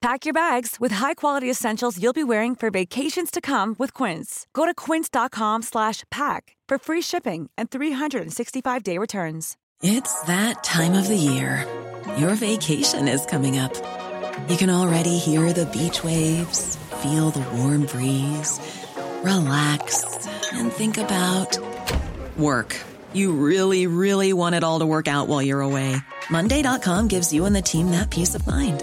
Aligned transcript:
Pack 0.00 0.24
your 0.24 0.32
bags 0.32 0.78
with 0.80 0.92
high-quality 0.92 1.50
essentials 1.50 2.02
you'll 2.02 2.14
be 2.14 2.24
wearing 2.24 2.54
for 2.54 2.70
vacations 2.70 3.30
to 3.30 3.42
come 3.42 3.76
with 3.78 3.92
Quince. 3.92 4.46
Go 4.54 4.64
to 4.64 4.72
quince.com 4.72 5.60
slash 5.60 6.04
pack 6.10 6.56
for 6.66 6.78
free 6.78 7.02
shipping 7.02 7.50
and 7.58 7.70
365-day 7.70 8.96
returns. 8.96 9.58
It's 9.82 10.22
that 10.22 10.64
time 10.64 10.94
of 10.94 11.06
the 11.06 11.18
year. 11.18 11.68
Your 12.16 12.34
vacation 12.34 13.08
is 13.08 13.26
coming 13.26 13.58
up. 13.58 13.74
You 14.48 14.56
can 14.56 14.70
already 14.70 15.18
hear 15.18 15.52
the 15.52 15.66
beach 15.66 16.02
waves, 16.02 16.76
feel 17.02 17.28
the 17.28 17.44
warm 17.58 17.84
breeze, 17.84 18.58
relax, 19.22 20.26
and 20.54 20.72
think 20.72 20.96
about 20.96 21.58
work. 22.38 22.74
You 23.12 23.32
really, 23.32 23.86
really 23.86 24.32
want 24.32 24.54
it 24.54 24.64
all 24.64 24.78
to 24.78 24.86
work 24.86 25.08
out 25.08 25.28
while 25.28 25.42
you're 25.42 25.60
away. 25.60 25.96
Monday.com 26.30 27.08
gives 27.08 27.34
you 27.34 27.44
and 27.44 27.54
the 27.54 27.60
team 27.60 27.90
that 27.90 28.08
peace 28.08 28.34
of 28.34 28.46
mind. 28.46 28.82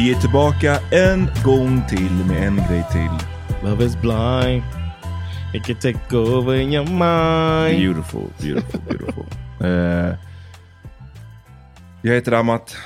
Vi 0.00 0.10
är 0.10 0.20
tillbaka 0.20 0.80
en 0.90 1.28
gång 1.44 1.82
till 1.88 2.12
med 2.28 2.46
en 2.46 2.56
grej 2.56 2.84
till. 2.92 3.26
Love 3.64 3.84
is 3.84 4.00
blind. 4.00 4.62
It 5.54 5.64
can 5.64 5.76
take 5.76 6.16
over 6.16 6.54
in 6.54 6.72
your 6.72 6.86
mind. 6.86 7.80
Beautiful, 7.80 8.30
beautiful, 8.40 8.80
beautiful. 8.88 9.24
Eh, 9.60 10.14
jag 12.02 12.14
heter 12.14 12.32
Amat. 12.32 12.76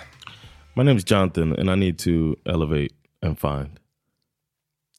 My 0.77 0.83
name 0.83 0.97
is 0.97 1.11
Jonathan, 1.11 1.53
and 1.53 1.71
I 1.71 1.77
need 1.77 1.99
to 1.99 2.37
elevate 2.53 2.95
and 3.23 3.39
find. 3.39 3.79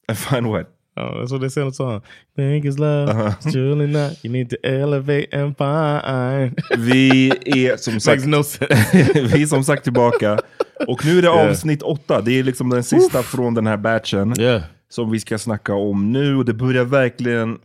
And 0.08 0.18
find 0.18 0.46
what? 0.46 0.66
Oh, 0.96 1.20
that's 1.20 1.32
what 1.32 1.40
they 1.40 1.50
say 1.50 1.62
in 1.62 1.68
the 1.68 1.74
song. 1.74 2.02
Think 2.36 2.64
is 2.64 2.78
love, 2.78 3.08
it's 3.10 3.52
truly 3.52 3.86
not. 3.86 4.24
You 4.24 4.32
need 4.32 4.50
to 4.50 4.56
elevate 4.64 5.28
and 5.32 5.56
find. 5.58 6.60
Vi 6.78 7.30
är 7.44 7.76
som 7.76 8.00
sagt, 8.00 8.26
Makes 8.26 8.26
no 8.26 8.42
sense. 8.42 9.12
vi 9.36 9.42
är 9.42 9.46
som 9.46 9.64
sagt 9.64 9.84
tillbaka. 9.84 10.38
Och 10.88 11.06
nu 11.06 11.18
är 11.18 11.22
det 11.22 11.30
avsnitt 11.50 11.82
åtta. 11.82 12.20
Det 12.20 12.38
är 12.38 12.42
liksom 12.42 12.70
den 12.70 12.84
sista 12.84 13.22
från 13.22 13.54
den 13.54 13.66
här 13.66 13.76
batchen. 13.76 14.40
Yeah. 14.40 14.62
Som 14.88 15.10
vi 15.10 15.20
ska 15.20 15.38
snacka 15.38 15.74
om 15.74 16.12
nu. 16.12 16.36
Och 16.36 16.44
det 16.44 16.54
börjar 16.54 16.84
verkligen 16.84 17.58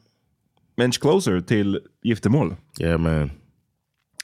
inch 0.81 1.01
closer 1.01 1.41
till 1.41 1.79
giftermål. 2.03 2.55
Yeah, 2.79 2.99
man. 2.99 3.31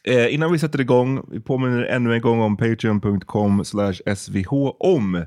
Eh, 0.04 0.34
innan 0.34 0.52
vi 0.52 0.60
sätter 0.60 0.82
igång, 0.82 1.26
vi 1.32 1.40
påminner 1.40 1.84
ännu 1.84 2.14
en 2.14 2.22
gång 2.22 2.42
om 2.42 2.58
patreon.com 2.58 3.66
svh 4.16 4.54
om 4.80 5.26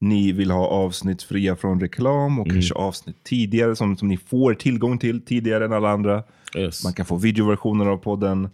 ni 0.00 0.32
vill 0.32 0.50
ha 0.50 0.66
avsnitt 0.66 1.22
fria 1.22 1.56
från 1.56 1.80
reklam 1.80 2.38
och 2.40 2.50
kanske 2.50 2.74
avsnitt 2.74 3.24
tidigare 3.24 3.76
som, 3.76 3.96
som 3.96 4.08
ni 4.08 4.16
får 4.16 4.54
tillgång 4.54 4.98
till 4.98 5.24
tidigare 5.24 5.64
än 5.64 5.72
alla 5.72 5.90
andra. 5.90 6.22
Yes. 6.56 6.84
Man 6.84 6.92
kan 6.92 7.06
få 7.06 7.16
videoversioner 7.16 7.86
av 7.86 7.96
podden. 7.96 8.44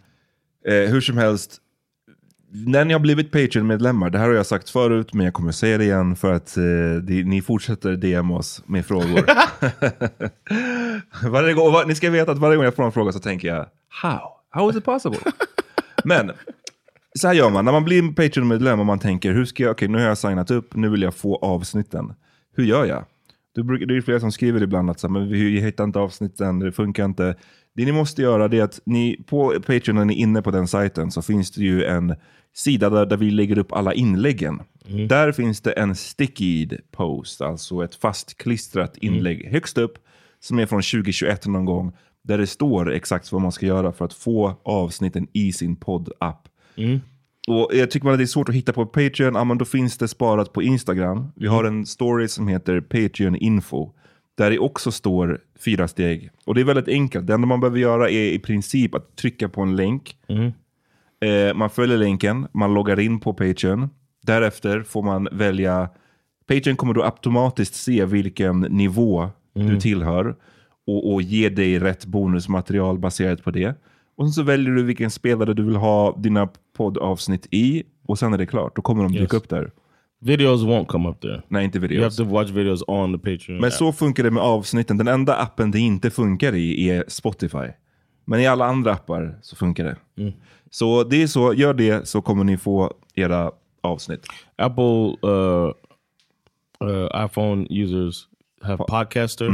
Eh, 0.66 0.74
hur 0.74 1.00
som 1.00 1.18
helst, 1.18 1.60
när 2.50 2.84
ni 2.84 2.92
har 2.92 3.00
blivit 3.00 3.32
Patreon-medlemmar, 3.32 4.10
det 4.10 4.18
här 4.18 4.26
har 4.26 4.34
jag 4.34 4.46
sagt 4.46 4.70
förut 4.70 5.12
men 5.14 5.24
jag 5.24 5.34
kommer 5.34 5.52
säga 5.52 5.78
det 5.78 5.84
igen 5.84 6.16
för 6.16 6.32
att 6.32 6.56
eh, 6.56 6.62
det, 7.02 7.24
ni 7.24 7.42
fortsätter 7.42 7.96
DM 7.96 8.30
oss 8.30 8.62
med 8.66 8.86
frågor. 8.86 9.24
varje 11.30 11.54
gång, 11.54 11.72
var, 11.72 11.84
ni 11.84 11.94
ska 11.94 12.10
veta 12.10 12.32
att 12.32 12.38
varje 12.38 12.56
gång 12.56 12.64
jag 12.64 12.74
får 12.74 12.84
en 12.84 12.92
fråga 12.92 13.12
så 13.12 13.18
tänker 13.18 13.48
jag 13.48 13.66
How? 13.88 14.20
How 14.50 14.70
is 14.70 14.76
it 14.76 14.84
possible? 14.84 15.18
men 16.04 16.30
så 17.18 17.26
här 17.26 17.34
gör 17.34 17.50
man, 17.50 17.64
när 17.64 17.72
man 17.72 17.84
blir 17.84 18.12
Patreon-medlem 18.12 18.80
och 18.80 18.86
man 18.86 18.98
tänker 18.98 19.32
hur 19.32 19.44
ska 19.44 19.62
jag, 19.62 19.70
okej 19.70 19.88
nu 19.88 19.98
har 19.98 20.04
jag 20.04 20.18
signat 20.18 20.50
upp, 20.50 20.74
nu 20.74 20.88
vill 20.88 21.02
jag 21.02 21.14
få 21.14 21.36
avsnitten. 21.36 22.14
Hur 22.56 22.64
gör 22.64 22.84
jag? 22.84 23.04
Det 23.54 23.96
är 23.96 24.00
flera 24.00 24.20
som 24.20 24.32
skriver 24.32 24.62
ibland 24.62 24.90
att 24.90 25.00
så, 25.00 25.06
här, 25.06 25.12
men 25.12 25.28
vi 25.28 25.60
hittar 25.60 25.84
inte 25.84 25.98
avsnitten, 25.98 26.58
det 26.58 26.72
funkar 26.72 27.04
inte. 27.04 27.34
Det 27.76 27.84
ni 27.84 27.92
måste 27.92 28.22
göra 28.22 28.48
det 28.48 28.58
är 28.58 28.62
att 28.62 28.80
ni 28.84 29.24
på 29.26 29.54
Patreon 29.66 29.96
när 29.96 30.04
ni 30.04 30.14
är 30.14 30.18
inne 30.18 30.42
på 30.42 30.50
den 30.50 30.68
sajten 30.68 31.10
så 31.10 31.22
finns 31.22 31.50
det 31.50 31.62
ju 31.62 31.84
en 31.84 32.14
sida 32.54 32.90
där, 32.90 33.06
där 33.06 33.16
vi 33.16 33.30
lägger 33.30 33.58
upp 33.58 33.72
alla 33.72 33.94
inläggen. 33.94 34.62
Där 35.08 35.32
finns 35.32 35.60
det 35.60 35.72
en 35.72 35.94
stickied 35.94 36.80
post, 36.92 37.40
alltså 37.40 37.84
ett 37.84 37.94
fastklistrat 37.94 38.96
inlägg 38.96 39.48
högst 39.50 39.78
upp 39.78 39.98
som 40.40 40.58
är 40.58 40.66
från 40.66 40.82
2021 40.82 41.46
någon 41.46 41.64
gång. 41.64 41.92
Där 42.24 42.38
det 42.38 42.46
står 42.46 42.92
exakt 42.92 43.32
vad 43.32 43.42
man 43.42 43.52
ska 43.52 43.66
göra 43.66 43.92
för 43.92 44.04
att 44.04 44.12
få 44.12 44.60
avsnitten 44.64 45.26
i 45.32 45.52
sin 45.52 45.76
podd-app. 45.76 46.48
Och 47.48 47.70
jag 47.72 47.90
tycker 47.90 48.08
att 48.08 48.18
det 48.18 48.24
är 48.24 48.26
svårt 48.26 48.48
att 48.48 48.54
hitta 48.54 48.72
på 48.72 48.86
Patreon, 48.86 49.34
ja, 49.34 49.44
men 49.44 49.58
då 49.58 49.64
finns 49.64 49.98
det 49.98 50.08
sparat 50.08 50.52
på 50.52 50.62
Instagram. 50.62 51.28
Vi 51.36 51.46
har 51.46 51.64
en 51.64 51.86
story 51.86 52.28
som 52.28 52.48
heter 52.48 52.80
Patreon 52.80 53.36
info. 53.36 53.90
Där 54.36 54.50
det 54.50 54.58
också 54.58 54.92
står 54.92 55.40
fyra 55.64 55.88
steg. 55.88 56.30
Och 56.44 56.54
det 56.54 56.60
är 56.60 56.64
väldigt 56.64 56.88
enkelt. 56.88 57.26
Det 57.26 57.34
enda 57.34 57.46
man 57.46 57.60
behöver 57.60 57.78
göra 57.78 58.10
är 58.10 58.32
i 58.32 58.38
princip 58.38 58.94
att 58.94 59.16
trycka 59.16 59.48
på 59.48 59.60
en 59.62 59.76
länk. 59.76 60.16
Eh, 61.20 61.54
man 61.54 61.70
följer 61.70 61.98
länken, 61.98 62.46
man 62.52 62.74
loggar 62.74 63.00
in 63.00 63.20
på 63.20 63.34
Patreon. 63.34 63.90
Därefter 64.26 64.82
får 64.82 65.02
man 65.02 65.28
välja, 65.32 65.88
Patreon 66.48 66.76
kommer 66.76 66.94
då 66.94 67.02
automatiskt 67.04 67.74
se 67.74 68.04
vilken 68.04 68.60
nivå 68.60 69.30
du 69.54 69.80
tillhör. 69.80 70.36
Och, 70.86 71.12
och 71.14 71.22
ge 71.22 71.48
dig 71.48 71.78
rätt 71.78 72.06
bonusmaterial 72.06 72.98
baserat 72.98 73.44
på 73.44 73.50
det. 73.50 73.74
Och 74.16 74.24
sen 74.26 74.32
så 74.32 74.42
väljer 74.42 74.72
du 74.74 74.82
vilken 74.82 75.10
spelare 75.10 75.54
du 75.54 75.62
vill 75.62 75.76
ha 75.76 76.16
dina 76.18 76.48
poddavsnitt 76.76 77.46
i. 77.50 77.82
Och 78.06 78.18
sen 78.18 78.34
är 78.34 78.38
det 78.38 78.46
klart, 78.46 78.76
då 78.76 78.82
kommer 78.82 79.02
de 79.02 79.12
dyka 79.12 79.22
Yes. 79.22 79.32
upp 79.32 79.48
där. 79.48 79.70
Videos 80.20 80.64
won't 80.64 80.86
come 80.86 81.08
up 81.08 81.20
there. 81.20 81.42
Nej, 81.48 81.64
inte 81.64 81.78
You 81.78 81.84
have 81.84 81.92
videos. 81.92 82.16
to 82.16 82.24
watch 82.24 82.50
videos 82.50 82.82
on 82.86 83.12
the 83.12 83.18
Patreon. 83.18 83.60
Men 83.60 83.68
app. 83.68 83.72
så 83.72 83.92
funkar 83.92 84.22
det 84.22 84.30
med 84.30 84.42
avsnitten. 84.42 84.96
Den 84.96 85.08
enda 85.08 85.36
appen 85.36 85.70
det 85.70 85.78
inte 85.78 86.10
funkar 86.10 86.54
i 86.54 86.88
är 86.88 87.04
Spotify. 87.08 87.68
Men 88.24 88.40
i 88.40 88.46
alla 88.46 88.64
andra 88.66 88.92
appar 88.92 89.38
så 89.42 89.56
funkar 89.56 89.84
det. 89.84 90.32
Så 90.70 91.04
det 91.04 91.22
är 91.22 91.26
så, 91.26 91.54
gör 91.54 91.74
det 91.74 92.08
så 92.08 92.22
kommer 92.22 92.44
ni 92.44 92.56
få 92.56 92.92
era 93.14 93.52
avsnitt. 93.80 94.26
Apple 94.56 95.16
uh, 95.22 95.72
uh, 96.84 97.24
iPhone 97.24 97.66
users 97.70 98.28
have 98.62 98.84
Podcaster, 98.88 99.48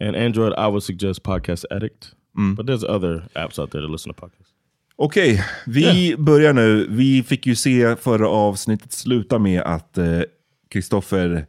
and 0.00 0.16
Android. 0.16 0.52
I 0.52 0.66
would 0.66 0.82
suggest 0.82 1.22
Podcast 1.22 1.64
Addict, 1.70 2.14
but 2.56 2.66
there's 2.66 2.84
other 2.84 3.22
apps 3.34 3.58
out 3.58 3.70
there 3.70 3.82
to 3.82 3.88
listen 3.88 4.12
to 4.12 4.20
podcasts. 4.20 4.52
Okej, 5.00 5.44
vi 5.66 6.14
börjar 6.18 6.52
nu. 6.52 6.86
Vi 6.90 7.22
fick 7.22 7.46
ju 7.46 7.54
se 7.54 7.96
förra 7.96 8.28
avsnittet 8.28 8.92
sluta 8.92 9.38
med 9.38 9.62
att 9.62 9.98
eh, 9.98 10.20
Kristoffer 10.72 11.46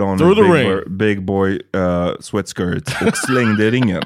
a 0.00 0.16
Through 0.18 0.34
the 0.36 0.52
big 0.52 0.90
big 0.98 1.22
boy 1.24 1.52
uh, 1.76 2.12
sweatskirt 2.20 3.02
och 3.06 3.16
slängde 3.16 3.70
ringen. 3.70 4.02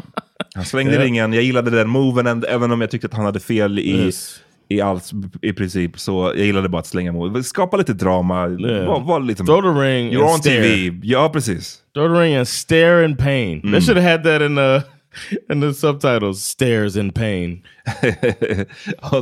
Han 0.54 0.64
slängde 0.64 0.94
Ja. 0.94 1.00
ringen, 1.02 1.32
jag 1.32 1.42
gillade 1.42 1.70
den 1.70 1.88
moven, 1.88 2.44
även 2.48 2.72
om 2.72 2.80
jag 2.80 2.90
tyckte 2.90 3.06
att 3.06 3.14
han 3.14 3.24
hade 3.24 3.40
fel 3.40 3.78
i 3.78 4.04
Yes. 4.04 4.40
i 4.68 4.80
allt 4.80 5.10
i 5.42 5.52
princip. 5.52 6.00
Så 6.00 6.32
jag 6.36 6.46
gillade 6.46 6.68
bara 6.68 6.78
att 6.80 6.86
slänga 6.86 7.12
mot. 7.12 7.46
Skapa 7.46 7.76
lite 7.76 7.92
drama. 7.92 8.48
Yeah. 8.48 8.86
Var, 8.86 9.00
var 9.00 9.20
liksom, 9.20 9.46
Throw 9.46 9.62
the 9.62 9.80
ring 9.80 10.10
You're 10.12 10.32
on 10.32 10.38
stare. 10.38 10.54
TV. 10.62 11.00
Ja, 11.02 11.28
precis. 11.28 11.78
Throw 11.94 12.14
the 12.14 12.20
ring 12.22 12.36
and 12.36 12.48
stare 12.48 13.04
in 13.04 13.16
pain. 13.16 13.60
Mm. 13.60 13.72
They 13.72 13.80
should 13.80 13.98
have 14.02 14.10
had 14.12 14.24
that 14.24 14.42
in 14.42 14.56
the 14.56 14.82
in 15.52 15.60
the 15.60 15.74
subtitles. 15.74 16.44
Stares 16.44 16.96
in 16.96 17.12
pain. 17.12 17.62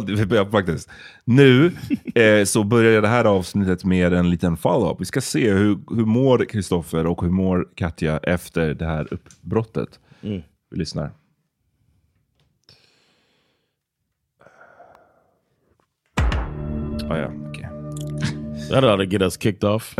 Det- 0.07 0.31
ja, 0.37 0.47
faktiskt. 0.51 0.91
Nu 1.25 1.73
eh, 2.15 2.45
så 2.45 2.65
börjar 2.65 3.03
det 3.03 3.09
här 3.09 3.25
avsnittet 3.25 3.85
med 3.85 4.13
en 4.13 4.31
liten 4.31 4.57
follow-up. 4.57 5.01
Vi 5.01 5.05
ska 5.05 5.21
se 5.21 5.53
hur, 5.53 5.79
hur 5.97 6.05
mår 6.05 6.45
Kristoffer 6.45 7.07
och 7.07 7.23
hur 7.23 7.31
mår 7.31 7.69
Katja 7.75 8.19
efter 8.19 8.75
det 8.75 8.87
här 8.87 9.09
uppbrottet. 9.11 10.01
Mm. 10.23 10.43
Vi 10.71 10.77
lyssnar. 10.77 11.11
Ah, 17.09 17.17
ja, 17.19 17.31
okej. 17.49 17.69
That 18.71 18.85
ought 18.85 18.97
to 18.99 19.05
get 19.05 19.23
us 19.23 19.37
kicked 19.37 19.65
off. 19.65 19.95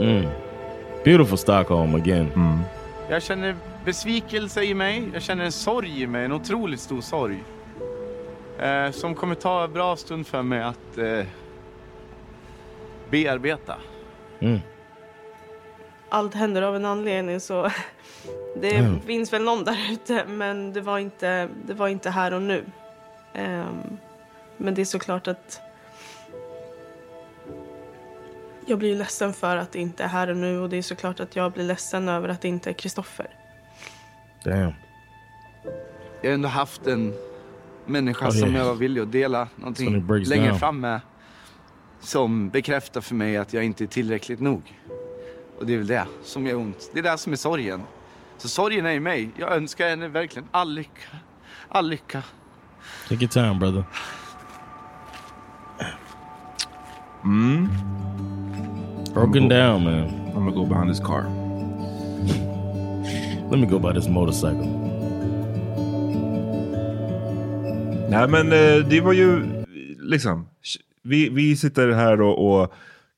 Mm. 0.00 0.26
Beautiful 1.04 1.38
Stockholm 1.38 1.94
again. 1.94 2.62
Jag 3.10 3.22
känner 3.22 3.56
besvikelse 3.84 4.62
i 4.62 4.74
mig, 4.74 5.10
jag 5.12 5.22
känner 5.22 5.44
en 5.44 5.52
sorg 5.52 6.02
i 6.02 6.06
mig, 6.06 6.24
en 6.24 6.32
otroligt 6.32 6.80
stor 6.80 7.00
sorg. 7.00 7.44
Eh, 8.58 8.90
som 8.90 9.14
kommer 9.14 9.34
ta 9.34 9.64
en 9.64 9.72
bra 9.72 9.96
stund 9.96 10.26
för 10.26 10.42
mig 10.42 10.62
att 10.62 10.98
eh, 10.98 11.26
bearbeta. 13.10 13.76
allt 16.08 16.34
händer 16.34 16.62
av 16.62 16.76
en 16.76 16.84
anledning 16.84 17.40
så 17.40 17.70
det 18.60 18.94
finns 19.06 19.32
väl 19.32 19.42
någon 19.42 19.64
där 19.64 19.92
ute 19.92 20.24
men 20.28 20.72
det 20.72 20.80
var 20.80 20.98
inte, 20.98 21.48
det 21.66 21.74
var 21.74 21.88
inte 21.88 22.10
här 22.10 22.34
och 22.34 22.42
nu. 22.42 22.64
Ehm, 23.34 23.98
men 24.56 24.74
det 24.74 24.80
är 24.80 24.84
såklart 24.84 25.28
att 25.28 25.60
jag 28.70 28.78
blir 28.78 28.96
ledsen 28.96 29.32
för 29.32 29.56
att 29.56 29.72
det 29.72 29.78
inte 29.78 30.04
är 30.04 30.08
här 30.08 30.30
och 30.30 30.36
nu 30.36 30.58
och 30.58 30.68
det 30.68 30.76
är 30.76 30.82
såklart 30.82 31.20
att 31.20 31.36
jag 31.36 31.52
blir 31.52 31.64
ledsen 31.64 32.08
över 32.08 32.28
att 32.28 32.40
det 32.40 32.48
inte 32.48 32.70
är 32.70 32.74
Kristoffer. 32.74 33.26
Damn. 34.44 34.72
Jag 36.22 36.30
har 36.30 36.34
ändå 36.34 36.48
haft 36.48 36.86
en 36.86 37.14
människa 37.86 38.26
Oh, 38.26 38.30
som 38.30 38.48
yeah. 38.48 38.54
jag 38.54 38.64
var 38.64 38.74
villig 38.74 39.00
att 39.00 39.12
dela 39.12 39.48
någonting 39.56 40.06
längre 40.24 40.48
down. 40.48 40.58
fram 40.58 40.80
med. 40.80 41.00
Som 42.00 42.48
bekräftar 42.48 43.00
för 43.00 43.14
mig 43.14 43.36
att 43.36 43.52
jag 43.52 43.64
inte 43.64 43.84
är 43.84 43.86
tillräckligt 43.86 44.40
nog. 44.40 44.78
Och 45.58 45.66
det 45.66 45.74
är 45.74 45.78
väl 45.78 45.86
det 45.86 46.06
som 46.24 46.46
gör 46.46 46.56
ont. 46.56 46.90
Det 46.92 46.98
är 46.98 47.02
det 47.02 47.18
som 47.18 47.32
är 47.32 47.36
sorgen. 47.36 47.82
Så 48.38 48.48
sorgen 48.48 48.86
är 48.86 48.90
i 48.90 49.00
mig. 49.00 49.30
Jag 49.36 49.52
önskar 49.52 49.88
henne 49.88 50.08
verkligen 50.08 50.48
all 50.50 50.72
lycka. 50.72 51.08
All 51.68 51.88
lycka. 51.88 52.22
Take 53.08 53.14
your 53.14 53.28
time, 53.28 53.54
brother. 53.54 53.84
Broken 59.14 59.48
down, 59.48 59.84
man. 59.84 60.08
I'm 60.08 60.34
gonna 60.34 60.52
go 60.52 60.64
behind 60.66 60.88
this 60.90 61.00
car. 61.00 61.24
Let 63.50 63.58
me 63.58 63.66
go 63.66 63.78
by 63.78 63.92
this 63.92 64.08
motorcycle. 64.08 64.66
Nej 68.10 68.28
men 68.28 68.52
eh, 68.52 68.86
det 68.88 69.00
var 69.00 69.12
ju 69.12 69.42
liksom, 70.00 70.46
vi, 71.02 71.28
vi 71.28 71.56
sitter 71.56 71.88
här 71.92 72.20
och, 72.20 72.60
och 72.62 72.72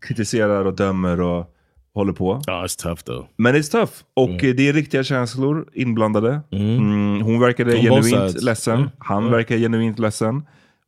kritiserar 0.06 0.64
och 0.64 0.76
dömer 0.76 1.20
och 1.20 1.46
håller 1.94 2.12
på. 2.12 2.30
Oh, 2.32 2.40
it's 2.64 2.82
tough 2.82 3.02
though. 3.02 3.26
Men 3.36 3.54
it's 3.54 3.70
tough. 3.72 3.92
Och 4.14 4.44
eh, 4.44 4.54
det 4.54 4.68
är 4.68 4.72
riktiga 4.72 5.02
känslor 5.04 5.68
inblandade. 5.74 6.40
Mm, 6.52 7.20
hon 7.22 7.40
verkade 7.40 7.74
On 7.74 7.80
genuint 7.82 8.42
ledsen. 8.42 8.76
Mm. 8.78 8.88
Han 8.98 9.18
Mm. 9.18 9.32
verkar 9.32 9.56
genuint 9.56 9.98
ledsen. 9.98 10.42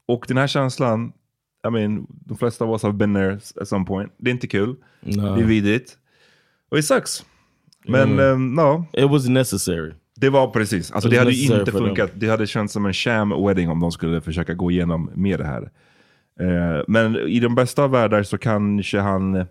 Och 0.08 0.24
den 0.28 0.36
här 0.36 0.46
känslan, 0.46 1.12
I 1.68 1.70
mean, 1.70 2.06
de 2.08 2.36
flesta 2.36 2.64
av 2.64 2.70
oss 2.70 2.82
har 2.82 2.92
been 2.92 3.14
there 3.14 3.38
at 3.60 3.68
some 3.68 3.84
point. 3.84 4.12
Det 4.18 4.30
är 4.30 4.32
inte 4.34 4.46
kul. 4.46 4.76
No. 5.00 5.34
Det 5.36 5.40
är 5.42 5.46
vidrigt. 5.46 5.98
Och 6.68 6.78
it 6.78 6.84
sucks. 6.84 7.24
Men 7.88 8.12
Mm. 8.18 8.58
eh, 8.58 8.64
ja, 8.64 8.86
It 8.92 9.10
was 9.10 9.28
necessary. 9.28 9.92
det 10.16 10.30
var 10.30 10.48
precis. 10.50 10.92
Alltså, 10.92 11.08
det 11.10 11.16
hade 11.18 11.32
ju 11.32 11.54
inte 11.60 11.72
funkat. 11.72 12.10
Det 12.14 12.28
hade 12.28 12.46
känts 12.46 12.72
som 12.72 12.86
en 12.86 12.92
sham 12.94 13.44
wedding 13.46 13.68
om 13.70 13.80
de 13.80 13.92
skulle 13.92 14.20
försöka 14.20 14.54
gå 14.54 14.70
igenom 14.70 15.10
med 15.14 15.40
det 15.40 15.44
här. 15.46 15.70
Eh, 16.40 16.82
men 16.88 17.16
i 17.16 17.40
de 17.40 17.54
bästa 17.54 17.84
av 17.84 17.90
världar 17.90 18.22
så 18.22 18.38
kanske 18.38 18.98
han... 19.00 19.34
eh, 19.34 19.46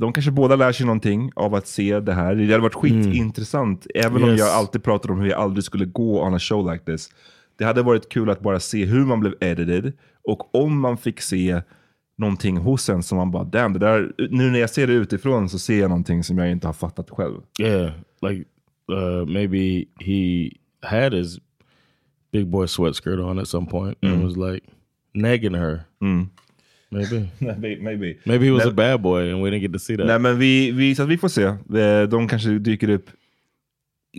De 0.00 0.12
kanske 0.12 0.30
båda 0.30 0.56
lär 0.56 0.72
sig 0.72 0.86
någonting 0.86 1.32
av 1.36 1.54
att 1.54 1.66
se 1.66 2.00
det 2.00 2.12
här. 2.12 2.34
Det 2.34 2.44
hade 2.46 2.58
varit 2.58 2.74
skitintressant, 2.74 3.86
även 3.94 4.22
om 4.22 4.28
Yes. 4.30 4.40
jag 4.40 4.48
alltid 4.48 4.82
pratar 4.82 5.10
om 5.10 5.20
hur 5.20 5.28
jag 5.30 5.40
aldrig 5.40 5.64
skulle 5.64 5.84
gå 5.84 6.22
on 6.26 6.34
a 6.34 6.38
show 6.38 6.72
like 6.72 6.84
this. 6.84 7.10
Det 7.56 7.64
hade 7.64 7.82
varit 7.82 8.08
kul 8.08 8.30
att 8.30 8.40
bara 8.40 8.60
se 8.60 8.84
hur 8.84 9.04
man 9.04 9.20
blev 9.20 9.34
edited, 9.40 9.92
och 10.24 10.54
om 10.54 10.80
man 10.80 10.96
fick 10.98 11.20
se 11.20 11.60
någonting 12.18 12.56
hos 12.56 12.88
en 12.88 13.02
som 13.02 13.18
man 13.18 13.30
bara, 13.30 13.44
damn, 13.44 13.72
det 13.72 13.78
där, 13.78 14.12
nu 14.30 14.50
när 14.50 14.58
jag 14.58 14.70
ser 14.70 14.86
det 14.86 14.92
utifrån 14.92 15.48
så 15.48 15.58
ser 15.58 15.80
jag 15.80 15.88
någonting 15.88 16.24
som 16.24 16.38
jag 16.38 16.50
inte 16.50 16.66
har 16.68 16.72
fattat 16.74 17.10
själv. 17.10 17.40
Yeah, 17.60 17.90
like 18.22 18.44
uh, 18.92 19.26
maybe 19.26 19.84
he 20.00 20.50
had 20.82 21.12
his 21.14 21.38
big 22.32 22.46
boy 22.46 22.66
sweatskirt 22.68 23.18
on 23.18 23.38
at 23.38 23.48
some 23.48 23.66
point 23.66 23.98
and 24.02 24.22
was 24.24 24.36
like 24.36 24.66
nagging 25.14 25.54
her. 25.54 25.80
Maybe. 26.90 27.28
Maybe. 27.38 27.76
maybe. 27.82 28.18
Maybe 28.24 28.44
he 28.46 28.50
was 28.50 28.64
Nej. 28.64 28.70
a 28.72 28.74
bad 28.74 29.00
boy 29.02 29.32
and 29.32 29.42
we 29.42 29.50
didn't 29.50 29.62
get 29.62 29.72
to 29.72 29.78
see 29.78 29.96
that. 29.96 30.06
Nej 30.06 30.18
men 30.18 30.38
vi, 30.38 30.70
vi, 30.70 30.94
så 30.94 31.04
vi 31.04 31.18
får 31.18 31.28
se. 31.28 31.42
Eh, 31.42 32.08
De 32.08 32.28
kanske 32.28 32.50
dyker 32.50 32.88
upp 32.88 33.10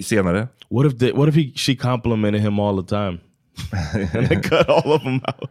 senare. 0.02 0.48
What 0.70 0.86
if 0.86 1.00
they, 1.00 1.12
what 1.12 1.30
if 1.30 1.36
he 1.36 1.52
she 1.56 1.76
complimented 1.76 2.42
him 2.42 2.60
all 2.60 2.84
the 2.84 2.88
time? 2.96 3.20
and 4.18 4.28
they 4.30 4.42
cut 4.42 4.70
all 4.70 4.92
of 4.92 5.04
them 5.04 5.16
out. 5.16 5.50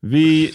Vi 0.00 0.50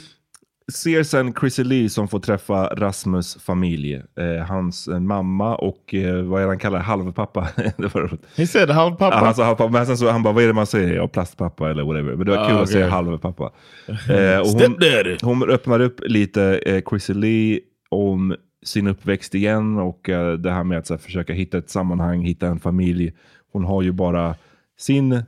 ser 0.73 1.03
sen 1.03 1.33
Chrissy 1.33 1.63
Lee 1.63 1.89
som 1.89 2.07
får 2.07 2.19
träffa 2.19 2.67
Rasmus 2.67 3.37
familj. 3.43 3.93
Eh, 3.95 4.45
hans 4.47 4.87
eh, 4.87 4.99
mamma 4.99 5.55
och 5.55 5.93
eh, 5.93 6.23
vad 6.23 6.41
är 6.41 6.45
det 6.45 6.51
han 6.51 6.59
kallar 6.59 6.79
halvpappa. 6.79 7.47
det 7.77 7.93
var. 7.95 8.17
He 8.35 8.47
said 8.47 8.69
how 8.69 8.89
papa. 8.91 9.15
Ja, 9.15 9.25
han 9.25 9.35
sa 9.35 9.43
halvpappa, 9.43 9.71
men 9.71 9.85
sen 9.85 9.97
så 9.97 10.09
han 10.09 10.23
bara, 10.23 10.33
vad 10.33 10.43
är 10.43 10.47
det 10.47 10.53
man 10.53 10.67
säger? 10.67 10.95
Ja, 10.95 11.07
plastpappa 11.07 11.69
eller 11.69 11.83
whatever. 11.83 12.15
Men 12.15 12.25
det 12.25 12.31
var 12.31 12.37
Ah, 12.37 12.47
kul 12.47 12.55
att 12.55 12.61
okej. 12.61 12.73
säga 12.73 12.89
halvpappa. 12.89 13.51
Eh, 13.87 14.39
och 14.39 14.47
hon, 14.47 14.77
hon 15.21 15.49
öppnar 15.49 15.79
upp 15.79 15.99
lite 16.05 16.43
eh, 16.65 16.81
Chrissy 16.89 17.13
Lee 17.13 17.59
om 17.89 18.35
sin 18.63 18.87
uppväxt 18.87 19.35
igen 19.35 19.77
och 19.77 20.09
eh, 20.09 20.33
det 20.33 20.51
här 20.51 20.63
med 20.63 20.77
att 20.77 20.89
här, 20.89 20.97
försöka 20.97 21.33
hitta 21.33 21.57
ett 21.57 21.69
sammanhang, 21.69 22.21
hitta 22.21 22.47
en 22.47 22.59
familj. 22.59 23.13
Hon 23.51 23.63
har 23.65 23.81
ju 23.81 23.91
bara 23.91 24.35
sin 24.77 25.23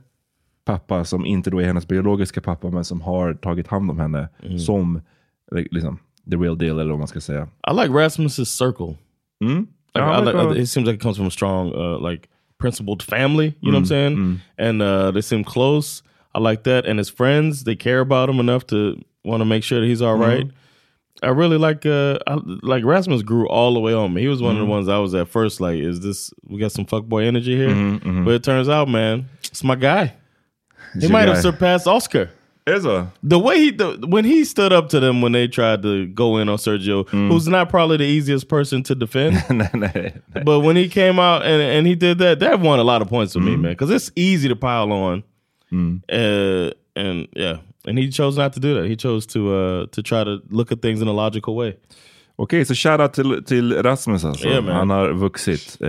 pappa 0.64 1.04
som 1.04 1.26
inte 1.26 1.50
då 1.50 1.60
är 1.60 1.64
hennes 1.64 1.88
biologiska 1.88 2.40
pappa 2.40 2.70
men 2.70 2.84
som 2.84 3.00
har 3.00 3.34
tagit 3.34 3.66
hand 3.66 3.90
om 3.90 3.98
henne 3.98 4.28
som 4.58 4.96
eh, 5.56 5.64
liksom, 5.70 5.98
the 6.30 6.36
real 6.36 6.58
deal 6.58 6.78
eller 6.78 6.90
vad 6.90 6.98
man 6.98 7.08
ska 7.08 7.20
säga. 7.20 7.48
I 7.70 7.74
like 7.74 7.92
Rasmus's 7.92 8.44
circle. 8.44 8.96
Mm? 9.44 9.58
Like, 9.58 9.68
Ja, 9.94 10.22
I 10.22 10.24
like, 10.24 10.38
uh, 10.38 10.62
it 10.62 10.68
seems 10.70 10.86
like 10.86 10.96
it 10.96 11.02
comes 11.02 11.16
from 11.16 11.26
a 11.26 11.30
strong, 11.30 11.72
uh, 11.72 12.10
like 12.10 12.28
principled 12.58 13.02
family. 13.02 13.54
You 13.60 13.72
know 13.72 13.80
what 13.80 13.82
I'm 13.82 13.86
saying? 13.86 14.40
And 14.58 14.82
uh, 14.82 15.10
they 15.12 15.22
seem 15.22 15.44
close. 15.44 16.02
I 16.34 16.38
like 16.50 16.62
that. 16.62 16.86
And 16.86 16.98
his 16.98 17.10
friends, 17.10 17.64
they 17.64 17.76
care 17.76 18.00
about 18.00 18.28
him 18.30 18.40
enough 18.40 18.66
to 18.66 18.96
want 19.24 19.40
to 19.40 19.44
make 19.44 19.64
sure 19.64 19.80
that 19.80 19.86
he's 19.86 20.00
all 20.02 20.16
right. 20.16 20.46
I 21.22 21.28
really 21.28 21.56
like, 21.58 21.86
uh, 21.86 22.18
I, 22.26 22.38
like 22.62 22.84
Rasmus 22.84 23.22
grew 23.22 23.46
all 23.48 23.74
the 23.74 23.80
way 23.80 23.94
on 23.94 24.12
me. 24.12 24.22
He 24.22 24.28
was 24.28 24.42
one 24.42 24.56
of 24.56 24.60
the 24.60 24.66
ones 24.66 24.88
I 24.88 24.98
was 24.98 25.14
at 25.14 25.28
first 25.28 25.60
like, 25.60 25.76
is 25.78 26.00
this 26.00 26.32
we 26.48 26.58
got 26.58 26.72
some 26.72 26.84
fuckboy 26.84 27.24
energy 27.26 27.56
here? 27.56 27.72
But 28.24 28.34
it 28.34 28.42
turns 28.44 28.68
out, 28.68 28.88
man, 28.88 29.28
it's 29.44 29.62
my 29.64 29.76
guy. 29.76 30.14
He 31.00 31.08
might 31.08 31.26
guy. 31.26 31.34
have 31.34 31.42
surpassed 31.42 31.86
Oscar. 31.86 32.28
Det 32.64 32.80
så? 32.80 33.06
The 33.22 33.38
way 33.38 33.58
he 33.58 33.70
the, 33.72 34.06
when 34.06 34.24
he 34.24 34.44
stood 34.44 34.72
up 34.72 34.88
to 34.90 35.00
them 35.00 35.20
when 35.20 35.32
they 35.32 35.48
tried 35.48 35.82
to 35.82 36.06
go 36.06 36.36
in 36.38 36.48
on 36.48 36.58
Sergio, 36.58 37.04
who's 37.28 37.48
not 37.48 37.68
probably 37.68 37.96
the 37.96 38.04
easiest 38.04 38.48
person 38.48 38.82
to 38.84 38.94
defend. 38.94 39.34
But 40.44 40.60
when 40.60 40.76
he 40.76 40.88
came 40.88 41.18
out 41.18 41.42
and, 41.44 41.60
and 41.60 41.86
he 41.86 41.96
did 41.96 42.18
that, 42.18 42.38
that 42.38 42.60
won 42.60 42.78
a 42.78 42.84
lot 42.84 43.02
of 43.02 43.08
points 43.08 43.32
for 43.32 43.40
me, 43.40 43.56
man. 43.56 43.72
Because 43.72 43.90
it's 43.90 44.12
easy 44.16 44.48
to 44.48 44.54
pile 44.56 44.92
on, 44.92 45.24
uh, 46.08 46.70
and 46.94 47.26
yeah, 47.34 47.56
and 47.88 47.98
he 47.98 48.10
chose 48.12 48.42
not 48.44 48.52
to 48.52 48.60
do 48.60 48.74
that. 48.74 48.88
He 48.90 48.96
chose 48.96 49.28
to 49.28 49.38
uh, 49.38 49.86
to 49.86 50.02
try 50.02 50.24
to 50.24 50.38
look 50.50 50.72
at 50.72 50.82
things 50.82 51.02
in 51.02 51.08
a 51.08 51.12
logical 51.12 51.54
way. 51.56 51.72
Okej, 52.36 52.64
så 52.64 52.74
shoutout 52.74 53.12
till, 53.12 53.44
till 53.44 53.72
Rasmus 53.82 54.24
alltså. 54.24 54.48
Yeah, 54.48 54.64
man. 54.64 54.74
Han 54.76 54.90
har 54.90 55.12
vuxit. 55.12 55.76
Eh, 55.80 55.88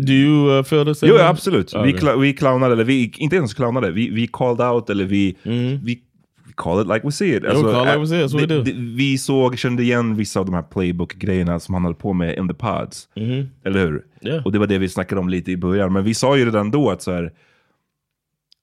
Do 0.00 0.12
you 0.12 0.58
uh, 0.58 0.64
feel 0.64 0.84
the 0.86 0.94
same? 0.94 1.12
jo, 1.12 1.18
absolut. 1.18 1.74
Vi, 1.74 1.94
Okay. 1.94 2.16
vi 2.18 2.32
clownade, 2.32 2.72
eller 2.72 2.84
vi, 2.84 3.12
inte 3.18 3.36
ens 3.36 3.54
clownade, 3.54 3.90
vi, 3.90 4.10
vi 4.10 4.26
called 4.26 4.60
out 4.60 4.90
eller 4.90 5.04
vi, 5.04 5.36
vi 5.42 5.78
vi 6.46 6.52
call 6.56 6.80
it 6.80 6.86
like 6.88 7.00
we 7.06 7.12
see 7.12 7.36
it. 7.36 7.42
we 7.44 7.48
call 7.52 7.82
it 7.82 7.86
like 7.86 7.98
we 7.98 8.06
see 8.06 8.24
it, 8.24 8.48
det- 8.48 8.56
do. 8.56 8.62
det- 8.62 8.72
vi 8.96 9.18
såg, 9.18 9.58
kände 9.58 9.82
igen 9.82 10.16
vissa 10.16 10.40
av 10.40 10.46
de 10.46 10.54
här 10.54 10.62
playbook-grejerna 10.62 11.60
som 11.60 11.74
han 11.74 11.84
höll 11.84 11.94
på 11.94 12.12
med 12.12 12.38
in 12.38 12.48
the 12.48 12.54
pods. 12.54 13.08
Eller 13.64 13.86
hur? 13.86 14.02
Yeah. 14.22 14.44
Och 14.46 14.52
det 14.52 14.58
var 14.58 14.66
det 14.66 14.78
vi 14.78 14.88
snackade 14.88 15.20
om 15.20 15.28
lite 15.28 15.50
i 15.52 15.56
början. 15.56 15.92
Men 15.92 16.04
vi 16.04 16.14
sa 16.14 16.36
ju 16.36 16.44
redan 16.44 16.70
då 16.70 16.90
att 16.90 17.02
så 17.02 17.12
här, 17.12 17.32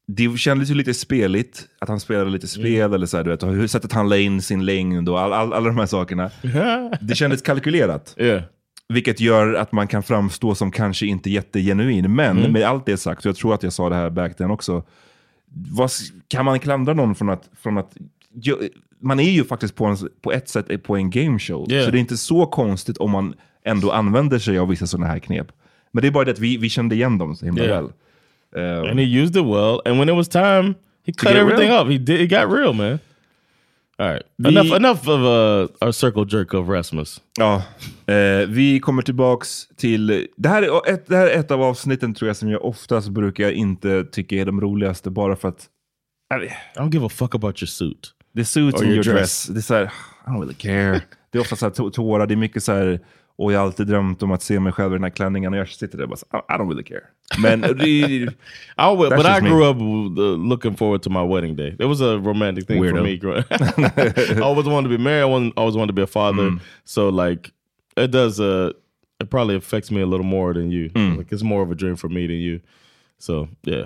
det 0.07 0.37
kändes 0.39 0.69
ju 0.69 0.73
lite 0.73 0.93
speligt, 0.93 1.65
att 1.79 1.89
han 1.89 1.99
spelade 1.99 2.29
lite 2.29 2.47
spel, 2.47 2.93
eller 2.93 3.05
så 3.05 3.17
här, 3.17 3.23
du 3.23 3.29
vet, 3.29 3.43
hur 3.43 3.67
sättet 3.67 3.91
han 3.93 4.09
la 4.09 4.17
in 4.17 4.41
sin 4.41 4.65
längd 4.65 5.09
och 5.09 5.19
all, 5.19 5.33
all, 5.33 5.53
alla 5.53 5.67
de 5.67 5.77
här 5.77 5.85
sakerna. 5.85 6.31
Det 7.01 7.15
kändes 7.15 7.41
kalkylerat. 7.41 8.15
Yeah. 8.17 8.43
Vilket 8.89 9.19
gör 9.19 9.53
att 9.53 9.71
man 9.71 9.87
kan 9.87 10.03
framstå 10.03 10.55
som 10.55 10.71
kanske 10.71 11.05
inte 11.05 11.29
jättegenuin. 11.29 12.15
Men 12.15 12.37
Mm. 12.37 12.51
med 12.51 12.63
allt 12.63 12.85
det 12.85 12.97
sagt, 12.97 13.21
så 13.21 13.27
jag 13.27 13.35
tror 13.35 13.53
att 13.53 13.63
jag 13.63 13.73
sa 13.73 13.89
det 13.89 13.95
här 13.95 14.09
back 14.09 14.37
then 14.37 14.51
också. 14.51 14.83
Vad, 15.71 15.91
kan 16.27 16.45
man 16.45 16.59
klandra 16.59 16.93
någon 16.93 17.15
från 17.15 17.29
att... 17.29 17.49
Från 17.63 17.77
att 17.77 17.97
man 19.01 19.19
är 19.19 19.31
ju 19.31 19.43
faktiskt 19.43 19.75
på, 19.75 19.85
en, 19.85 19.97
på 20.21 20.31
ett 20.31 20.49
sätt 20.49 20.83
på 20.83 20.95
en 20.95 21.09
gameshow. 21.09 21.71
Yeah. 21.71 21.85
Så 21.85 21.91
det 21.91 21.97
är 21.97 21.99
inte 21.99 22.17
så 22.17 22.45
konstigt 22.45 22.97
om 22.97 23.11
man 23.11 23.33
ändå 23.65 23.91
använder 23.91 24.39
sig 24.39 24.59
av 24.59 24.67
vissa 24.69 24.87
sådana 24.87 25.07
här 25.07 25.19
knep. 25.19 25.47
Men 25.91 26.01
det 26.01 26.07
är 26.07 26.11
bara 26.11 26.25
det 26.25 26.31
att 26.31 26.39
vi, 26.39 26.57
vi 26.57 26.69
kände 26.69 26.95
igen 26.95 27.17
dem 27.17 27.35
så 27.35 27.45
himla 27.45 27.63
Yeah. 27.63 27.81
väl. 27.83 27.91
Eh, 28.55 28.89
and 28.89 28.99
he 28.99 29.05
used 29.21 29.35
it 29.35 29.45
well. 29.45 29.81
And 29.85 29.99
when 29.99 30.09
it 30.09 30.15
was 30.15 30.27
time, 30.27 30.75
he 31.05 31.13
cut 31.13 31.31
everything 31.35 31.69
real. 31.69 31.81
up. 31.81 31.87
He 31.89 31.97
did. 31.97 32.21
It 32.21 32.29
got 32.29 32.49
real, 32.51 32.73
man. 32.73 32.99
All 33.97 34.07
right, 34.07 34.23
Vi- 34.37 34.49
enough 34.49 34.75
enough 34.75 35.07
of 35.09 35.19
uh, 35.21 35.67
our 35.85 35.91
circle 35.91 36.25
jerk 36.29 36.53
of 36.53 36.67
Rasmus. 36.69 37.21
Ja, 37.39 37.63
eh, 38.13 38.47
vi 38.47 38.79
kommer 38.79 39.01
tillbaks 39.01 39.67
till... 39.77 40.27
Det 40.37 40.49
här, 40.49 40.61
är 40.63 40.93
ett, 40.93 41.07
det 41.07 41.15
här 41.15 41.27
är 41.27 41.39
ett 41.39 41.51
av 41.51 41.61
avsnitten 41.61 42.13
tror 42.13 42.27
jag 42.29 42.37
som 42.37 42.49
jag 42.49 42.65
oftast 42.65 43.09
brukar 43.09 43.51
inte 43.51 44.03
tycka 44.03 44.35
är 44.35 44.45
de 44.45 44.61
roligaste 44.61 45.09
bara 45.09 45.35
för 45.35 45.47
att... 45.47 45.67
I 46.33 46.49
don't 46.79 46.93
give 46.93 47.05
a 47.05 47.09
fuck 47.09 47.35
about 47.35 47.61
your 47.61 47.67
suit. 47.67 48.11
The 48.37 48.45
suits 48.45 48.81
Or 48.81 48.83
in 48.85 48.89
your 48.91 48.95
your 48.95 49.03
dress. 49.15 49.45
dress. 49.45 49.47
Det 49.47 49.59
är 49.59 49.61
så 49.61 49.73
här, 49.73 49.83
I 50.27 50.29
don't 50.29 50.39
really 50.39 50.53
care. 50.53 51.01
Det 51.31 51.37
är 51.37 51.41
ofta 51.41 51.55
så 51.55 51.65
här 51.65 51.71
tå- 51.73 51.89
tårar, 51.89 52.27
det 52.27 52.33
är 52.33 52.35
mycket 52.35 52.63
så 52.63 52.71
här, 52.71 52.99
och 53.37 53.53
jag 53.53 53.59
har 53.59 53.65
alltid 53.65 53.87
drömt 53.87 54.23
om 54.23 54.31
att 54.31 54.41
se 54.41 54.59
mig 54.59 54.73
själv 54.73 54.91
i 54.91 54.95
den 54.95 55.03
här 55.03 55.09
klänningen 55.09 55.53
och 55.53 55.59
jag 55.59 55.69
sitter 55.69 55.97
där 55.97 56.03
och 56.03 56.09
bara, 56.09 56.15
så, 56.17 56.25
I 56.25 56.53
don't 56.53 56.69
really 56.69 56.83
care. 56.83 57.03
Men 57.41 57.63
I 57.81 58.27
That's 58.77 59.15
but 59.17 59.25
I 59.25 59.29
just 59.29 59.43
me. 59.43 59.49
grew 59.49 59.69
up 59.69 59.77
uh, 59.77 60.47
looking 60.49 60.75
forward 60.75 61.01
to 61.01 61.09
my 61.09 61.23
wedding 61.23 61.55
day. 61.55 61.75
It 61.79 61.85
was 61.85 62.01
a 62.01 62.17
romantic 62.17 62.67
thing 62.67 62.81
Weirdo. 62.81 62.97
for 62.97 63.03
me. 63.03 64.35
I 64.37 64.41
always 64.41 64.67
wanted 64.67 64.89
to 64.89 64.97
be 64.97 65.03
married. 65.03 65.23
I 65.23 65.51
always 65.57 65.75
wanted 65.75 65.87
to 65.87 65.93
be 65.93 66.01
a 66.03 66.07
father. 66.07 66.49
Mm. 66.51 66.61
So 66.83 67.09
like, 67.09 67.51
it 67.97 68.11
does. 68.11 68.39
Uh, 68.39 68.71
it 69.19 69.29
probably 69.29 69.55
affects 69.55 69.91
me 69.91 70.01
a 70.01 70.05
little 70.05 70.25
more 70.25 70.53
than 70.53 70.71
you. 70.71 70.89
Mm. 70.89 71.17
Like 71.17 71.31
it's 71.31 71.43
more 71.43 71.63
of 71.63 71.71
a 71.71 71.75
dream 71.75 71.95
for 71.95 72.09
me 72.09 72.27
than 72.27 72.37
you. 72.37 72.61
So 73.17 73.47
yeah. 73.63 73.85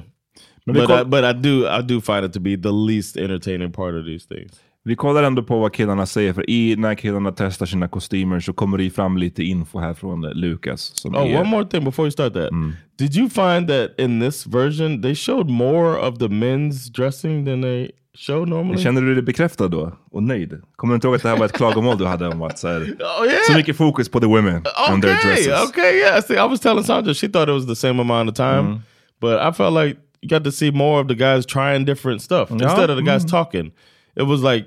Men 0.65 0.75
But 0.75 0.91
I, 0.91 1.03
but 1.03 1.23
I 1.23 1.33
do 1.33 1.67
I 1.67 1.81
do 1.81 2.01
find 2.01 2.25
it 2.25 2.33
to 2.33 2.39
be 2.39 2.55
the 2.55 2.71
least 2.71 3.17
entertaining 3.17 3.71
part 3.71 3.95
of 3.95 4.05
these 4.05 4.25
things. 4.25 4.59
Vi 4.89 4.95
kollar 4.95 5.23
ändå 5.23 5.43
på 5.43 5.59
vad 5.59 5.73
killarna 5.73 6.05
säger, 6.05 6.33
för 6.33 6.49
i, 6.49 6.75
när 6.77 6.95
killarna 6.95 7.31
testar 7.31 7.65
sina 7.65 7.87
kostymer 7.87 8.39
så 8.39 8.53
kommer 8.53 8.77
det 8.77 8.89
fram 8.89 9.17
lite 9.17 9.43
info 9.43 9.79
här 9.79 9.93
från 9.93 10.21
Lucas. 10.21 11.05
Oh, 11.05 11.15
är, 11.15 11.39
one 11.39 11.49
more 11.49 11.65
thing 11.65 11.83
before 11.83 12.05
you 12.05 12.11
start 12.11 12.33
that. 12.33 12.49
Did 12.97 13.15
you 13.15 13.29
find 13.29 13.67
that 13.67 13.99
in 13.99 14.21
this 14.21 14.47
version 14.47 15.01
they 15.01 15.15
showed 15.15 15.49
more 15.49 16.07
of 16.07 16.17
the 16.19 16.27
men's 16.27 16.91
dressing 16.95 17.45
than 17.45 17.61
they 17.61 17.91
show 18.17 18.47
normally? 18.47 18.83
Känner 18.83 19.01
du 19.01 19.13
dig 19.13 19.23
bekräftad 19.23 19.67
då? 19.67 19.91
Och 20.11 20.23
nöjd? 20.23 20.61
Kommer 20.75 20.93
du 20.93 20.95
inte 20.95 21.07
ihåg 21.07 21.15
att 21.15 21.21
det 21.23 21.29
här 21.29 21.37
var 21.37 21.45
ett 21.45 21.57
klagomål 21.57 21.97
du 21.97 22.05
hade 22.05 22.27
om 22.27 22.41
att 22.41 22.59
så, 22.59 22.67
här, 22.67 22.79
Oh 23.21 23.25
yeah. 23.25 23.37
så 23.47 23.53
mycket 23.53 23.77
fokus 23.77 24.09
på 24.09 24.19
the 24.19 24.27
women 24.27 24.63
and 24.89 25.03
their 25.03 25.15
Okay, 25.15 25.29
dresses? 25.29 25.69
okay, 25.69 25.99
yeah. 25.99 26.21
See, 26.21 26.33
I 26.33 26.47
was 26.49 26.59
telling 26.59 26.83
Sandra 26.83 27.13
she 27.13 27.27
thought 27.27 27.49
it 27.49 27.55
was 27.55 27.67
the 27.67 27.75
same 27.75 28.01
amount 28.01 28.29
of 28.29 28.35
time, 28.35 28.79
but 29.21 29.39
I 29.39 29.51
felt 29.57 29.73
like 29.83 29.97
you 30.21 30.29
got 30.29 30.43
to 30.43 30.51
see 30.51 30.71
more 30.71 31.01
of 31.01 31.07
the 31.07 31.15
guys 31.15 31.45
trying 31.45 31.85
different 31.85 32.21
stuff 32.21 32.51
instead 32.51 32.89
of 32.89 32.97
the 32.97 33.03
guys 33.03 33.25
talking. 33.25 33.71
It 34.15 34.27
was 34.27 34.41
like 34.41 34.65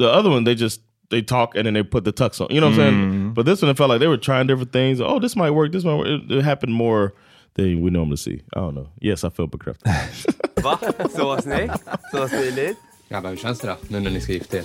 the 0.00 0.08
other 0.18 0.30
one; 0.30 0.44
they 0.44 0.54
just 0.54 0.80
they 1.10 1.22
talk 1.22 1.56
and 1.56 1.64
then 1.66 1.74
they 1.74 1.82
put 1.84 2.04
the 2.04 2.12
tux 2.12 2.40
on. 2.40 2.46
You 2.50 2.60
know 2.60 2.70
what 2.70 2.78
I'm 2.80 2.90
saying? 2.90 3.34
But 3.34 3.46
this 3.46 3.62
one, 3.62 3.70
it 3.70 3.76
felt 3.78 3.90
like 3.90 4.00
they 4.00 4.08
were 4.08 4.18
trying 4.18 4.46
different 4.46 4.72
things. 4.72 5.00
Oh, 5.00 5.20
this 5.20 5.36
might 5.36 5.50
work. 5.52 5.72
This 5.72 5.84
might 5.84 5.96
work. 5.98 6.08
It, 6.08 6.30
it 6.38 6.44
happened 6.44 6.72
more 6.72 7.12
than 7.54 7.82
we 7.82 7.90
normally 7.90 8.16
see. 8.16 8.42
I 8.56 8.60
don't 8.60 8.74
know. 8.74 8.88
Yes, 9.00 9.24
I 9.24 9.30
feel 9.30 9.46
bekräftad. 9.46 9.90
Va? 10.64 10.78
Så 11.16 11.38
snyggt. 11.42 11.74
Så 12.12 12.28
stiligt. 12.28 12.78
Grabbar, 13.08 13.30
hur 13.30 13.36
känns 13.36 13.58
det 13.60 13.68
då? 13.68 13.76
Nu 13.88 14.00
när 14.00 14.10
ni 14.10 14.20
ska 14.20 14.32
gifta 14.32 14.56
er? 14.56 14.62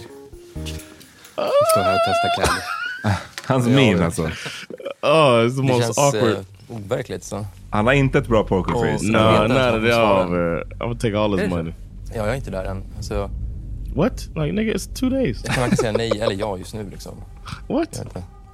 Stå 1.71 1.81
här 1.81 1.93
och 1.93 1.99
testa 2.07 2.29
kläder. 2.35 2.63
Hans 3.47 3.67
min 3.67 4.01
alltså. 4.03 4.21
oh, 4.21 4.29
it's 5.45 5.49
the 5.55 5.61
Det 5.61 5.67
most 5.67 5.83
känns 5.85 5.97
awkward. 5.97 6.31
eh, 6.31 6.75
overkligt 6.75 7.23
så. 7.23 7.45
Han 7.69 7.85
har 7.87 7.93
inte 7.93 8.17
ett 8.17 8.27
bra 8.27 8.43
pokerface. 8.43 8.95
Och- 8.95 9.03
no, 9.11 9.47
not 9.47 9.57
at 9.57 9.93
all. 9.93 10.27
I'm 10.29 10.63
gonna 10.79 10.95
take 10.95 11.17
all 11.17 11.31
his 11.31 11.41
det 11.41 11.49
så? 11.49 11.55
money. 11.57 11.73
Ja, 12.13 12.15
jag 12.17 12.29
är 12.29 12.35
inte 12.35 12.51
där 12.51 12.65
än. 12.65 12.83
Alltså, 12.97 13.29
What? 13.95 14.27
Like, 14.35 14.53
nigga, 14.53 14.73
it's 14.73 14.99
two 14.99 15.09
days. 15.09 15.41
jag 15.45 15.53
kan 15.53 15.61
varken 15.61 15.77
säga 15.77 15.91
nej 15.91 16.21
eller 16.21 16.35
ja 16.35 16.57
just 16.57 16.73
nu 16.73 16.89
liksom. 16.89 17.13
What? 17.67 18.03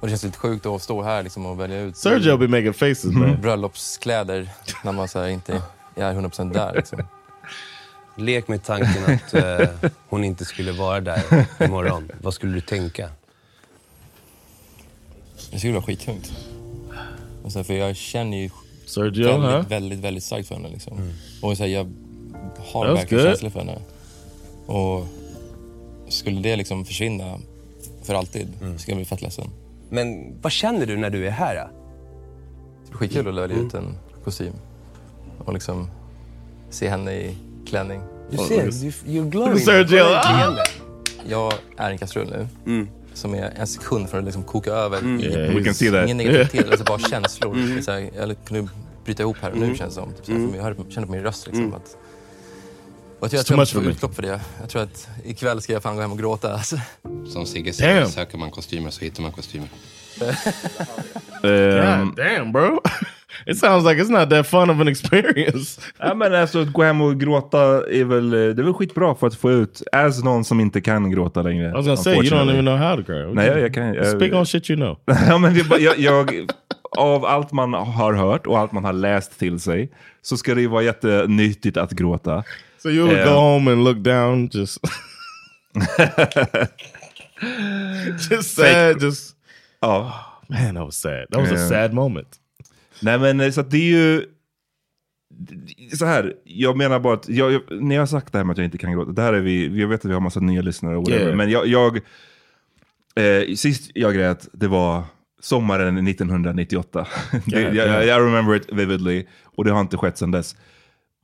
Och 0.00 0.06
det 0.06 0.08
känns 0.08 0.24
lite 0.24 0.38
sjukt 0.38 0.66
att 0.66 0.82
stå 0.82 1.02
här 1.02 1.22
liksom 1.22 1.46
och 1.46 1.60
välja 1.60 1.80
ut 1.80 1.96
Sergio 1.96 2.36
be 2.36 2.48
making 2.48 2.72
faces, 2.72 3.04
man. 3.04 3.40
bröllopskläder 3.42 4.48
när 4.84 4.92
man 4.92 5.08
så 5.08 5.18
här 5.18 5.28
inte 5.28 5.62
är 5.94 6.14
100% 6.14 6.52
där 6.52 6.74
liksom. 6.74 7.02
Lek 8.16 8.48
med 8.48 8.64
tanken 8.64 9.04
att 9.14 9.34
eh, 9.34 9.68
hon 10.08 10.24
inte 10.24 10.44
skulle 10.44 10.72
vara 10.72 11.00
där 11.00 11.46
imorgon. 11.60 12.10
Vad 12.20 12.34
skulle 12.34 12.52
du 12.52 12.60
tänka? 12.60 13.08
Det 15.50 15.58
skulle 15.58 15.72
vara 15.72 15.82
skittungt. 15.82 16.32
Alltså, 17.44 17.64
för 17.64 17.74
jag 17.74 17.96
känner 17.96 18.36
ju 18.36 18.50
Sergio, 18.86 19.28
väldigt, 19.28 19.50
huh? 19.50 19.68
väldigt, 19.68 19.98
väldigt 19.98 20.24
starkt 20.24 20.48
för 20.48 20.54
henne. 20.54 20.68
Liksom. 20.68 21.12
Och 21.42 21.56
så 21.56 21.62
här, 21.62 21.70
jag 21.70 21.92
har 22.58 22.94
verkligen 22.94 23.24
känslor 23.24 23.50
för 23.50 23.58
henne. 23.58 23.78
Och 24.66 25.06
skulle 26.12 26.40
det 26.40 26.56
liksom 26.56 26.84
försvinna 26.84 27.38
för 28.02 28.14
alltid 28.14 28.48
skulle 28.56 28.76
jag 28.86 28.96
bli 28.96 29.04
fett 29.04 29.22
ledsen. 29.22 29.50
Men 29.90 30.34
vad 30.42 30.52
känner 30.52 30.86
du 30.86 30.96
när 30.96 31.10
du 31.10 31.26
är 31.26 31.30
här? 31.30 31.54
Då? 31.54 31.60
Det 32.84 32.88
blir 32.88 32.98
skitkul 32.98 33.28
att 33.28 33.44
välja 33.44 33.56
ut 33.56 33.74
en 33.74 33.94
kostym. 34.24 34.52
Och 35.38 35.52
liksom 35.52 35.90
se 36.70 36.88
henne 36.88 37.12
i 37.12 37.36
klänning. 37.66 38.00
Du 38.30 38.36
ser, 38.36 38.64
du, 38.64 38.70
you're 38.70 39.30
glowing. 39.30 39.58
Sergio, 39.58 40.02
ah! 40.02 40.56
Jag 41.28 41.52
är 41.76 41.90
en 41.90 41.98
kastrull 41.98 42.48
nu. 42.66 42.86
Som 43.14 43.34
är 43.34 43.52
en 43.56 43.66
sekund 43.66 44.10
från 44.10 44.18
att 44.20 44.24
liksom 44.24 44.42
koka 44.42 44.70
över. 44.72 45.20
Yeah, 45.20 45.54
We 45.54 45.64
can 45.64 45.74
see 45.74 45.90
that. 45.90 46.04
Ingen 46.04 46.16
negativitet, 46.16 46.66
alltså 46.70 46.84
bara 46.84 46.98
känslor. 46.98 47.56
Är 47.56 47.80
så 47.80 47.92
här, 47.92 48.10
jag 48.16 48.36
kunde 48.44 48.68
bryta 49.04 49.22
ihop 49.22 49.36
här 49.40 49.50
och 49.50 49.58
nu 49.58 49.76
känns 49.76 49.94
det 49.94 50.00
som. 50.00 50.12
Typ, 50.12 50.24
så 50.56 50.62
här, 50.62 50.74
jag 50.78 50.92
känner 50.92 51.06
på 51.06 51.12
min 51.12 51.22
röst 51.22 51.46
liksom, 51.46 51.74
att... 51.74 51.96
Och 53.22 53.26
jag 53.26 53.30
tror 53.30 53.38
It's 53.38 53.38
jag 53.38 53.46
too 53.46 53.48
tror 53.48 53.56
jag 53.56 53.58
much 53.58 53.60
måste 53.60 53.74
for 53.74 53.80
få 53.80 53.86
me. 53.86 53.92
utlopp 53.92 54.14
för 54.14 54.22
det. 54.22 54.40
Jag 54.60 54.68
tror 54.70 54.82
att 54.82 55.08
ikväll 55.24 55.60
ska 55.60 55.72
jag 55.72 55.82
fan 55.82 55.94
gå 55.96 56.02
hem 56.02 56.12
och 56.12 56.18
gråta. 56.18 56.52
Alltså. 56.52 56.76
Som 57.26 57.46
Sigge 57.46 57.72
säger, 57.72 58.00
Damn. 58.00 58.10
söker 58.10 58.38
man 58.38 58.50
kostymer 58.50 58.90
så 58.90 59.04
hittar 59.04 59.22
man 59.22 59.32
kostymer. 59.32 59.68
God 61.42 62.16
damn, 62.16 62.52
bro. 62.52 62.80
it 63.46 63.58
sounds 63.58 63.84
like 63.84 64.02
it's 64.02 64.20
not 64.20 64.30
that 64.30 64.46
fun 64.46 64.70
of 64.70 64.80
an 64.80 64.88
experience. 64.88 65.80
Ja, 65.98 66.14
men 66.14 66.34
alltså 66.34 66.62
att 66.62 66.72
gå 66.72 66.82
hem 66.82 67.00
och 67.00 67.20
gråta 67.20 67.60
är 67.90 68.04
väl, 68.04 68.30
det 68.30 68.38
är 68.38 68.52
väl 68.62 68.74
skitbra 68.74 69.14
för 69.14 69.26
att 69.26 69.34
få 69.34 69.50
ut, 69.50 69.82
as 69.92 70.24
någon 70.24 70.44
som 70.44 70.60
inte 70.60 70.80
kan 70.80 71.10
gråta 71.10 71.42
längre. 71.42 71.68
I 71.68 71.72
was 71.72 71.84
gonna 71.84 71.96
say 71.96 72.14
you 72.14 72.22
don't 72.22 72.50
even 72.50 72.64
know 72.64 72.76
how 72.76 72.96
to 72.96 73.02
cry. 73.02 73.34
Nej, 73.34 73.46
jag, 73.46 73.60
jag 73.60 73.74
kan... 73.74 73.94
Jag, 73.94 74.06
Speak 74.06 74.32
on 74.32 74.46
shit 74.46 74.70
you 74.70 74.76
know. 74.76 74.98
ja, 75.28 75.38
men 75.38 75.54
det 75.54 75.78
jag, 75.80 75.98
jag, 75.98 76.46
av 76.96 77.24
allt 77.24 77.52
man 77.52 77.74
har 77.74 78.12
hört 78.12 78.46
och 78.46 78.58
allt 78.58 78.72
man 78.72 78.84
har 78.84 78.92
läst 78.92 79.38
till 79.38 79.60
sig 79.60 79.90
så 80.22 80.36
ska 80.36 80.54
det 80.54 80.60
ju 80.60 80.68
vara 80.68 80.82
jättenyttigt 80.82 81.76
att 81.76 81.90
gråta. 81.90 82.44
So 82.82 82.88
you 82.90 83.06
would 83.06 83.16
Yeah. 83.18 83.28
go 83.34 83.40
home 83.40 83.72
and 83.72 83.84
look 83.84 83.98
down, 83.98 84.48
just 84.48 84.78
just 88.30 88.54
sad, 88.54 89.00
just 89.00 89.36
Ja. 89.80 90.12
man, 90.48 90.74
that 90.74 90.84
was 90.84 90.96
sad. 90.96 91.26
That 91.30 91.40
was 91.40 91.50
a 91.50 91.54
Yeah. 91.54 91.68
sad 91.68 91.92
moment. 91.94 92.28
Nej 93.00 93.18
men 93.18 93.40
eh, 93.40 93.50
så 93.50 93.60
att 93.60 93.70
det 93.70 93.76
är 93.76 93.90
ju... 93.90 94.26
Så 95.98 96.06
här, 96.06 96.34
jag 96.44 96.76
menar 96.76 97.00
bara 97.00 97.14
att, 97.14 97.28
jag, 97.28 97.52
jag, 97.52 97.62
när 97.70 97.94
jag 97.94 98.02
har 98.02 98.06
sagt 98.06 98.32
det 98.32 98.38
här 98.38 98.44
med 98.44 98.52
att 98.52 98.58
jag 98.58 98.64
inte 98.64 98.78
kan 98.78 98.92
gråta, 98.92 99.12
det 99.12 99.22
här 99.22 99.32
är 99.32 99.40
vi, 99.40 99.80
jag 99.80 99.88
vet 99.88 100.00
att 100.04 100.10
vi 100.10 100.14
har 100.14 100.20
massa 100.20 100.40
nya 100.40 100.62
lyssnare 100.62 100.96
och 100.96 101.02
whatever, 101.02 101.24
Yeah. 101.24 101.36
men 101.36 101.50
jag, 101.50 101.66
jag 101.66 101.96
eh, 103.16 103.54
sist 103.54 103.90
jag 103.94 104.14
grät, 104.14 104.48
det 104.52 104.68
var 104.68 105.02
sommaren 105.40 106.08
1998. 106.08 107.06
det, 107.46 107.60
Yeah, 107.60 107.76
jag, 107.76 107.86
yeah. 107.86 108.04
jag 108.04 108.20
remember 108.26 108.54
it 108.54 108.72
vividly, 108.72 109.26
och 109.44 109.64
det 109.64 109.70
har 109.70 109.80
inte 109.80 109.96
skett 109.96 110.18
sedan 110.18 110.30
dess. 110.30 110.56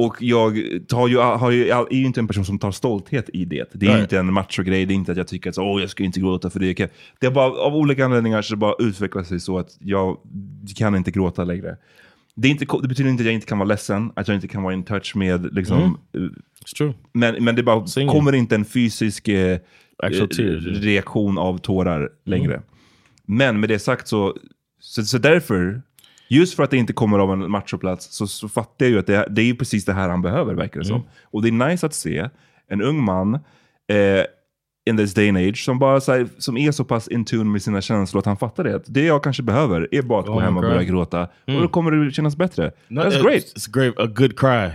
Och 0.01 0.17
jag 0.21 0.59
tar 0.89 1.09
ju, 1.09 1.17
har 1.19 1.51
ju, 1.51 1.67
jag 1.67 1.93
är 1.93 1.97
ju 1.97 2.05
inte 2.05 2.21
en 2.21 2.27
person 2.27 2.45
som 2.45 2.59
tar 2.59 2.71
stolthet 2.71 3.31
i 3.33 3.45
det. 3.45 3.71
Det 3.73 3.87
är 3.87 3.93
Nej. 3.93 4.01
inte 4.01 4.19
en 4.19 4.33
macho-grej, 4.33 4.87
det 4.87 4.93
är 4.93 4.97
inte 4.97 5.13
att 5.13 5.19
jag 5.19 5.29
tycker 5.29 5.51
att 5.51 5.55
så, 5.55 5.63
Åh, 5.65 5.81
jag 5.81 5.91
ska 5.91 6.05
inte 6.05 6.21
gråta 6.21 6.51
för 6.51 6.61
det. 6.61 6.71
okej." 6.73 6.89
Det 7.21 7.27
är 7.27 7.31
bara 7.31 7.51
av 7.53 7.77
olika 7.77 8.05
anledningar 8.05 8.43
så 8.43 8.55
det 8.55 8.59
bara 8.59 8.75
utvecklar 8.79 9.23
sig 9.23 9.41
så 9.41 9.59
att 9.59 9.77
jag 9.81 10.19
kan 10.77 10.95
inte 10.97 11.11
gråta 11.11 11.45
längre. 11.45 11.77
Det, 12.35 12.49
är 12.49 12.51
inte, 12.53 12.67
det 12.83 12.89
betyder 12.89 13.11
inte 13.11 13.21
att 13.23 13.27
jag 13.27 13.35
inte 13.35 13.47
kan 13.47 13.59
vara 13.59 13.69
ledsen, 13.69 14.13
att 14.17 14.29
jag 14.29 14.35
inte 14.35 14.49
kan 14.49 14.63
vara 14.63 14.75
in 14.75 14.85
touch 14.85 15.17
med 15.17 15.55
liksom, 15.55 15.99
eh, 16.15 16.21
It's 16.21 16.77
true. 16.79 16.95
men, 17.13 17.45
men 17.45 17.57
det 17.57 17.63
bara 17.63 17.87
Singing. 17.87 18.09
kommer 18.11 18.35
inte 18.35 18.55
en 18.55 18.65
fysisk 18.65 19.29
eh, 19.29 19.59
eh, 20.03 20.11
reaktion 20.65 21.39
av 21.39 21.59
tårar 21.59 22.09
längre. 22.25 22.63
Men 23.27 23.61
med 23.61 23.69
det 23.69 23.79
sagt 23.79 24.09
så, 24.09 24.37
så, 24.81 25.03
så 25.05 25.19
därför, 25.19 25.83
just 26.29 26.57
för 26.57 26.63
att 26.63 26.71
det 26.71 26.77
inte 26.77 26.93
kommer 26.93 27.19
av 27.19 27.33
en 27.33 27.51
machoplats, 27.51 28.17
så, 28.17 28.27
så 28.27 28.49
fattar 28.49 28.87
jag 28.87 28.91
ju 28.91 28.99
att 28.99 29.07
det, 29.07 29.27
det 29.31 29.43
är 29.43 29.47
ju 29.47 29.55
precis 29.55 29.85
det 29.85 29.93
här 29.93 30.09
han 30.09 30.23
behöver, 30.23 30.55
verkar 30.55 30.81
det 30.81 30.87
som. 30.87 31.03
Och 31.23 31.43
det 31.43 31.49
är 31.49 31.69
nice 31.69 31.87
att 31.87 31.95
se 31.95 32.29
en 32.71 32.83
ung 32.83 33.05
man 33.05 33.35
eh, 33.35 34.25
in 34.91 34.97
this 34.97 35.15
day 35.15 35.29
and 35.29 35.39
age 35.39 35.65
som, 35.65 35.79
bara, 35.79 36.01
så 36.01 36.13
här, 36.13 36.29
som 36.39 36.57
är 36.57 36.73
så 36.73 36.85
pass 36.85 37.09
in 37.09 37.25
tune 37.25 37.45
med 37.45 37.63
sina 37.63 37.81
känslor 37.81 38.19
att 38.19 38.27
han 38.27 38.37
fattar 38.37 38.65
det. 38.65 38.77
Att 38.77 38.85
det 38.87 39.05
jag 39.05 39.23
kanske 39.25 39.43
behöver 39.43 39.89
är 39.91 40.03
bara 40.03 40.21
att 40.21 40.27
gå 40.27 40.33
Oh, 40.35 40.41
hem 40.41 40.57
och 40.57 40.63
börja 40.63 40.83
gråta. 40.85 41.23
Och 41.23 41.61
då 41.63 41.69
kommer 41.69 41.91
det 41.91 42.11
kännas 42.11 42.37
bättre. 42.37 42.71
No, 42.89 43.01
That's 43.01 43.11
it's- 43.11 43.23
great. 43.23 43.43
It's 43.57 43.73
great. 43.73 43.95
A 43.99 44.07
good 44.15 44.39
cry 44.39 44.71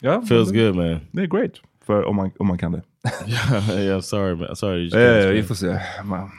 Ja, 0.00 0.22
feels 0.28 0.50
det, 0.50 0.64
good, 0.66 0.76
man. 0.76 1.00
det 1.12 1.22
är 1.22 1.26
great. 1.26 1.52
För 1.86 2.04
om 2.04 2.16
man, 2.16 2.30
om 2.38 2.46
man 2.46 2.58
kan 2.58 2.72
det. 2.72 2.82
yeah, 3.82 4.00
sorry, 4.00 4.34
man. 4.34 4.56
Sorry. 4.56 4.76
you 4.76 4.84
just 4.84 5.26
Eh, 5.26 5.30
vi 5.30 5.42
får 5.42 5.54
se. 5.54 5.78
Man 6.04 6.30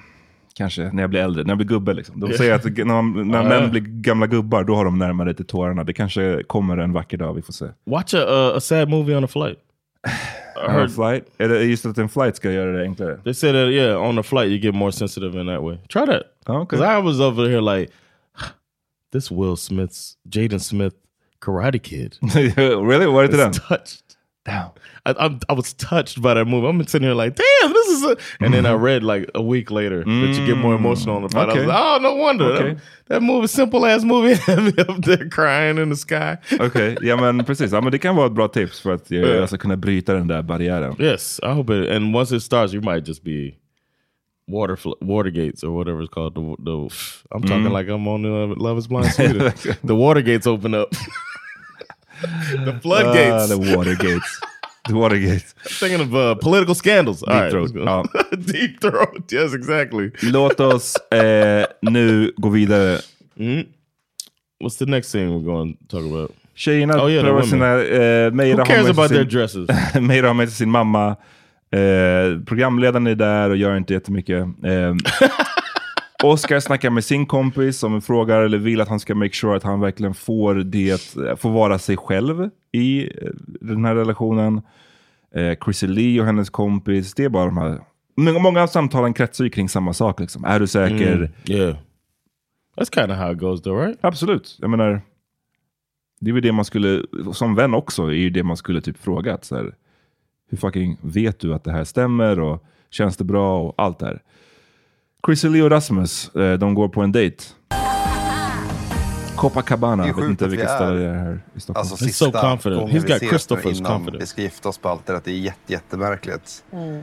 Kanske 0.62 0.90
när 0.94 1.04
jag 1.04 1.10
blir 1.10 1.20
äldre, 1.20 1.44
när 1.44 1.50
jag 1.50 1.58
blir 1.58 1.68
gubbe. 1.68 1.94
Liksom. 1.94 2.20
De 2.20 2.34
säger 2.34 2.54
att 2.54 2.64
när, 2.64 2.86
man, 2.86 3.28
när 3.28 3.44
män 3.44 3.72
blir 3.72 3.82
gamla 3.82 4.28
gubbar, 4.28 4.64
då 4.64 4.76
har 4.76 4.86
de 4.86 4.98
närmare 5.00 5.34
till 5.34 5.46
tårarna. 5.46 5.84
Det 5.84 5.94
kanske 5.94 6.44
kommer 6.44 6.78
en 6.78 6.94
vacker 6.94 7.18
dag, 7.18 7.34
vi 7.34 7.42
får 7.42 7.54
se. 7.54 7.66
Watch 7.86 8.14
a, 8.14 8.18
uh, 8.18 8.58
a 8.58 8.60
sad 8.60 8.90
movie 8.90 9.16
on 9.18 9.24
a 9.24 9.28
flight. 9.28 9.58
I 10.56 10.70
a 10.70 10.88
flight? 10.88 11.26
Just 11.70 11.86
att 11.86 11.98
en 11.98 12.10
flight 12.10 12.36
ska 12.36 12.52
göra 12.52 12.72
det 12.72 12.84
enklare? 12.84 13.18
They 13.24 13.34
say 13.34 13.52
that 13.52 13.72
yeah, 13.72 14.02
on 14.02 14.20
a 14.20 14.24
flight 14.24 14.50
you 14.50 14.58
get 14.58 14.76
more 14.76 14.92
sensitive 14.92 15.42
in 15.42 15.48
that 15.48 15.64
way. 15.64 15.78
Try 15.90 16.06
that. 16.06 16.24
okay. 16.50 16.78
Because 16.78 17.00
I 17.00 17.02
was 17.02 17.20
over 17.20 17.50
here 17.50 17.62
like, 17.62 17.92
this 19.14 19.32
Will 19.32 19.56
Smith's 19.56 20.18
Jaden 20.30 20.60
Smith 20.60 20.94
Karate 21.42 21.82
Kid. 21.82 22.18
really? 22.58 23.08
What 23.08 23.32
did 23.32 23.40
It's 23.40 23.58
touched. 23.58 24.11
Damn. 24.44 24.72
I, 25.06 25.12
I, 25.12 25.40
I 25.50 25.54
was 25.54 25.74
touched 25.74 26.20
by 26.20 26.34
that 26.34 26.46
movie. 26.46 26.66
I'm 26.68 26.88
sitting 26.88 27.08
here 27.08 27.14
like, 27.14 27.36
damn, 27.36 27.74
this 27.74 27.88
is 27.90 28.04
a. 28.04 28.18
And 28.40 28.52
then 28.54 28.66
I 28.66 28.74
read 28.74 29.04
like 29.04 29.30
a 29.36 29.42
week 29.42 29.70
later 29.70 30.04
that 30.04 30.36
you 30.36 30.46
get 30.48 30.58
more 30.58 30.74
emotional 30.74 31.16
on 31.18 31.22
the 31.22 31.30
flight. 31.30 31.50
I 31.50 31.54
was 31.54 31.66
like, 31.68 31.78
oh, 31.80 32.00
no 32.02 32.16
wonder. 32.16 32.46
Okay. 32.46 32.74
That, 32.74 32.82
that 33.10 33.22
movie, 33.22 33.48
simple 33.48 33.86
ass 33.86 34.04
movie, 34.04 34.34
had 34.46 34.60
me 34.64 34.74
up 34.80 35.02
there 35.04 35.30
crying 35.30 35.78
in 35.78 35.90
the 35.90 35.96
sky. 35.96 36.38
okay, 36.60 36.98
ja 37.02 37.18
men 37.18 37.46
precis. 37.46 37.72
Ja, 37.72 37.82
men 37.82 37.92
det 37.92 38.00
kan 38.00 38.16
vara 38.16 38.26
ett 38.28 38.34
bra 38.34 38.48
tips 38.48 38.80
för 38.80 38.94
att 38.94 39.12
jag 39.12 39.48
ska 39.50 39.58
kunna 39.58 39.78
bryta 39.78 40.14
den 40.14 40.28
där 40.28 40.42
barriären. 40.42 40.96
Yes, 41.00 41.40
I 41.44 41.48
hope 41.48 41.74
it. 41.74 41.90
And 41.92 42.16
once 42.16 42.36
it 42.36 42.42
starts, 42.44 42.74
you 42.74 42.82
might 42.84 43.08
just 43.08 43.24
be 43.24 43.52
water 44.48 44.76
watergates 45.02 45.64
or 45.64 45.70
whatever 45.70 46.02
it's 46.02 46.10
called. 46.14 46.34
The, 46.36 46.42
the 46.64 46.90
I'm 47.32 47.42
talking 47.42 47.66
Mm. 47.68 47.74
like 47.74 47.88
I'm 47.90 48.08
on 48.08 48.26
uh, 48.26 48.56
Love 48.58 48.80
Is 48.80 48.88
Blind 48.88 49.06
the 49.84 49.96
watergates 49.96 50.48
open 50.48 50.74
up. 50.74 50.90
the 52.66 52.80
floodgates. 52.82 53.44
Ah, 53.44 53.48
the 53.48 53.56
Watergates. 53.76 54.40
the 54.88 54.94
Watergates. 54.94 55.54
Thinking 55.80 56.02
of 56.02 56.16
uh, 56.16 56.36
political 56.36 56.76
scandals. 56.76 57.20
Deep 57.20 57.30
right, 57.30 57.52
throat. 57.52 57.72
Ja. 57.76 58.04
Deep 58.38 58.82
throat. 58.82 59.32
Yes, 59.32 59.54
exactly. 59.54 60.12
Låt 60.22 60.60
oss 60.60 60.96
eh, 61.12 61.66
nu 61.82 62.32
gå 62.38 62.50
vidare. 62.50 63.00
Mm. 63.40 63.66
What's 64.64 64.78
the 64.78 64.86
next 64.86 65.12
thing 65.12 65.30
we're 65.30 65.46
going 65.46 65.74
to 65.78 65.86
talk 65.98 66.06
about? 66.06 66.32
Tjejerna 66.56 67.02
Oh, 67.04 67.10
yeah, 67.12 67.24
prövar 67.24 67.42
sina... 67.42 67.84
Eh, 67.84 68.32
Meira 68.32 68.58
Who 68.58 68.66
cares 68.66 68.90
about 68.90 69.10
their 69.10 69.24
sin- 69.24 69.30
dresses? 69.30 69.70
Meira 70.02 70.28
har 70.28 70.34
med 70.34 70.48
sig 70.50 70.58
sin 70.58 70.72
mamma. 70.72 71.16
Eh, 71.72 72.40
programledaren 72.46 73.08
är 73.08 73.16
där 73.16 73.50
och 73.50 73.58
gör 73.58 73.78
inte 73.78 73.94
jättemycket. 73.94 74.44
Eh, 74.44 74.96
Oscar 76.24 76.60
snackar 76.60 76.90
med 76.90 77.04
sin 77.04 77.26
kompis 77.26 77.78
som 77.78 78.02
frågar 78.02 78.42
eller 78.42 78.58
vill 78.58 78.82
att 78.82 78.88
han 78.88 79.00
ska 79.00 79.16
make 79.16 79.34
sure 79.34 79.58
att 79.58 79.64
han 79.64 79.80
verkligen 79.80 80.14
får 80.14 80.56
det, 80.56 81.16
får 81.40 81.50
vara 81.50 81.80
sig 81.80 81.98
själv 81.98 82.50
i 82.72 83.04
eh, 83.04 83.30
den 83.62 83.86
här 83.86 83.96
relationen. 83.96 84.62
Eh, 85.36 85.56
Chrissy 85.64 85.88
Lee 85.88 86.20
och 86.20 86.26
hennes 86.26 86.50
kompis, 86.50 87.14
det 87.14 87.24
är 87.24 87.30
bara 87.30 87.46
de 87.46 87.58
här... 87.58 87.80
Många, 88.16 88.64
av 88.64 88.68
samtalen 88.68 89.14
kretsar 89.14 89.44
ju 89.44 89.50
kring 89.50 89.70
samma 89.70 89.94
sak. 89.94 90.20
Liksom. 90.20 90.46
Är 90.46 90.60
du 90.60 90.68
säker? 90.68 91.16
Mm, 91.16 91.30
yeah. 91.46 91.76
That's 92.76 92.94
kind 92.94 93.12
of 93.12 93.18
how 93.18 93.32
it 93.32 93.40
goes 93.40 93.62
though, 93.62 93.86
right? 93.86 93.98
Absolut. 94.02 94.58
Jag 94.62 94.70
menar, 94.70 95.02
det 96.20 96.30
är 96.30 96.34
väl 96.34 96.44
det 96.44 96.52
man 96.52 96.66
skulle, 96.66 97.06
som 97.34 97.56
vän 97.56 97.74
också, 97.74 98.04
är 98.04 98.12
ju 98.12 98.30
det 98.30 98.44
man 98.44 98.58
skulle 98.58 98.82
typ 98.82 98.98
fråga. 98.98 99.34
Att 99.34 99.46
så 99.46 99.56
här, 99.56 99.76
hur 100.50 100.58
fucking 100.58 100.98
vet 101.02 101.40
du 101.40 101.54
att 101.54 101.64
det 101.64 101.72
här 101.72 101.84
stämmer 101.84 102.40
och 102.40 102.64
känns 102.90 103.18
det 103.18 103.24
bra 103.24 103.62
och 103.62 103.74
allt 103.78 104.00
det 104.00 104.06
här. 104.06 104.22
Chrissy 105.26 105.50
Lee 105.50 105.64
och 105.64 105.70
Rasmus, 105.72 106.36
eh, 106.36 106.54
de 106.54 106.74
går 106.74 106.90
på 106.90 107.02
en 107.02 107.12
dejt. 107.12 107.44
Copacabana, 109.36 110.04
Det 110.04 110.08
är 110.08 110.12
jag 110.12 110.16
vet 110.16 110.26
inte 110.30 110.44
vi 110.46 110.50
vilket 110.52 110.70
är- 110.70 110.76
ställe 110.76 111.00
det 111.00 111.06
är 111.06 111.14
här 111.14 111.42
i 111.56 111.60
Stockholm. 111.60 111.82
Alltså 111.92 112.06
sista 112.06 112.26
gången 112.26 112.58
vi 112.92 112.98
ses 112.98 113.50
nu 113.50 113.72
innan 113.72 114.18
vi 114.20 114.28
ska 114.28 114.42
gifta 114.42 114.70
oss 114.70 114.78
på 114.78 114.90
allt 114.90 115.06
det 115.06 115.18
att 115.18 115.24
det 115.26 115.32
är 115.32 115.36
jätte, 115.38 115.74
jättemärkligt. 115.74 116.64
Mm. 116.72 117.02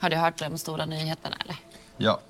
Har 0.00 0.10
du 0.10 0.16
hört 0.16 0.38
de 0.38 0.58
stora 0.58 0.86
nyheterna 0.86 1.36
eller? 1.44 1.56
Ja. 1.96 2.20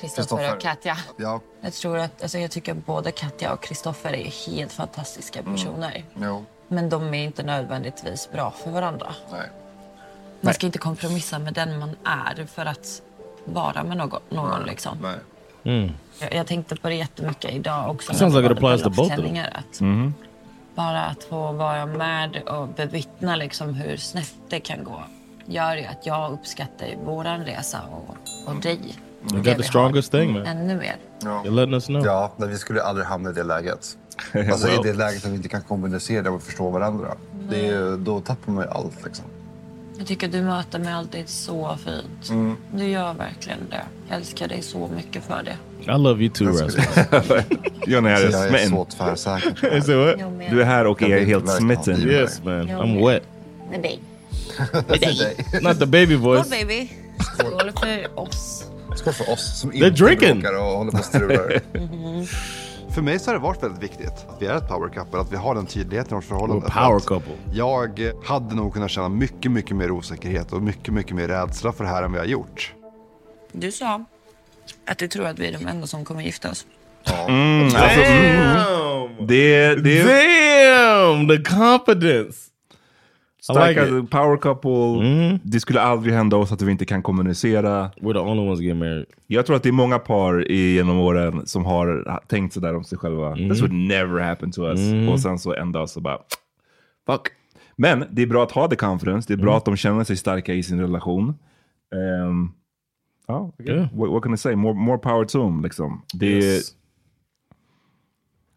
Kristoffer 0.00 0.54
och 0.54 0.60
Katja. 0.60 0.96
Ja. 1.16 1.40
Jag 1.60 1.72
tror 1.72 1.98
att, 1.98 2.22
alltså 2.22 2.38
jag 2.38 2.50
tycker 2.50 2.72
att 2.72 2.86
både 2.86 3.10
Katja 3.10 3.52
och 3.52 3.62
Kristoffer 3.62 4.12
är 4.12 4.50
helt 4.50 4.72
fantastiska 4.72 5.42
personer. 5.42 6.04
Jo. 6.22 6.44
Men 6.68 6.88
de 6.88 7.14
är 7.14 7.24
inte 7.24 7.42
nödvändigtvis 7.42 8.28
bra 8.32 8.50
för 8.64 8.70
varandra. 8.70 9.06
Nej. 9.32 9.50
Man 10.40 10.54
ska 10.54 10.66
inte 10.66 10.78
kompromissa 10.78 11.38
med 11.38 11.54
den 11.54 11.78
man 11.78 11.90
är 12.04 12.46
för 12.46 12.66
att 12.66 13.02
vara 13.52 13.84
med 13.84 13.96
någon. 13.96 14.20
någon 14.28 14.62
liksom. 14.66 14.98
Nej. 15.02 15.16
Mm. 15.64 15.92
Jag, 16.20 16.34
jag 16.34 16.46
tänkte 16.46 16.76
på 16.76 16.88
det 16.88 16.94
jättemycket 16.94 17.52
idag 17.52 17.90
också. 17.90 18.14
Sounds 18.14 18.36
like 18.36 18.48
det 18.48 18.54
it 18.54 18.62
var 18.62 18.70
applies 18.72 18.82
to 18.82 19.02
both 19.02 19.18
of 19.18 19.24
them. 19.24 19.36
Att 19.54 19.80
Mhm. 19.80 20.14
Bara 20.74 21.02
att 21.04 21.24
få 21.24 21.52
vara 21.52 21.86
med 21.86 22.36
och 22.42 22.68
bevittna 22.68 23.36
liksom 23.36 23.74
hur 23.74 23.96
snett 23.96 24.34
det 24.48 24.60
kan 24.60 24.84
gå 24.84 25.02
gör 25.46 25.76
ju 25.76 25.84
att 25.84 26.06
jag 26.06 26.32
uppskattar 26.32 26.86
våran 27.04 27.44
resa 27.44 27.78
och, 27.90 28.16
och 28.54 28.60
dig. 28.60 28.78
You 29.32 29.42
Det 29.42 29.50
got 29.50 29.56
the 29.56 29.62
strongest 29.62 30.12
thing, 30.12 30.32
man. 30.32 30.46
Ännu 30.46 30.76
mer. 30.76 30.96
Ja. 31.20 31.28
You're 31.44 31.50
letting 31.50 31.74
us 31.74 31.86
know. 31.86 32.04
Ja, 32.06 32.32
men 32.36 32.48
vi 32.50 32.56
skulle 32.58 32.82
aldrig 32.82 33.06
hamna 33.06 33.30
i 33.30 33.32
det 33.32 33.42
läget. 33.44 33.96
Alltså 34.50 34.66
Well. 34.66 34.80
i 34.80 34.82
det 34.82 34.92
läget 34.98 35.24
att 35.24 35.30
vi 35.30 35.36
inte 35.36 35.48
kan 35.48 35.62
kommunicera 35.62 36.30
och 36.30 36.42
förstå 36.42 36.70
varandra. 36.70 37.08
Det 37.50 37.68
är, 37.68 37.96
då 37.96 38.20
tappar 38.20 38.52
man 38.52 38.64
ju 38.64 38.70
allt 38.70 39.04
liksom. 39.04 39.24
Jag 39.98 40.06
tycker 40.06 40.28
du 40.28 40.42
möter 40.42 40.78
mig 40.78 40.92
alltid 40.92 41.28
så 41.28 41.76
fint. 41.84 42.30
Mm. 42.30 42.56
Du 42.74 42.84
gör 42.88 43.14
verkligen 43.14 43.58
det. 43.70 43.82
Jag 44.08 44.16
älskar 44.16 44.48
dig 44.48 44.62
så 44.62 44.88
mycket 44.96 45.24
för 45.24 45.42
det. 45.42 45.56
I 45.92 45.98
love 45.98 46.24
you 46.24 46.32
too, 46.34 46.48
Rasmus. 46.48 46.76
John 47.86 48.06
är 48.06 48.10
Jag 48.10 48.22
är 48.22 48.48
smitten. 48.48 48.70
så 48.70 48.84
tvärsäker. 48.84 50.06
What? 50.06 50.20
Jag 50.20 50.32
med. 50.32 50.50
Du 50.52 50.60
är 50.62 50.64
här 50.66 50.86
och 50.86 51.02
Jag 51.02 51.10
är 51.10 51.14
vet 51.18 51.28
helt 51.28 51.48
verkligen 51.48 51.76
smitten. 51.82 51.94
att 51.94 52.02
det 52.08 52.14
är 52.16 52.20
Yes, 52.22 52.42
man. 52.44 52.68
Jag 52.68 52.80
I'm 52.84 52.94
med. 52.94 53.04
wet. 53.04 53.22
Med 53.70 53.82
dig. 53.82 54.00
Med 54.88 55.00
dig. 55.00 55.36
Not 55.62 55.78
the 55.78 55.86
baby 55.86 56.14
Skål 56.14 56.22
voice. 56.36 56.50
baby. 56.50 56.88
Skål 57.38 57.72
för 57.80 58.18
oss. 58.18 58.64
Skål 58.96 59.12
för 59.12 59.32
oss 59.32 59.60
som 59.60 59.70
They're 59.72 59.74
inte 59.86 59.90
drinking. 60.04 60.40
bråkar 60.40 60.58
och 60.58 60.64
håller 60.64 60.90
på 60.92 60.98
och 60.98 61.04
strular. 61.04 61.60
För 62.90 63.02
mig 63.02 63.18
så 63.18 63.30
har 63.30 63.34
det 63.34 63.40
varit 63.40 63.62
väldigt 63.62 63.82
viktigt 63.82 64.26
att 64.28 64.36
vi 64.42 64.46
är 64.46 64.56
ett 64.56 64.68
power 64.68 64.88
couple, 64.88 65.20
att 65.20 65.32
vi 65.32 65.36
har 65.36 65.54
den 65.54 65.66
tydligheten 65.66 66.12
i 66.12 66.14
vårt 66.14 66.24
förhållande. 66.24 66.66
We're 66.66 66.70
a 66.70 66.86
power 66.86 67.00
couple. 67.00 67.32
Jag 67.52 68.12
hade 68.24 68.54
nog 68.54 68.72
kunnat 68.72 68.90
känna 68.90 69.08
mycket, 69.08 69.50
mycket 69.50 69.76
mer 69.76 69.90
osäkerhet 69.90 70.52
och 70.52 70.62
mycket, 70.62 70.94
mycket 70.94 71.16
mer 71.16 71.28
rädsla 71.28 71.72
för 71.72 71.84
det 71.84 71.90
här 71.90 72.02
än 72.02 72.12
vi 72.12 72.18
har 72.18 72.26
gjort. 72.26 72.74
Du 73.52 73.72
sa 73.72 74.04
att 74.86 74.98
du 74.98 75.08
tror 75.08 75.26
att 75.26 75.38
vi 75.38 75.48
är 75.48 75.58
de 75.58 75.66
enda 75.66 75.86
som 75.86 76.04
kommer 76.04 76.22
gifta 76.22 76.50
oss. 76.50 76.66
Mm, 77.28 77.64
alltså, 77.64 78.00
mm. 78.00 79.26
Det, 79.26 79.74
det 79.74 80.02
Damn! 80.02 81.28
The 81.28 81.50
confidence. 81.50 82.47
Like 83.48 83.72
starka 83.72 83.82
it. 83.84 83.88
Mm. 83.90 84.06
power 84.06 84.36
couple. 84.36 85.38
Det 85.42 85.60
skulle 85.60 85.80
aldrig 85.80 86.14
hända 86.14 86.36
oss 86.36 86.52
att 86.52 86.62
vi 86.62 86.72
inte 86.72 86.84
kan 86.84 87.02
kommunicera. 87.02 87.90
We're 88.00 88.12
the 88.12 88.18
only 88.18 88.48
ones 88.48 88.60
getting 88.60 88.78
married. 88.78 89.06
Jag 89.26 89.46
tror 89.46 89.56
att 89.56 89.62
det 89.62 89.68
är 89.68 89.72
många 89.72 89.98
par 89.98 90.50
i- 90.50 90.74
genom 90.74 90.98
åren 90.98 91.46
som 91.46 91.64
har 91.64 92.20
tänkt 92.26 92.52
sådär 92.54 92.76
om 92.76 92.84
sig 92.84 92.98
själva. 92.98 93.34
This 93.36 93.60
would 93.60 93.72
never 93.72 94.20
happen 94.20 94.52
to 94.52 94.62
us. 94.62 94.80
Mm. 94.80 95.08
Och 95.08 95.20
sen 95.20 95.38
så 95.38 95.54
en 95.54 95.72
dag 95.72 95.88
så 95.90 96.00
bara, 96.00 96.18
fuck. 97.06 97.28
Men 97.76 98.04
det 98.10 98.22
är 98.22 98.26
bra 98.26 98.42
att 98.42 98.52
ha 98.52 98.68
the 98.68 98.76
confidence. 98.76 99.28
Det 99.28 99.32
är 99.32 99.36
Mm. 99.36 99.44
bra 99.46 99.56
att 99.56 99.64
de 99.64 99.76
känner 99.76 100.04
sig 100.04 100.16
starka 100.16 100.54
i 100.54 100.62
sin 100.62 100.80
relation. 100.80 101.34
Um, 102.26 102.52
ja, 103.26 103.40
okay. 103.58 103.74
Yeah. 103.74 103.88
what, 103.98 104.10
what 104.10 104.22
can 104.22 104.34
I 104.34 104.36
say? 104.36 104.56
More, 104.56 104.74
more 104.74 104.98
power 104.98 105.24
to 105.24 105.38
them. 105.44 105.62
Liksom. 105.62 106.02
Det, 106.14 106.26
Yes. 106.26 106.74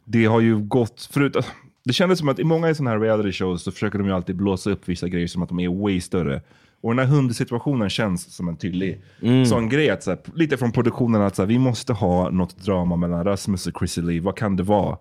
det 0.06 0.26
har 0.26 0.40
ju 0.42 0.60
gått 0.60 1.10
förut. 1.12 1.36
Det 1.84 1.94
kändes 1.94 2.20
som 2.20 2.30
att 2.30 2.40
i 2.40 2.44
många 2.44 2.76
sådana 2.76 2.90
här 2.92 3.00
reality 3.00 3.32
shows 3.32 3.64
så 3.64 3.72
försöker 3.72 3.98
de 4.00 4.08
ju 4.08 4.14
alltid 4.14 4.36
blåsa 4.36 4.70
upp 4.72 4.90
vissa 4.90 5.08
grejer 5.08 5.28
som 5.28 5.42
att 5.44 5.50
de 5.50 5.60
är 5.60 5.82
way 5.84 6.02
större. 6.02 6.42
Och 6.82 6.96
den 6.96 7.00
här 7.08 7.16
hundsituationen 7.16 7.90
känns 7.90 8.36
som 8.36 8.48
en 8.48 8.58
tydlig 8.58 9.02
Mm. 9.22 9.46
sån 9.46 9.70
grej. 9.70 9.90
Att, 9.90 10.04
så 10.04 10.10
här, 10.12 10.20
lite 10.36 10.58
från 10.58 10.72
produktionen 10.72 11.22
att 11.22 11.36
så 11.36 11.42
här, 11.42 11.48
vi 11.48 11.60
måste 11.60 11.94
ha 11.94 12.30
något 12.30 12.58
drama 12.58 12.96
mellan 12.96 13.24
Rasmus 13.24 13.68
och 13.68 13.74
Chrissy 13.80 14.02
Lee. 14.02 14.22
Vad 14.22 14.36
kan 14.38 14.56
det 14.56 14.64
vara? 14.64 14.98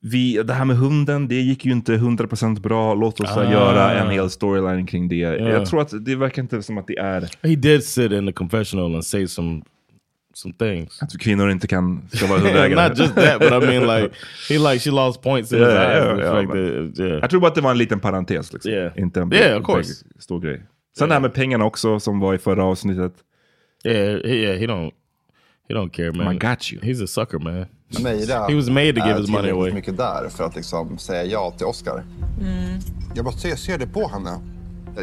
Vi, 0.00 0.42
det 0.42 0.52
här 0.52 0.64
med 0.64 0.76
hunden, 0.76 1.28
det 1.28 1.34
gick 1.40 1.64
ju 1.64 1.72
inte 1.72 1.96
100% 1.96 2.60
bra. 2.60 2.94
Låt 2.94 3.20
oss 3.20 3.36
Ah. 3.36 3.52
göra 3.52 3.94
en 4.00 4.10
hel 4.10 4.30
storyline 4.30 4.86
kring 4.86 5.08
det. 5.08 5.16
Ja. 5.16 5.34
Jag 5.36 5.66
tror 5.66 5.80
att 5.80 6.04
det 6.04 6.14
verkar 6.16 6.42
inte 6.42 6.62
som 6.62 6.78
att 6.78 6.86
det 6.86 6.98
är 6.98 7.20
He 7.42 7.54
did 7.56 7.84
sit 7.84 8.12
in 8.12 8.26
the 8.26 8.32
confessional 8.32 8.94
and 8.94 9.04
say 9.04 9.26
some 9.28 9.62
some 10.38 10.54
things. 10.58 11.02
att 11.02 11.18
kvinnor 11.18 11.50
inte 11.50 11.66
kan 11.66 12.08
ska 12.12 12.26
vara 12.26 12.38
hundägare. 12.44 12.88
Not 12.88 12.98
just 12.98 13.14
that, 13.14 13.38
but 13.40 13.52
I 13.62 13.66
mean 13.66 13.86
like 14.00 14.14
he 14.48 14.58
like 14.58 14.78
she 14.78 14.90
lost 14.90 15.22
points 15.22 15.52
in 15.52 15.58
Ja, 15.58 15.64
his 15.66 15.74
ja, 15.74 15.82
eyes. 15.82 16.04
ja, 16.04 16.16
the 16.16 16.22
ja, 16.22 16.32
fact 16.32 16.48
men- 16.48 16.92
that- 16.92 17.00
yeah. 17.06 17.18
Jag 17.20 17.30
tror 17.30 17.40
bara 17.40 17.48
att 17.48 17.54
det 17.54 17.60
var 17.60 17.70
en 17.70 17.78
liten 17.78 18.00
parentes. 18.00 18.52
Liksom. 18.52 18.70
Yeah. 18.72 18.98
Inte 18.98 19.20
en 19.20 19.32
Yeah, 19.32 19.60
of 19.60 19.66
course. 19.66 20.04
stor 20.18 20.40
grej. 20.40 20.62
Sen 20.98 21.08
det 21.08 21.14
här 21.14 21.20
med 21.20 21.34
pengarna 21.34 21.64
också 21.64 22.00
som 22.00 22.20
var 22.20 22.34
i 22.34 22.38
förra 22.38 22.64
avsnittet. 22.64 23.12
Yeah, 23.84 24.26
yeah, 24.26 24.58
he 24.58 24.66
don't 24.66 24.90
he 25.68 25.74
don't 25.74 25.90
care, 25.90 26.12
man. 26.12 26.34
I 26.34 26.38
got 26.38 26.72
you. 26.72 26.82
He's 26.82 27.04
a 27.04 27.06
sucker, 27.06 27.38
man. 27.38 27.66
Meira 28.02 28.46
He 28.48 28.54
was 28.54 28.68
made 28.68 28.92
to 28.92 29.06
give 29.08 29.18
his 29.20 29.28
money 29.30 29.50
away. 29.50 29.72
mycket 29.72 29.96
där 29.96 30.28
för 30.28 30.44
att 30.44 30.56
liksom 30.56 30.98
säga 30.98 31.24
ja 31.24 31.50
till 31.50 31.66
Oscar. 31.66 32.04
Jag 33.14 33.24
bara 33.24 33.34
ser, 33.34 33.56
ser 33.56 33.78
det 33.78 33.86
på 33.86 34.08
henne. 34.08 34.38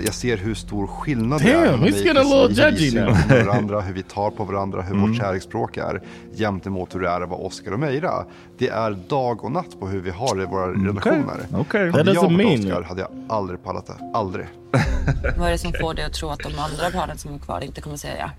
Jag 0.05 0.13
ser 0.13 0.37
hur 0.37 0.53
stor 0.53 0.87
skillnad 0.87 1.41
det 1.41 1.53
Damn, 1.53 1.63
är. 1.63 1.69
he's 1.71 1.79
mellan 1.79 1.93
getting 1.93 2.17
a 2.17 2.23
mig 2.47 2.71
judgy 2.71 2.85
Vi 2.85 2.91
ser 2.91 3.05
now. 3.05 3.27
på 3.29 3.45
varandra, 3.45 3.81
hur 3.81 3.93
vi 3.93 4.03
tar 4.03 4.31
på 4.31 4.43
varandra, 4.43 4.81
hur 4.81 4.95
Mm. 4.95 5.09
vårt 5.09 5.17
kärleksspråk 5.19 5.77
är. 5.77 6.01
Jämtemot 6.33 6.95
hur 6.95 6.99
det 6.99 7.09
är 7.09 7.21
att 7.21 7.29
vara 7.29 7.39
Oscar 7.39 7.71
och 7.71 7.79
Meira. 7.79 8.25
Det 8.57 8.67
är 8.69 8.91
dag 8.91 9.43
och 9.43 9.51
natt 9.51 9.79
på 9.79 9.87
hur 9.87 9.99
vi 10.01 10.09
har 10.09 10.35
det 10.35 10.43
i 10.43 10.45
våra 10.45 10.67
relationer. 10.71 11.19
Mm, 11.49 11.61
Okej. 11.61 11.91
That 11.91 11.97
Hade 11.97 12.13
jag 12.13 12.21
varit 12.21 12.37
mean 12.37 12.59
Oscar 12.59 12.81
hade 12.81 13.01
jag 13.01 13.09
aldrig 13.29 13.63
pallat 13.63 13.85
det. 13.87 14.11
Aldrig. 14.13 14.45
Vad 15.37 15.47
är 15.47 15.51
det 15.51 15.57
som 15.57 15.73
får 15.81 15.93
dig 15.93 16.05
att 16.05 16.13
tro 16.13 16.29
att 16.29 16.39
de 16.39 16.59
andra 16.59 16.99
paren 17.01 17.17
som 17.17 17.33
är 17.33 17.39
kvar 17.39 17.61
inte 17.63 17.81
kommer 17.81 17.97
säga 17.97 18.13
ja? 18.19 18.29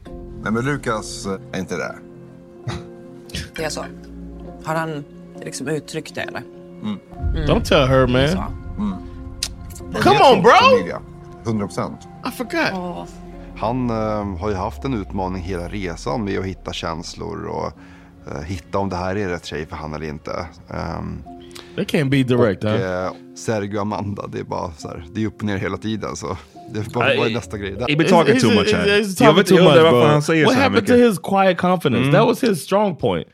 Nej 0.43 0.53
men 0.53 0.65
Lukas 0.65 1.27
är 1.53 1.59
inte 1.59 1.77
där. 1.77 1.95
Det 3.57 3.65
är 3.65 3.69
så. 3.71 3.85
Har 4.65 4.75
han 4.75 5.05
liksom 5.45 5.69
uttryckt 5.69 6.15
det 6.15 6.21
eller? 6.21 6.43
Mm. 6.83 6.99
Don't 7.35 7.65
tell 7.65 7.87
her, 7.89 8.07
man. 8.07 8.29
Så. 8.29 8.45
Come 10.03 10.19
on, 10.37 10.43
bro! 10.43 10.99
Emilia. 11.51 11.65
100 11.65 11.67
procent. 11.67 12.09
I 12.27 12.31
forgot. 12.31 13.09
Han 13.57 13.91
eh, 13.91 14.39
har 14.41 14.49
ju 14.51 14.55
haft 14.55 14.85
en 14.85 14.95
utmaning 14.95 15.43
hela 15.43 15.69
resan 15.69 16.25
med 16.25 16.39
att 16.39 16.45
hitta 16.45 16.73
känslor 16.73 17.45
och 17.47 17.73
eh, 18.33 18.43
hitta 18.43 18.79
om 18.79 18.89
det 18.89 18.97
här 18.97 19.17
är 19.17 19.29
rätt 19.29 19.45
tjej 19.45 19.67
för 19.67 19.77
han 19.77 19.95
eller 19.95 20.07
inte. 20.09 20.47
Um, 20.99 21.23
They 21.77 21.85
can't 21.85 22.09
be 22.11 22.23
direct, 22.23 22.65
och, 22.65 22.71
huh? 22.71 23.05
eh, 23.07 23.13
Sergio 23.35 23.77
och 23.77 23.83
Amanda, 23.83 24.27
det 24.27 24.39
är 24.39 24.45
bara 24.45 24.71
så 24.73 24.89
här, 24.89 25.05
det 25.15 25.23
är 25.23 25.27
upp 25.27 25.37
och 25.37 25.45
ner 25.45 25.57
hela 25.57 25.77
tiden. 25.77 26.17
Så 26.17 26.37
det 26.73 26.79
är 26.81 26.91
bara, 26.95 27.15
I- 27.15 27.19
vad 27.19 27.27
är 27.27 27.35
nästa 27.35 27.59
grej? 27.59 27.73
Där? 27.73 27.89
He 27.89 27.97
be 27.97 28.05
talking 28.05 28.39
too 28.41 28.51
much 28.55 28.69
Jag 28.73 29.17
talking 29.17 29.37
vet 29.37 29.47
too 29.47 29.57
jag 29.57 29.65
much, 29.65 29.77
undrar 29.77 29.83
varför 29.83 30.01
bro. 30.01 30.09
han 30.09 30.23
säger 30.23 30.45
What 30.45 30.55
så 30.55 30.59
här 30.61 30.65
happened 30.69 30.87
to 30.87 30.93
mycket. 30.93 31.11
his 31.11 31.19
quiet 31.19 31.59
confidence? 31.59 32.03
Mm. 32.09 32.13
That 32.13 32.27
was 32.27 32.43
his 32.43 32.63
strong 32.63 32.97
point, 32.97 33.27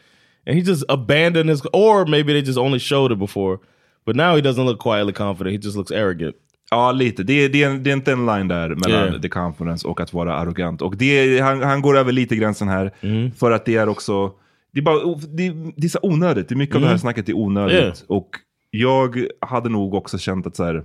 and 0.46 0.56
he 0.56 0.62
just 0.62 0.84
abandoned 0.88 1.50
his. 1.50 1.62
Or 1.72 2.06
maybe 2.06 2.32
they 2.32 2.40
just 2.40 2.58
only 2.58 2.78
showed 2.78 3.12
it 3.12 3.18
before, 3.18 3.58
but 4.06 4.16
now 4.16 4.34
he 4.36 4.40
doesn't 4.42 4.64
look 4.64 4.78
quietly 4.82 5.12
confident. 5.12 5.52
He 5.52 5.58
just 5.58 5.76
looks 5.76 5.90
arrogant. 5.92 6.34
Ja, 6.72 6.92
lite. 6.92 7.22
Det 7.22 7.32
är, 7.32 7.48
det, 7.48 7.68
det 7.78 7.90
är 7.90 7.94
inte 7.94 8.12
en 8.12 8.26
line 8.26 8.48
där 8.48 8.68
mellan 8.68 8.90
Yeah. 9.08 9.20
the 9.20 9.28
confidence 9.28 9.88
och 9.88 10.00
att 10.00 10.12
vara 10.12 10.34
arrogant. 10.34 10.82
Och 10.82 10.96
det 10.96 11.40
han, 11.40 11.62
han 11.62 11.82
går 11.82 11.96
över 11.98 12.12
lite 12.12 12.36
gränsen 12.36 12.68
här. 12.68 12.92
Mm. 13.00 13.30
För 13.32 13.50
att 13.50 13.64
det 13.64 13.76
är 13.76 13.88
också... 13.88 14.32
Det 14.72 14.80
är, 14.80 14.82
bara, 14.82 15.14
det, 15.14 15.50
det 15.76 15.86
är 15.86 15.88
så 15.88 15.98
onödigt. 16.02 16.48
Det 16.48 16.54
är 16.54 16.56
mycket 16.56 16.74
av 16.76 16.80
det 16.80 16.86
här 16.86 16.92
Mm. 16.94 16.98
snacket 16.98 17.28
är 17.28 17.36
onödigt. 17.36 17.74
Yeah. 17.76 17.94
Och 18.06 18.28
jag 18.70 19.26
hade 19.40 19.68
nog 19.68 19.94
också 19.94 20.18
känt 20.18 20.46
att 20.46 20.56
så 20.56 20.64
här... 20.64 20.84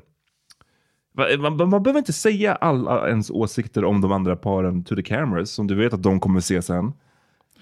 va- 1.15 1.49
Man, 1.49 1.69
man 1.69 1.83
behöver 1.83 1.97
inte 1.99 2.13
säga 2.13 2.55
alla 2.55 3.07
ens 3.09 3.29
åsikter 3.31 3.83
om 3.85 4.01
de 4.01 4.11
andra 4.11 4.35
paren 4.35 4.83
to 4.83 4.95
the 4.95 5.03
cameras, 5.03 5.51
som 5.51 5.67
du 5.67 5.75
vet 5.75 5.93
att 5.93 6.03
de 6.03 6.19
kommer 6.19 6.39
se 6.39 6.61
sen. 6.61 6.93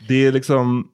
Det 0.08 0.26
är 0.26 0.32
liksom... 0.32 0.88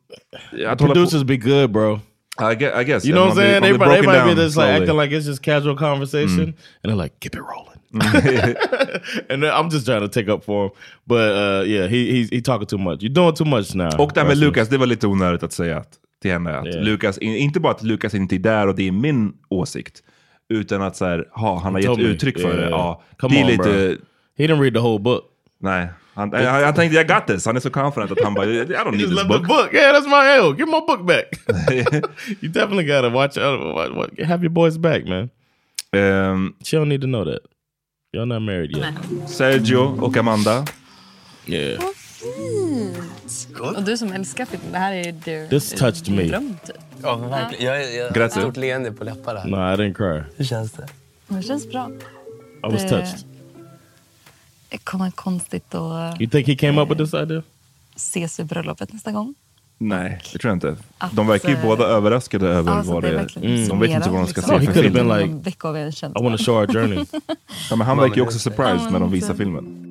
hålla 0.52 0.76
på- 0.76 0.86
Producers 0.86 1.24
be 1.24 1.38
good, 1.38 1.72
bro. 1.72 2.00
I 2.38 2.56
guess. 2.56 2.74
I 2.76 2.84
guess 2.84 3.06
You 3.06 3.14
know 3.14 3.26
what 3.26 3.32
I'm 3.32 3.36
saying? 3.38 3.62
They, 3.62 3.78
might- 3.78 4.02
they 4.02 4.02
might 4.08 4.24
be 4.26 4.36
just 4.36 4.58
like 4.58 4.66
slowly. 4.68 4.82
acting 4.82 4.98
like 4.98 5.12
it's 5.12 5.26
just 5.26 5.42
casual 5.42 5.76
conversation, 5.76 6.46
Mm. 6.46 6.56
and 6.84 6.90
they're 6.92 7.04
like, 7.04 7.14
"Keep 7.20 7.36
it 7.36 7.42
rolling." 7.42 7.68
and 9.30 9.44
then 9.44 9.52
I'm 9.52 9.70
just 9.70 9.86
trying 9.86 10.02
to 10.02 10.08
take 10.08 10.30
up 10.32 10.44
for 10.46 10.64
him, 10.66 10.72
but 11.06 11.32
uh, 11.32 11.64
yeah, 11.68 11.88
he 11.88 12.12
he's 12.12 12.30
he 12.32 12.42
talking 12.42 12.68
too 12.68 12.78
much. 12.78 13.02
You're 13.04 13.14
doing 13.14 13.36
too 13.36 13.46
much 13.46 13.76
now. 13.76 13.90
Och 14.00 14.12
det 14.14 14.20
här 14.22 14.28
med. 14.28 14.38
Lukas, 14.38 14.70
det 14.70 14.78
var 14.78 14.86
lite 14.86 15.08
onödigt 15.08 15.44
att 15.44 15.54
säga 15.54 15.78
att, 15.78 15.90
till 16.22 16.32
henne. 16.32 16.52
Att 16.58 16.66
Yeah. 16.68 16.84
Lukas, 16.84 17.18
in- 17.18 17.36
inte 17.36 17.60
bara 17.60 17.74
att 17.74 17.84
Lukas 17.84 18.14
inte 18.16 18.36
är 18.36 18.40
där 18.40 18.68
och 18.68 18.76
det 18.76 18.88
är 18.88 18.92
min 18.92 19.34
åsikt. 19.50 20.04
Utan 20.50 20.82
att 20.82 20.96
så 20.96 21.06
här, 21.06 21.28
ha, 21.32 21.60
han 21.60 21.74
har 21.74 21.82
gett 21.82 21.98
me. 21.98 22.04
uttryck 22.04 22.40
för 22.40 22.48
Yeah, 22.48 22.56
det. 22.56 22.62
yeah. 22.62 22.72
Ja, 22.72 23.02
Come 23.20 23.36
det 23.36 23.40
är 23.42 23.44
on, 23.44 23.50
lite... 23.52 23.64
bro. 23.64 24.06
He 24.38 24.48
didn't 24.48 24.62
read 24.62 24.74
the 24.74 24.80
whole 24.80 25.00
book. 25.00 25.24
Nej. 25.60 25.88
Han, 26.22 26.46
han, 26.46 26.64
han 26.64 26.74
tänkte, 26.74 26.96
jag 26.98 27.08
got 27.08 27.28
this. 27.28 27.46
Han 27.46 27.56
är 27.56 27.60
så 27.60 27.70
confident 27.70 28.12
att 28.12 28.24
han 28.24 28.34
bara, 28.34 28.46
I 28.46 28.64
don't 28.66 28.92
need 28.92 29.00
this 29.00 29.10
left 29.10 29.28
book. 29.28 29.42
the 29.42 29.48
book. 29.48 29.74
Yeah, 29.74 29.96
that's 29.96 30.08
my 30.08 30.48
L. 30.48 30.54
Give 30.58 30.66
my 30.66 30.80
book 30.88 31.06
back. 31.08 31.26
you 32.42 32.52
definitely 32.52 32.84
gotta 32.84 33.10
watch 33.10 33.38
what, 33.38 34.10
have 34.28 34.44
your 34.44 34.50
boys 34.50 34.78
back, 34.78 35.04
man. 35.06 35.30
Um, 35.94 36.56
she 36.64 36.78
don't 36.78 36.90
need 36.90 37.02
to 37.02 37.08
know 37.08 37.26
that. 37.26 37.40
Y'all 38.14 38.26
not 38.26 38.42
married 38.42 38.78
yet. 38.78 38.94
Sergio 39.30 39.78
och 40.02 40.18
Amanda. 40.18 40.66
Yeah. 41.48 41.80
Och 43.60 43.84
du 43.84 43.98
som 43.98 44.12
älskar 44.12 44.46
film, 44.46 44.62
det 44.72 44.78
här 44.78 44.94
är 44.94 45.12
du, 45.26 45.48
This 45.50 45.70
touched 45.72 46.06
din 46.06 46.16
me. 46.16 46.24
dröm 46.24 46.58
typ. 46.66 46.76
Ja, 47.04 47.16
verkligen. 47.16 47.66
Jag, 47.66 47.84
jag, 47.84 47.94
jag 47.94 48.12
har 48.14 48.22
ett 48.22 48.32
stort 48.32 48.58
leende 48.58 48.92
på 48.92 49.04
läpparna. 49.04 49.44
No, 49.44 49.56
I 49.56 49.76
didn't 49.76 49.94
cry. 49.94 50.24
Hur 50.38 50.46
känns 50.46 50.72
det? 50.72 50.88
Det 51.28 51.42
känns 51.42 51.70
bra. 51.72 51.92
I 52.70 52.72
was 52.74 52.84
Det- 52.84 52.90
touched. 52.90 53.26
Det 54.72 54.78
kommer 54.78 55.12
konstigt 55.12 55.76
att 55.76 56.22
You 56.22 56.30
think 56.30 56.48
he 56.48 56.56
came 56.56 56.82
up 56.82 56.90
with 56.92 56.98
this 57.04 57.14
idea? 57.14 57.44
ses 57.96 58.40
vid 58.40 58.46
bröllopet 58.48 58.94
nästa 58.94 59.12
gång. 59.12 59.36
Nej, 59.78 60.22
det 60.34 60.40
tror 60.40 60.50
jag 60.50 60.56
inte. 60.56 60.76
Att, 60.98 61.16
De 61.16 61.28
verkar 61.28 61.50
ju 61.50 61.56
eh, 61.56 61.62
båda 61.64 61.86
ööverraskade 61.86 62.48
över 62.48 62.72
Alltså, 62.72 62.94
vad 62.94 63.04
det 63.04 63.10
är 63.10 63.14
är. 63.14 63.68
De 63.70 63.80
vet 63.80 63.92
inte 63.92 64.10
vad 64.10 64.20
de 64.22 64.28
ska 64.28 64.42
summerat, 64.42 64.42
se 64.42 64.42
liksom. 64.42 64.46
för 64.46 64.60
He 64.60 64.66
could 64.66 64.76
have 64.86 64.92
film. 64.96 65.08
been 65.08 65.18
like, 65.38 65.44
veckor 65.50 65.70
av. 65.70 65.78
I 65.78 66.24
want 66.24 66.38
to 66.38 66.44
show 66.46 66.56
our 66.56 66.68
journey. 66.68 67.06
Ja, 67.70 67.76
men 67.76 67.88
han 67.88 67.98
verkar 67.98 68.16
ju 68.16 68.22
också 68.22 68.40
surprised 68.40 68.92
när 68.92 69.00
de 69.00 69.12
visar 69.12 69.34
filmen. 69.34 69.88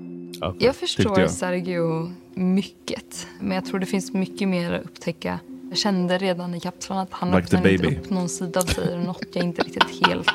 Jag 0.58 0.76
förstår 0.76 1.20
jag. 1.20 1.30
Sergio 1.30 2.12
mycket. 2.34 3.26
Men 3.40 3.54
jag 3.54 3.64
tror 3.64 3.78
det 3.78 3.86
finns 3.86 4.12
mycket 4.12 4.48
mer 4.48 4.72
att 4.72 4.84
upptäcka. 4.84 5.38
Jag 5.68 5.78
kände 5.78 6.18
redan 6.18 6.54
i 6.54 6.60
kapseln 6.60 6.98
att 6.98 7.08
han 7.12 7.28
Like 7.30 7.42
öppnade 7.56 7.72
inte 7.72 7.86
upp 7.86 8.10
någon 8.10 8.28
sida 8.28 8.60
av 8.60 8.64
sig. 8.64 8.94
och 8.94 9.00
Något 9.04 9.24
jag 9.32 9.44
inte 9.44 9.62
riktigt 9.62 10.06
helt 10.06 10.30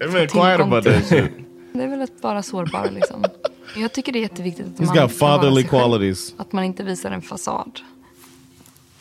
Hey, 0.00 0.08
man, 0.08 0.28
quiet 0.28 0.60
about 0.60 0.84
that 0.84 1.04
shit. 1.08 1.30
Det 1.76 1.82
är 1.82 1.88
väl 1.88 2.02
att 2.02 2.22
vara 2.22 2.42
sårbar 2.42 2.90
liksom. 2.90 3.24
Jag 3.76 3.92
tycker 3.92 4.12
det 4.12 4.18
är 4.18 4.22
jätteviktigt 4.22 4.66
att 4.66 4.72
He's 4.72 4.86
man 4.86 4.96
got 4.96 5.12
fatherly 5.12 5.64
qualities. 5.64 6.34
Att 6.38 6.52
man 6.52 6.64
inte 6.64 6.82
visar 6.82 7.10
en 7.10 7.22
fasad. 7.22 7.80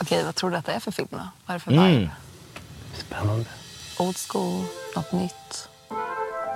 Okej, 0.01 0.23
vad 0.25 0.36
tror 0.36 0.49
du 0.49 0.55
att 0.57 0.65
det 0.65 0.71
är 0.71 0.79
för 0.79 0.91
film 0.91 1.07
då? 1.12 1.17
Vad 1.17 1.27
är 1.49 1.53
det 1.53 1.59
för 1.59 1.71
Mm. 1.71 1.88
vibe? 1.99 2.12
Spännande. 2.93 3.45
Old 3.99 4.17
school, 4.17 4.63
något 4.95 5.12
nytt? 5.12 5.69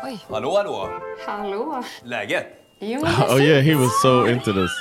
Oj. 0.05 0.19
Hallå, 0.29 0.55
hallå! 0.57 0.89
Hallå? 1.27 1.83
Läget? 2.03 2.45
Jo, 2.79 2.99
Oh 3.29 3.41
yeah, 3.43 3.61
he 3.63 3.75
was 3.75 4.01
so 4.01 4.27
into 4.27 4.53
this. 4.53 4.71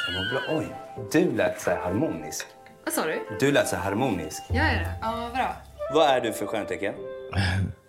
Oj, 0.50 0.66
du 1.12 1.36
lät 1.36 1.60
så 1.60 1.70
harmonisk. 1.70 2.46
Vad 2.84 2.94
sa 2.94 3.04
du? 3.06 3.20
Du 3.40 3.52
lät 3.52 3.68
så 3.68 3.76
harmonisk. 3.76 4.42
Jag 4.48 4.66
är 4.66 4.74
det? 4.74 4.90
Ja, 5.02 5.30
bra. 5.34 5.56
Vad 5.94 6.06
är 6.08 6.20
du 6.20 6.32
för 6.32 6.46
stjärntecken? 6.46 6.94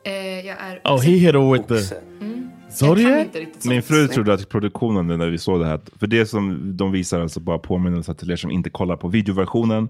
Eh, 0.03 0.39
jag 0.47 0.57
är... 0.60 0.81
Oh, 0.83 1.01
he 1.01 1.12
hit 1.12 1.33
her 1.36 1.53
with 1.53 1.67
the 1.67 1.95
Mm. 2.67 2.71
zodiac. 2.71 3.27
Min 3.65 3.82
fru 3.84 4.08
trodde 4.08 4.34
att 4.34 4.49
produktionen 4.49 5.19
när 5.19 5.27
vi 5.27 5.38
såg 5.38 5.60
det 5.60 5.65
här, 5.65 5.80
för 5.99 6.08
det 6.08 6.25
som 6.25 6.77
de 6.77 6.91
visar 6.91 7.21
alltså 7.21 7.39
bara 7.39 7.58
påminnelse 7.60 8.13
till 8.13 8.32
er 8.32 8.36
som 8.36 8.51
inte 8.51 8.69
kollar 8.69 8.95
på 8.97 9.08
videoversionen, 9.08 9.89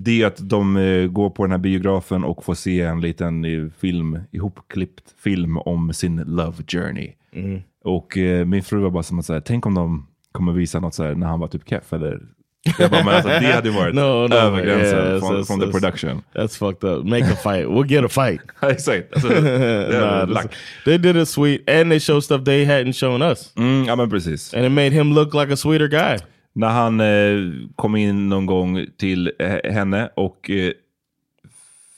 det 0.00 0.22
är 0.22 0.26
att 0.26 0.48
de 0.48 0.76
eh, 0.76 1.06
går 1.06 1.30
på 1.30 1.44
den 1.44 1.50
här 1.50 1.58
biografen 1.58 2.24
och 2.24 2.44
får 2.44 2.54
se 2.54 2.80
en 2.80 3.00
liten 3.00 3.44
eh, 3.44 3.70
film, 3.78 4.18
ihopklippt 4.30 5.14
film 5.24 5.58
om 5.58 5.92
sin 5.92 6.16
love 6.16 6.56
journey. 6.68 7.12
Mm. 7.32 7.60
Och 7.84 8.18
eh, 8.18 8.46
min 8.46 8.62
fru 8.62 8.80
var 8.80 8.90
bara 8.90 9.02
som 9.02 9.18
att 9.18 9.26
säga, 9.26 9.40
tänk 9.40 9.66
om 9.66 9.74
de 9.74 10.06
kommer 10.32 10.52
visa 10.52 10.80
något 10.80 10.94
så 10.94 11.04
här 11.04 11.14
när 11.14 11.26
han 11.26 11.40
var 11.40 11.48
typ 11.48 11.68
keff 11.68 11.92
eller 11.92 12.20
jag 12.78 12.90
bara, 12.90 13.04
men 13.04 13.14
alltså, 13.14 13.28
det 13.28 13.52
hade 13.52 13.70
varit 13.70 13.94
No, 13.94 14.00
no, 14.28 14.34
över 14.34 14.62
gränsen 14.64 14.98
yeah, 14.98 15.18
från, 15.20 15.36
it's- 15.36 15.44
från 15.46 15.60
the 15.60 15.66
it's- 15.66 15.72
production. 15.72 16.22
That's 16.34 16.58
fucked 16.58 16.90
up. 16.90 17.04
Make 17.04 17.24
a 17.24 17.36
fight. 17.42 17.66
We'll 17.66 17.86
get 17.86 18.04
a 18.04 18.08
fight. 18.08 18.40
Exakt. 18.70 19.12
Alltså, 19.14 19.28
Nah, 20.00 20.26
this- 20.26 20.48
they 20.84 20.98
did 20.98 21.16
it 21.16 21.28
sweet, 21.28 21.70
and 21.70 21.90
they 21.90 22.00
showed 22.00 22.24
stuff 22.24 22.44
they 22.44 22.64
hadn't 22.64 22.92
shown 22.92 23.22
us. 23.22 23.52
Mm, 23.56 23.84
ja 23.86 23.96
men 23.96 24.10
precis. 24.10 24.54
And 24.54 24.64
it 24.66 24.72
made 24.72 24.90
him 24.90 25.14
look 25.14 25.34
like 25.34 25.52
a 25.52 25.56
sweeter 25.56 25.88
guy. 25.88 26.18
När 26.56 26.68
han 26.68 27.00
eh, 27.00 27.66
kom 27.76 27.96
in 27.96 28.28
någon 28.28 28.46
gång 28.46 28.86
till 28.98 29.32
eh, 29.38 29.72
henne 29.72 30.08
och 30.16 30.50
eh, 30.50 30.70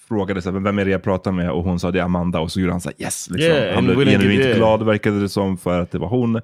frågade 0.08 0.42
så 0.42 0.50
här, 0.50 0.60
vem 0.60 0.78
är 0.78 0.84
det 0.84 0.90
jag 0.90 1.02
pratar 1.02 1.32
med? 1.32 1.50
Och 1.50 1.64
hon 1.64 1.80
sa 1.80 1.90
det 1.90 1.98
är 1.98 2.02
Amanda 2.02 2.40
och 2.40 2.52
så 2.52 2.60
gjorde 2.60 2.72
han 2.72 2.80
så 2.80 2.88
här, 2.88 3.02
yes. 3.04 3.30
Liksom. 3.30 3.52
Yeah, 3.52 3.74
han 3.74 3.84
blev 3.84 4.04
genuint 4.04 4.44
yeah. 4.44 4.56
glad 4.56 4.82
verkade 4.82 5.20
det 5.20 5.28
som 5.28 5.58
för 5.58 5.80
att 5.80 5.90
det 5.90 5.98
var 5.98 6.08
hon. 6.08 6.40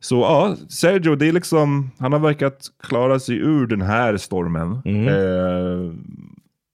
Så 0.00 0.14
ja, 0.14 0.56
Sergio, 0.68 1.14
det 1.14 1.28
är 1.28 1.32
liksom, 1.32 1.90
han 1.98 2.12
har 2.12 2.18
verkat 2.18 2.66
klara 2.82 3.18
sig 3.18 3.36
ur 3.36 3.66
den 3.66 3.82
här 3.82 4.16
stormen. 4.16 4.78
Mm. 4.84 5.08
Eh, 5.08 5.92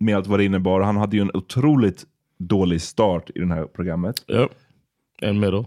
med 0.01 0.17
allt 0.17 0.27
vad 0.27 0.39
det 0.39 0.45
innebar. 0.45 0.81
Han 0.81 0.97
hade 0.97 1.17
ju 1.17 1.23
en 1.23 1.31
otroligt 1.35 2.05
dålig 2.39 2.83
start 2.83 3.31
i 3.35 3.39
det 3.39 3.55
här 3.55 3.65
programmet. 3.65 4.25
Yep. 4.29 4.51
And 5.23 5.41
middle. 5.41 5.65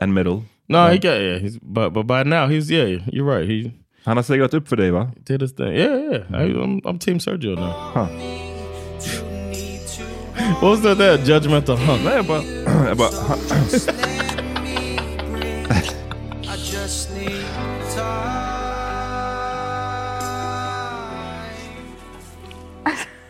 And 0.00 0.14
middle. 0.14 0.42
No, 0.68 0.78
he 0.78 0.94
got 0.94 1.04
yeah. 1.04 1.38
He's, 1.38 1.58
but 1.62 1.92
but 1.92 2.06
by 2.06 2.24
now 2.24 2.48
he's 2.48 2.72
yeah. 2.72 3.08
You're 3.08 3.38
right. 3.38 3.48
He 3.48 3.70
han 4.04 4.16
har 4.16 4.24
seglat 4.24 4.54
upp 4.54 4.68
för 4.68 4.76
dig 4.76 4.90
va? 4.90 5.10
Did 5.26 5.42
his 5.42 5.54
thing. 5.54 5.66
Yeah, 5.66 6.00
yeah. 6.00 6.42
I, 6.42 6.52
I'm, 6.52 6.80
I'm 6.84 6.98
Team 6.98 7.20
Sergio 7.20 7.54
now. 7.54 7.72
Huh. 7.94 8.45
What 10.36 10.62
was 10.62 10.82
that? 10.82 10.98
That 10.98 11.20
judgmental? 11.20 11.76
Huh? 11.76 11.98
Nej, 12.04 12.16
jag 12.16 12.26
bara... 12.26 12.42
jag 12.88 12.96
bara 12.96 13.10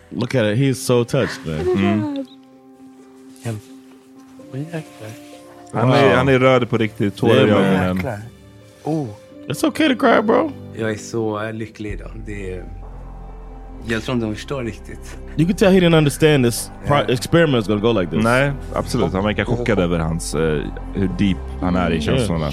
Look 0.09 0.35
at 0.35 0.45
it. 0.45 0.57
He's 0.57 0.73
so 0.73 1.03
touched, 1.03 1.45
man. 1.45 1.59
Mm. 1.59 2.25
Jäklar. 4.53 5.27
Han, 5.73 5.91
är, 5.91 6.15
han 6.15 6.27
är 6.27 6.39
röd 6.39 6.69
på 6.69 6.77
riktigt, 6.77 7.15
tårar 7.15 7.47
i 7.47 7.51
ögonen. 7.51 8.19
Oh. 8.83 9.07
It's 9.47 9.67
okay 9.67 9.89
to 9.89 9.95
cry, 9.95 10.21
bro. 10.21 10.51
Jag 10.75 10.91
är 10.91 10.97
så 10.97 11.51
lycklig 11.51 11.91
idag. 11.91 12.11
Det 12.25 12.53
är... 12.53 12.65
Jag 13.89 14.03
tror 14.03 14.15
inte 14.15 14.25
de 14.25 14.35
förstår 14.35 14.63
riktigt. 14.63 15.17
You 15.37 15.47
can 15.47 15.55
tell 15.55 15.71
he 15.73 15.79
didn't 15.79 15.97
understand 15.97 16.45
this 16.45 16.71
pro- 16.87 17.09
experiment 17.09 17.61
is 17.61 17.67
gonna 17.67 17.81
go 17.81 17.99
like 17.99 18.11
this. 18.15 18.23
Nej, 18.23 18.51
absolut. 18.75 19.13
Han 19.13 19.23
verkar 19.23 19.45
chockad 19.45 19.79
över 19.79 19.99
hans, 19.99 20.35
eh, 20.35 20.61
hur 20.93 21.09
deep 21.17 21.37
han 21.61 21.75
är 21.75 21.91
i 21.91 22.01
känslorna. 22.01 22.49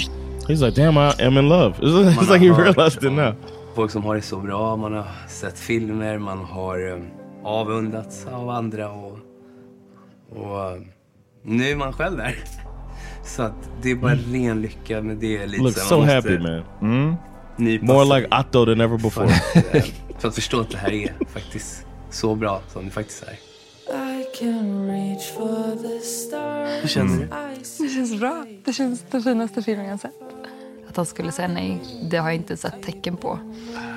He's 0.49 0.67
like, 0.67 0.83
damn, 0.83 0.97
I 0.97 1.25
am 1.27 1.39
in 1.39 1.49
love. 1.49 1.75
It's, 1.81 2.19
it's 2.19 2.33
like 2.33 2.45
he 2.47 2.63
realized 2.63 3.05
it 3.05 3.13
now. 3.13 3.35
Folk 3.75 3.91
som 3.91 4.05
har 4.05 4.15
det 4.15 4.23
så 4.23 4.37
bra, 4.37 4.77
man 4.77 4.93
har 4.93 5.07
sett 5.29 5.59
filmer, 5.59 6.19
man 6.19 6.39
har 6.39 6.93
um, 6.93 7.07
avundats 7.45 8.27
av 8.33 8.51
andra 8.51 8.91
och, 8.91 9.19
och 10.37 10.73
um, 10.73 10.85
nu 11.43 11.71
är 11.71 11.77
man 11.77 11.93
själv 11.93 12.17
där. 12.17 12.35
Så 13.25 13.43
att 13.43 13.71
det 13.83 13.91
är 13.91 13.95
bara 13.95 14.15
ren 14.15 14.63
lycka 14.63 15.03
med 15.03 15.17
det. 15.17 15.47
Lite 15.47 15.63
Look 15.63 15.75
så 15.75 15.81
so 15.81 15.99
man 15.99 16.09
happy, 16.09 16.39
man. 16.39 16.63
Mm. 16.83 17.17
More 17.83 18.05
like 18.21 18.37
Otto 18.41 18.67
than 18.67 18.81
ever 18.81 18.99
before. 18.99 19.29
För 20.19 20.19
att, 20.19 20.21
för 20.23 20.29
att 20.29 20.35
förstå 20.35 20.61
att 20.61 20.71
det 20.71 20.79
här 20.79 20.93
är 20.93 21.13
faktiskt 21.29 21.87
så 22.11 22.35
bra 22.35 22.61
som 22.73 22.85
det 22.85 22.91
faktiskt 22.91 23.23
är. 23.23 23.39
Hur 26.81 26.89
känner 26.89 27.17
du? 27.19 27.27
Det 27.85 27.89
känns 27.89 28.21
bra. 28.21 28.47
Det 28.65 28.73
känns 28.73 29.05
den 29.11 29.23
finaste 29.23 29.63
filmen 29.63 29.87
jag 29.87 30.01
sett. 30.01 30.13
Att 30.89 30.97
han 30.97 31.07
skulle 31.07 31.33
säga 31.33 31.49
nej, 31.49 31.81
det 32.11 32.17
har 32.17 32.29
jag 32.29 32.35
inte 32.37 32.57
sett 32.57 32.83
tecken 32.83 33.17
på. 33.17 33.39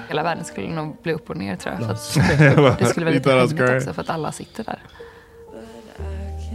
Hela 0.07 0.23
världen 0.23 0.43
skulle 0.45 0.69
nog 0.69 0.97
bli 1.03 1.13
upp 1.13 1.29
och 1.29 1.37
ner 1.37 1.55
tror 1.55 1.75
jag. 1.75 1.91
Att 1.91 2.13
det 2.79 2.85
skulle 2.85 3.05
vara 3.05 3.13
lite 3.43 3.55
great. 3.55 3.77
också 3.81 3.93
för 3.93 4.01
att 4.01 4.09
alla 4.09 4.31
sitter 4.31 4.63
där. 4.63 4.79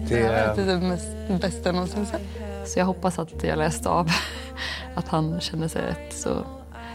Det 0.09 0.19
är- 0.21 0.57
det 0.67 0.77
mest, 0.81 1.07
bästa 1.41 1.69
jag 1.69 1.75
någonsin 1.75 2.07
sett. 2.07 2.23
Så 2.69 2.79
jag 2.79 2.87
hoppas 2.87 3.19
att 3.19 3.45
jag 3.45 3.59
läste 3.59 3.89
av 3.89 4.09
att 4.95 5.09
han 5.09 5.41
känner 5.41 5.69
sig 5.69 5.83
rätt. 5.83 6.13
Så 6.15 6.47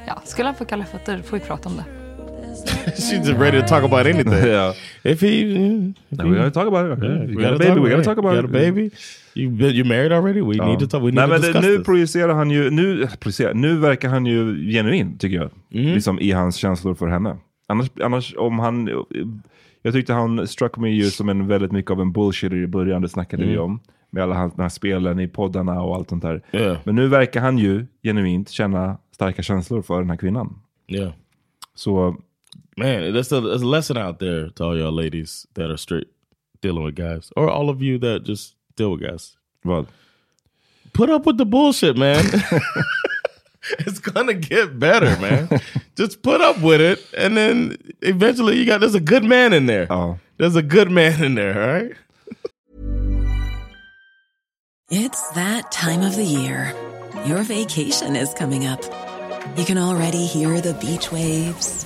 ja, 0.07 0.21
skulle 0.25 0.47
han 0.47 0.55
få 0.55 0.65
kalla 0.65 0.85
fötter 0.85 1.21
får 1.21 1.37
vi 1.37 1.43
prata 1.45 1.69
om 1.69 1.75
det. 1.77 2.06
She's 2.95 3.19
just 3.27 3.39
ready 3.39 3.61
to 3.61 3.67
talk 3.67 3.83
about 3.83 4.05
anything. 4.07 4.33
yeah. 4.47 4.73
If 5.03 5.21
he, 5.21 5.41
if 6.11 6.17
No, 6.17 6.25
we 6.29 6.35
gotta 6.37 6.51
talk 6.51 6.67
about 6.67 6.97
it. 6.97 7.03
Yeah, 7.03 7.19
We 7.27 7.35
we 7.35 7.43
got 7.43 7.53
a 7.53 7.57
baby, 7.57 7.79
we 7.79 7.89
gotta 7.89 7.93
about 7.95 8.05
talk 8.05 8.17
it. 8.17 8.19
about 8.19 8.35
You 8.35 8.41
got 8.41 8.55
a 8.55 8.57
it. 8.67 8.73
baby. 8.75 8.91
You 9.33 9.69
you 9.69 9.85
married 9.85 10.11
already? 10.11 10.41
We 10.41 10.55
need 10.57 10.79
to 10.79 10.87
talk. 10.87 11.01
We 11.03 11.11
need 11.11 11.15
Nej, 11.15 11.27
to 11.29 11.37
discuss 11.37 11.63
nu 11.65 11.77
this. 11.77 11.85
projicerar 11.85 12.33
han 12.33 12.51
ju, 12.51 12.69
nu, 12.69 13.07
projicerar, 13.19 13.53
nu 13.53 13.77
verkar 13.77 14.09
han 14.09 14.25
ju 14.25 14.71
genuin 14.71 15.17
tycker 15.17 15.35
jag. 15.35 15.49
Mm. 15.73 15.93
Liksom 15.93 16.19
i 16.19 16.31
hans 16.31 16.55
känslor 16.55 16.95
för 16.95 17.07
henne. 17.07 17.37
Annars, 17.67 17.87
annars 18.03 18.35
om 18.37 18.59
han, 18.59 18.89
jag 19.81 19.93
tyckte 19.93 20.13
han 20.13 20.47
struck 20.47 20.77
me 20.77 20.89
ju 20.89 21.03
som 21.03 21.29
en 21.29 21.47
väldigt 21.47 21.71
mycket 21.71 21.91
av 21.91 22.01
en 22.01 22.11
bullshitter 22.11 22.55
i 22.57 22.67
början, 22.67 23.01
det 23.01 23.09
snackade 23.09 23.43
vi 23.43 23.49
Mm. 23.51 23.63
om. 23.63 23.79
Med 24.11 24.23
alla 24.23 24.35
hans, 24.35 24.53
de 24.55 24.61
här 24.61 24.69
spelen 24.69 25.19
i 25.19 25.27
poddarna 25.27 25.81
och 25.81 25.95
allt 25.95 26.09
sånt 26.09 26.23
där. 26.23 26.41
Yeah. 26.51 26.77
Men 26.83 26.95
nu 26.95 27.07
verkar 27.07 27.41
han 27.41 27.57
ju 27.57 27.85
genuint 28.03 28.49
känna 28.49 28.97
starka 29.11 29.41
känslor 29.41 29.81
för 29.81 29.99
den 29.99 30.09
här 30.09 30.17
kvinnan. 30.17 30.59
Yeah. 30.87 31.11
Så 31.75 32.17
Man, 32.77 33.11
that's 33.13 33.31
a, 33.31 33.41
that's 33.41 33.63
a 33.63 33.65
lesson 33.65 33.97
out 33.97 34.19
there 34.19 34.49
to 34.49 34.63
all 34.63 34.77
y'all 34.77 34.91
ladies 34.91 35.47
that 35.55 35.71
are 35.71 35.77
straight 35.77 36.07
dealing 36.61 36.83
with 36.83 36.95
guys, 36.95 37.31
or 37.35 37.49
all 37.49 37.69
of 37.69 37.81
you 37.81 37.97
that 37.99 38.23
just 38.23 38.55
deal 38.75 38.91
with 38.91 39.01
guys. 39.01 39.35
Vad? 39.63 39.87
Put 40.93 41.09
up 41.09 41.25
with 41.25 41.37
the 41.37 41.45
bullshit, 41.45 41.97
man. 41.97 42.23
it's 43.79 43.99
gonna 43.99 44.33
get 44.33 44.79
better, 44.79 45.17
man. 45.19 45.49
just 45.95 46.21
put 46.21 46.41
up 46.41 46.61
with 46.61 46.81
it, 46.81 47.05
and 47.17 47.35
then 47.35 47.77
eventually 48.01 48.57
you 48.57 48.65
got 48.65 48.79
there's 48.79 48.95
a 48.95 48.99
good 48.99 49.23
man 49.23 49.53
in 49.53 49.65
there. 49.65 49.87
Oh, 49.89 50.19
there's 50.37 50.55
a 50.55 50.61
good 50.61 50.91
man 50.91 51.23
in 51.23 51.35
there, 51.35 51.61
all 51.61 51.83
right? 51.83 51.91
It's 54.89 55.29
that 55.31 55.71
time 55.71 56.01
of 56.01 56.15
the 56.15 56.23
year. 56.23 56.73
Your 57.25 57.43
vacation 57.43 58.15
is 58.15 58.33
coming 58.33 58.65
up. 58.65 58.81
You 59.57 59.65
can 59.65 59.77
already 59.77 60.25
hear 60.25 60.61
the 60.61 60.73
beach 60.75 61.11
waves, 61.11 61.85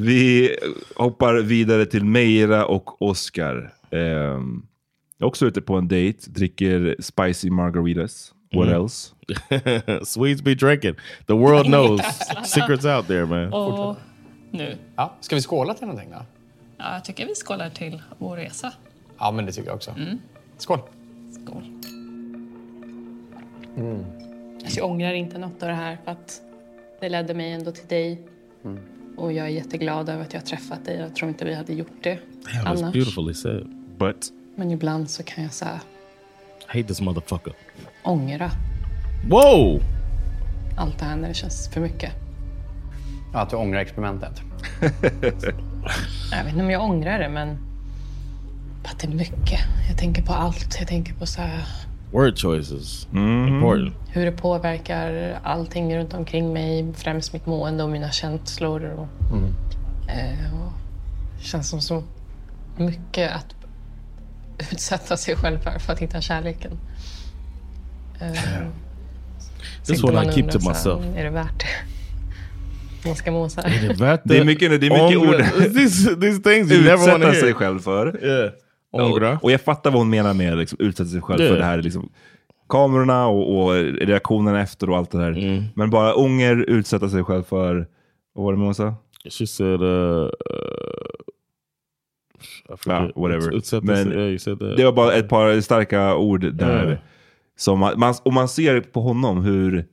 Vi 0.00 0.56
hoppar 0.96 1.34
vidare 1.34 1.86
till 1.86 2.04
Meira 2.04 2.66
och 2.66 3.02
Oscar. 3.02 3.72
Ehm, 3.90 4.62
också 5.20 5.46
ute 5.46 5.60
på 5.60 5.74
en 5.76 5.88
dejt, 5.88 6.30
dricker 6.30 6.96
spicy 7.00 7.50
margaritas. 7.50 8.32
What 8.54 8.66
Mm. 8.68 8.80
else? 8.82 9.12
Swedes 10.04 10.42
be 10.42 10.54
drinking. 10.54 10.94
The 11.26 11.32
world 11.32 11.66
knows. 11.66 12.00
Secrets 12.44 12.84
out 12.84 13.06
there, 13.06 13.26
man. 13.26 13.52
Och 13.52 13.96
nu. 14.50 14.76
Ja, 14.96 15.16
ska 15.20 15.36
vi 15.36 15.42
skåla 15.42 15.74
till 15.74 15.86
någonting 15.86 16.10
då? 16.10 16.22
Ja, 16.78 16.94
jag 16.94 17.04
tycker 17.04 17.26
vi 17.26 17.34
skålar 17.34 17.70
till 17.70 18.02
vår 18.18 18.36
resa. 18.36 18.72
Ja, 19.18 19.30
men 19.32 19.46
det 19.46 19.52
tycker 19.52 19.68
jag 19.68 19.76
också. 19.76 19.90
Mm. 19.90 20.18
Skål! 20.58 20.78
Skål. 21.44 21.62
Alltså, 24.64 24.78
jag 24.80 24.90
ångrar 24.90 25.12
inte 25.12 25.38
något 25.38 25.62
av 25.62 25.68
det 25.68 25.74
här 25.74 25.98
för 26.04 26.10
att 26.12 26.40
det 27.00 27.08
ledde 27.08 27.34
mig 27.34 27.52
ändå 27.52 27.72
till 27.72 27.86
dig. 27.88 28.20
Mm. 28.64 28.78
Och 29.16 29.32
jag 29.32 29.46
är 29.46 29.50
jätteglad 29.50 30.08
över 30.08 30.22
att 30.22 30.32
jag 30.32 30.40
har 30.40 30.46
träffat 30.46 30.84
dig. 30.84 30.96
Jag 30.96 31.14
tror 31.16 31.28
inte 31.28 31.44
vi 31.44 31.54
hade 31.54 31.72
gjort 31.72 32.02
det 32.02 32.18
that's 32.44 32.66
annars. 32.66 32.92
beautifully 32.92 33.34
said. 33.34 33.66
But 33.98 34.26
Men 34.56 34.70
ibland 34.70 35.10
så 35.10 35.22
kan 35.22 35.44
jag 35.44 35.52
så 35.52 35.64
här, 35.64 35.78
hate 36.66 36.82
this 36.84 37.00
motherfucker. 37.00 37.52
ångra 38.04 38.50
Whoa! 39.30 39.80
allt 40.76 40.98
det 40.98 41.04
här 41.04 41.16
när 41.16 41.28
det 41.28 41.34
känns 41.34 41.68
för 41.68 41.80
mycket. 41.80 42.12
Ja, 43.32 43.40
att 43.40 43.50
du 43.50 43.56
ångrar 43.56 43.78
experimentet. 43.80 44.40
Jag 46.32 46.44
vet 46.44 46.52
inte 46.52 46.64
om 46.64 46.70
jag 46.70 46.82
ångrar 46.84 47.18
det, 47.18 47.28
men 47.28 47.56
bara 48.82 48.90
att 48.90 48.98
det 48.98 49.06
är 49.06 49.14
mycket. 49.14 49.60
Jag 49.88 49.98
tänker 49.98 50.22
på 50.22 50.32
allt. 50.32 50.76
Jag 50.78 50.88
tänker 50.88 51.14
på 51.14 51.26
så 51.26 51.40
här, 51.40 51.62
Word 52.12 52.38
choices. 52.38 53.06
Important. 53.12 53.94
hur 54.08 54.24
det 54.24 54.32
påverkar 54.32 55.40
allting 55.44 55.96
runt 55.96 56.14
omkring 56.14 56.52
mig. 56.52 56.92
Främst 56.96 57.32
mitt 57.32 57.46
mående 57.46 57.84
och 57.84 57.90
mina 57.90 58.10
känslor. 58.10 58.84
Och, 58.84 59.08
eh, 60.10 60.54
och 60.64 60.72
det 61.38 61.44
känns 61.44 61.68
som 61.68 61.80
så 61.80 62.02
mycket 62.76 63.32
att 63.32 63.46
utsätta 64.72 65.16
sig 65.16 65.36
själv 65.36 65.58
för, 65.58 65.78
för 65.78 65.92
att 65.92 65.98
hitta 65.98 66.20
kärleken. 66.20 66.78
Eh, 68.20 68.32
This 69.86 69.96
sitter 69.96 70.08
one 70.08 70.22
I 70.22 70.24
man 70.26 70.34
keep 70.34 70.48
to 70.50 70.58
här, 70.58 70.68
myself. 70.68 71.16
Är 71.16 71.24
det 71.24 71.30
värt 71.30 71.58
det? 71.60 71.66
Man 73.08 73.16
ska 73.16 73.30
må 73.30 73.48
så 73.48 73.60
här. 73.60 73.84
Är 73.84 73.88
det 73.88 73.94
värt 73.94 74.20
Det 74.24 74.38
är 74.38 74.44
mycket, 74.44 74.80
det 74.80 74.86
är 74.86 74.90
mycket 75.04 75.18
ord. 75.18 75.64
These, 75.74 76.16
these 76.16 76.42
things 76.42 76.70
you 76.72 76.82
never 76.84 76.96
want 76.96 77.22
to 77.22 77.28
utsätta 77.28 77.46
sig 77.46 77.54
själv 77.54 77.78
för. 77.78 78.24
Yeah. 78.24 78.50
Och, 79.02 79.44
och 79.44 79.50
jag 79.50 79.60
fattar 79.60 79.90
vad 79.90 80.00
hon 80.00 80.10
menar 80.10 80.34
med 80.34 80.58
liksom, 80.58 80.78
utsätta 80.80 81.08
sig 81.10 81.20
själv 81.20 81.40
Yeah. 81.40 81.52
för 81.52 81.58
det 81.58 81.64
här. 81.64 81.82
Liksom, 81.82 82.08
kamerorna 82.68 83.26
och, 83.26 83.64
och 83.64 83.74
reaktionerna 84.00 84.62
efter 84.62 84.90
och 84.90 84.96
allt 84.96 85.10
det 85.10 85.18
där. 85.18 85.32
Mm. 85.32 85.64
Men 85.74 85.90
bara 85.90 86.14
ånger, 86.14 86.56
utsätta 86.56 87.08
sig 87.08 87.24
själv 87.24 87.42
för, 87.42 87.86
vad 88.34 88.44
var 88.44 88.52
det 88.52 88.58
hon 88.58 88.74
sa? 88.74 88.94
She 89.30 89.46
said, 89.46 89.82
uh, 89.82 89.88
uh. 89.88 90.30
Ja, 92.86 93.10
whatever. 93.16 93.56
Utsätta 93.56 93.86
Men 93.86 94.12
yeah, 94.12 94.56
det 94.76 94.84
var 94.84 94.92
bara 94.92 95.12
ett 95.12 95.28
par 95.28 95.60
starka 95.60 96.14
ord 96.16 96.54
där. 96.54 96.86
Yeah. 96.86 96.98
Som 97.56 97.78
man, 97.78 98.14
och 98.24 98.32
man 98.32 98.48
ser 98.48 98.80
på 98.80 99.00
honom 99.00 99.44
hur 99.44 99.86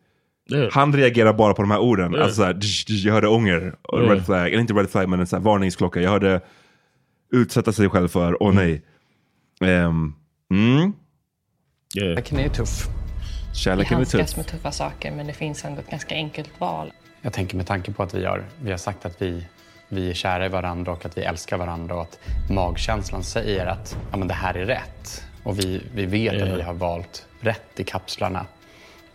han 0.71 0.93
reagerar 0.93 1.33
bara 1.33 1.53
på 1.53 1.61
de 1.61 1.71
här 1.71 1.79
orden. 1.79 2.11
Yeah. 2.11 2.23
Alltså 2.23 2.41
såhär, 2.41 2.57
jag 3.05 3.13
hörde 3.13 3.27
ånger, 3.27 3.75
Yeah. 3.93 4.09
red 4.09 4.25
flag, 4.25 4.47
eller 4.47 4.59
inte 4.59 4.73
red 4.73 4.89
flag 4.89 5.09
men 5.09 5.19
en 5.19 5.43
varningsklocka. 5.43 6.01
Jag 6.01 6.09
hörde 6.09 6.41
utsätta 7.33 7.71
sig 7.71 7.89
själv 7.89 8.07
för, 8.07 8.43
åh 8.43 8.53
nej. 8.53 8.81
Ehm, 9.61 10.13
mm. 10.51 10.93
Kärleken 11.95 12.39
är 12.39 12.49
tuff. 12.49 12.87
Vi 13.51 13.55
Kärleken 13.59 13.91
är 13.93 13.95
handskas 13.95 14.29
tuff. 14.29 14.37
med 14.37 14.47
tuffa 14.47 14.71
saker, 14.71 15.11
men 15.11 15.27
det 15.27 15.33
finns 15.33 15.65
ändå 15.65 15.79
ett 15.81 15.89
ganska 15.89 16.15
enkelt 16.15 16.49
val. 16.59 16.91
Jag 17.21 17.33
tänker 17.33 17.57
med 17.57 17.67
tanke 17.67 17.91
på 17.93 18.03
att 18.03 18.13
vi 18.13 18.25
har, 18.25 18.45
vi 18.61 18.71
har 18.71 18.77
sagt 18.77 19.05
att 19.05 19.21
vi, 19.21 19.47
vi 19.89 20.09
är 20.09 20.13
kära 20.13 20.45
i 20.45 20.49
varandra 20.49 20.91
och 20.91 21.05
att 21.05 21.17
vi 21.17 21.21
älskar 21.21 21.57
varandra 21.57 21.95
och 21.95 22.01
att 22.01 22.19
magkänslan 22.49 23.23
säger 23.23 23.65
att 23.65 23.97
ja, 24.11 24.17
men 24.17 24.27
det 24.27 24.33
här 24.33 24.53
är 24.53 24.65
rätt. 24.65 25.23
Och 25.43 25.59
vi, 25.59 25.81
vi 25.95 26.05
vet 26.05 26.33
Ja. 26.39 26.45
att 26.45 26.57
vi 26.57 26.61
har 26.61 26.73
valt 26.73 27.27
rätt 27.39 27.79
i 27.79 27.83
kapslarna. 27.83 28.45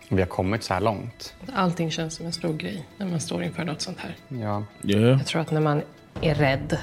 Vi 0.09 0.21
har 0.23 0.29
kommit 0.29 0.63
så 0.63 0.75
här 0.75 0.81
långt. 0.81 1.35
Allting 1.55 1.91
känns 1.91 2.15
som 2.15 2.27
en 2.27 2.33
stor 2.33 2.53
grej 2.53 2.87
när 2.97 3.07
man 3.07 3.21
står 3.21 3.43
inför 3.43 3.65
något 3.65 3.81
sånt 3.81 3.99
här. 3.99 4.17
Ja. 4.29 4.65
Yeah. 4.85 5.03
Jag 5.19 5.27
tror 5.27 5.43
att 5.43 5.51
när 5.51 5.61
man 5.61 5.83
är 6.21 6.35
rädd 6.35 6.79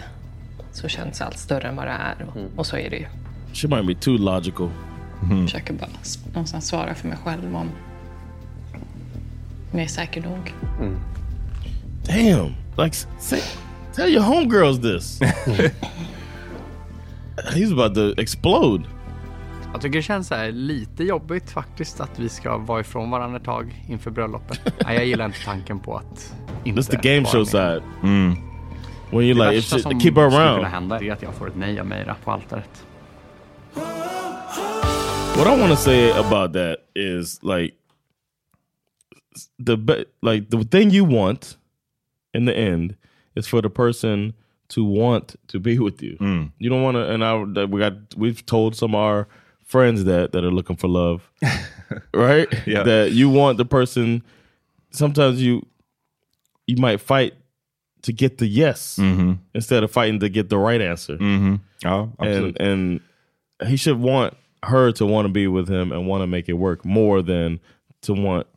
så 0.72 0.88
känns 0.88 1.22
allt 1.22 1.38
större 1.38 1.68
än 1.68 1.76
vad 1.76 1.88
det 1.88 1.92
är. 1.92 2.26
Och, 2.30 2.36
Mm. 2.36 2.52
och 2.58 2.66
så 2.66 2.78
är 2.78 2.90
det 2.90 2.98
ju. 2.98 3.06
She 3.56 3.68
might 3.68 3.88
be 3.88 3.96
too 3.96 4.18
logical. 4.18 4.70
Jag 5.30 5.42
försöker 5.44 5.74
bara 5.74 5.90
någonstans 6.34 6.68
svara 6.68 6.96
för 6.96 7.08
mig 7.08 7.18
själv 7.24 7.56
om, 7.56 7.56
om 7.56 7.70
jag 9.72 9.82
är 9.82 9.88
säker 9.88 10.22
nog. 10.22 10.54
Damn. 12.08 12.54
Like, 12.78 12.96
say, 13.20 13.40
tell 13.96 14.10
your 14.10 14.24
homegirls 14.24 14.82
this. 14.82 15.20
He's 17.54 17.74
about 17.74 17.96
to 17.96 18.22
explode. 18.22 18.84
Jag 19.74 19.82
tycker 19.82 19.96
det 20.00 20.04
känns 20.04 20.30
här 20.30 20.52
lite 20.52 21.04
jobbigt 21.04 21.50
faktiskt 21.52 22.00
att 22.00 22.20
vi 22.20 22.30
ska 22.30 22.58
vara 22.58 22.80
ifrån 22.82 23.10
varandra 23.12 23.38
ett 23.38 23.44
tag 23.44 23.84
inför 23.88 24.12
bröllopet. 24.12 24.62
Nej, 24.86 24.96
jag 24.96 25.06
gillar 25.06 25.26
inte 25.26 25.44
tanken 25.46 25.80
på 25.80 25.98
att 25.98 26.34
inte 26.64 26.82
This 26.82 26.88
the 27.02 27.16
game 27.16 27.26
show 27.28 27.46
side. 27.46 27.82
When 28.02 29.22
you 29.22 29.34
det 29.34 29.34
like, 29.34 29.56
värsta 29.56 29.78
it's, 29.78 29.82
som 29.82 30.00
keep 30.00 30.12
her 30.16 30.30
skulle 30.30 30.44
around. 30.44 30.58
kunna 30.58 30.70
hända 30.70 31.00
är 31.00 31.12
att 31.12 31.22
jag 31.22 31.34
får 31.34 31.48
ett 31.48 31.56
nej 31.56 31.80
av 31.80 31.86
Meira 31.86 32.16
på 32.24 32.32
altaret. 32.32 32.86
What 35.38 35.48
I 35.48 35.56
want 35.56 35.72
to 35.74 35.78
say 35.78 36.12
about 36.18 36.54
that 36.54 36.86
is 36.96 37.44
like 37.44 37.74
the 39.60 39.76
be- 39.78 40.06
like 40.22 40.50
the 40.50 40.64
thing 40.64 40.92
you 40.92 41.04
want 41.04 41.58
in 42.34 42.46
the 42.46 42.56
end 42.56 42.96
is 43.36 43.46
for 43.46 43.62
the 43.62 43.70
person 43.70 44.34
to 44.70 44.84
want 44.84 45.36
to 45.50 45.60
be 45.60 45.78
with 45.78 46.02
you. 46.02 46.18
You 46.58 46.70
don't 46.70 46.82
want 46.84 46.96
to. 46.96 47.10
And 47.12 47.24
I 47.24 47.44
that 47.54 47.70
we 47.70 47.80
got 47.82 47.94
we've 48.16 48.46
told 48.46 48.76
some 48.76 48.96
of 48.96 49.02
our 49.02 49.28
friends 49.66 50.06
that 50.06 50.32
that 50.32 50.44
are 50.46 50.52
looking 50.52 50.78
for 50.78 50.88
love, 50.88 51.30
right? 52.14 52.48
Yeah. 52.66 52.84
That 52.84 53.12
you 53.12 53.30
want 53.30 53.58
the 53.58 53.66
person. 53.66 54.24
Sometimes 54.92 55.42
you 55.42 55.66
you 56.66 56.78
might 56.78 57.02
fight 57.02 57.34
to 58.04 58.14
get 58.14 58.38
the 58.38 58.48
yes 58.48 58.98
Mhm. 59.00 59.40
instead 59.54 59.84
of 59.84 59.92
fighting 59.92 60.22
to 60.22 60.30
get 60.30 60.50
the 60.50 60.58
right 60.58 60.80
answer. 60.82 61.18
Mhm. 61.18 61.60
Ja, 61.84 62.08
and 62.20 62.56
and 62.62 63.02
he 63.68 63.76
should 63.76 64.00
want 64.00 64.34
her 64.66 64.92
to 64.92 65.06
want 65.06 65.26
to 65.28 65.32
be 65.34 65.48
with 65.48 65.68
him 65.70 65.92
and 65.92 66.08
want 66.08 66.22
to 66.24 66.28
make 66.28 66.50
it 66.50 66.56
work 66.58 66.86
more 66.86 67.22
than 67.24 67.60
to 68.06 68.14
want 68.14 68.48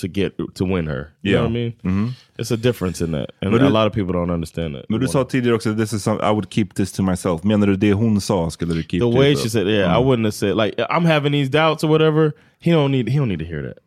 to 0.00 0.08
get 0.08 0.32
to 0.54 0.64
win 0.64 0.86
her. 0.86 1.08
You 1.22 1.32
know 1.32 1.42
what 1.42 1.56
I 1.56 1.58
Yeah. 1.58 1.72
mean? 1.82 2.06
Mhm. 2.06 2.08
It's 2.38 2.50
a 2.54 2.56
difference 2.56 3.04
in 3.04 3.12
that, 3.12 3.30
and 3.40 3.50
Men 3.52 3.60
a 3.60 3.64
du- 3.68 3.72
lot 3.72 3.86
of 3.86 3.92
people 3.94 4.12
don't 4.14 4.30
understand 4.34 4.74
that. 4.74 4.84
Men 4.90 5.00
du 5.00 5.06
sa 5.08 5.24
tidigare 5.24 5.54
också, 5.54 5.74
this 5.74 5.92
is 5.92 6.02
some, 6.02 6.18
I 6.22 6.30
would 6.30 6.50
keep 6.50 6.74
this 6.74 6.92
to 6.92 7.02
myself. 7.02 7.42
Menar 7.44 7.66
du 7.66 7.76
det 7.76 7.92
hon 7.92 8.20
sa 8.20 8.50
skulle 8.50 8.74
du 8.74 8.82
keep 8.82 9.00
the 9.00 9.18
way 9.18 9.36
she 9.36 9.48
said, 9.50 9.66
"Yeah, 9.66 9.92
I 9.98 10.02
Mm. 10.02 10.06
wouldn't 10.08 10.24
have 10.24 10.32
said 10.32 10.56
like 10.56 10.74
I'm 10.90 11.04
having 11.06 11.32
these 11.32 11.50
doubts 11.50 11.84
or 11.84 11.88
whatever." 11.90 12.32
He 12.60 12.70
don't 12.72 12.88
need. 12.90 13.08
He 13.08 13.18
don't 13.18 13.28
need 13.28 13.38
to 13.40 13.44
hear 13.46 13.62
that. 13.62 13.78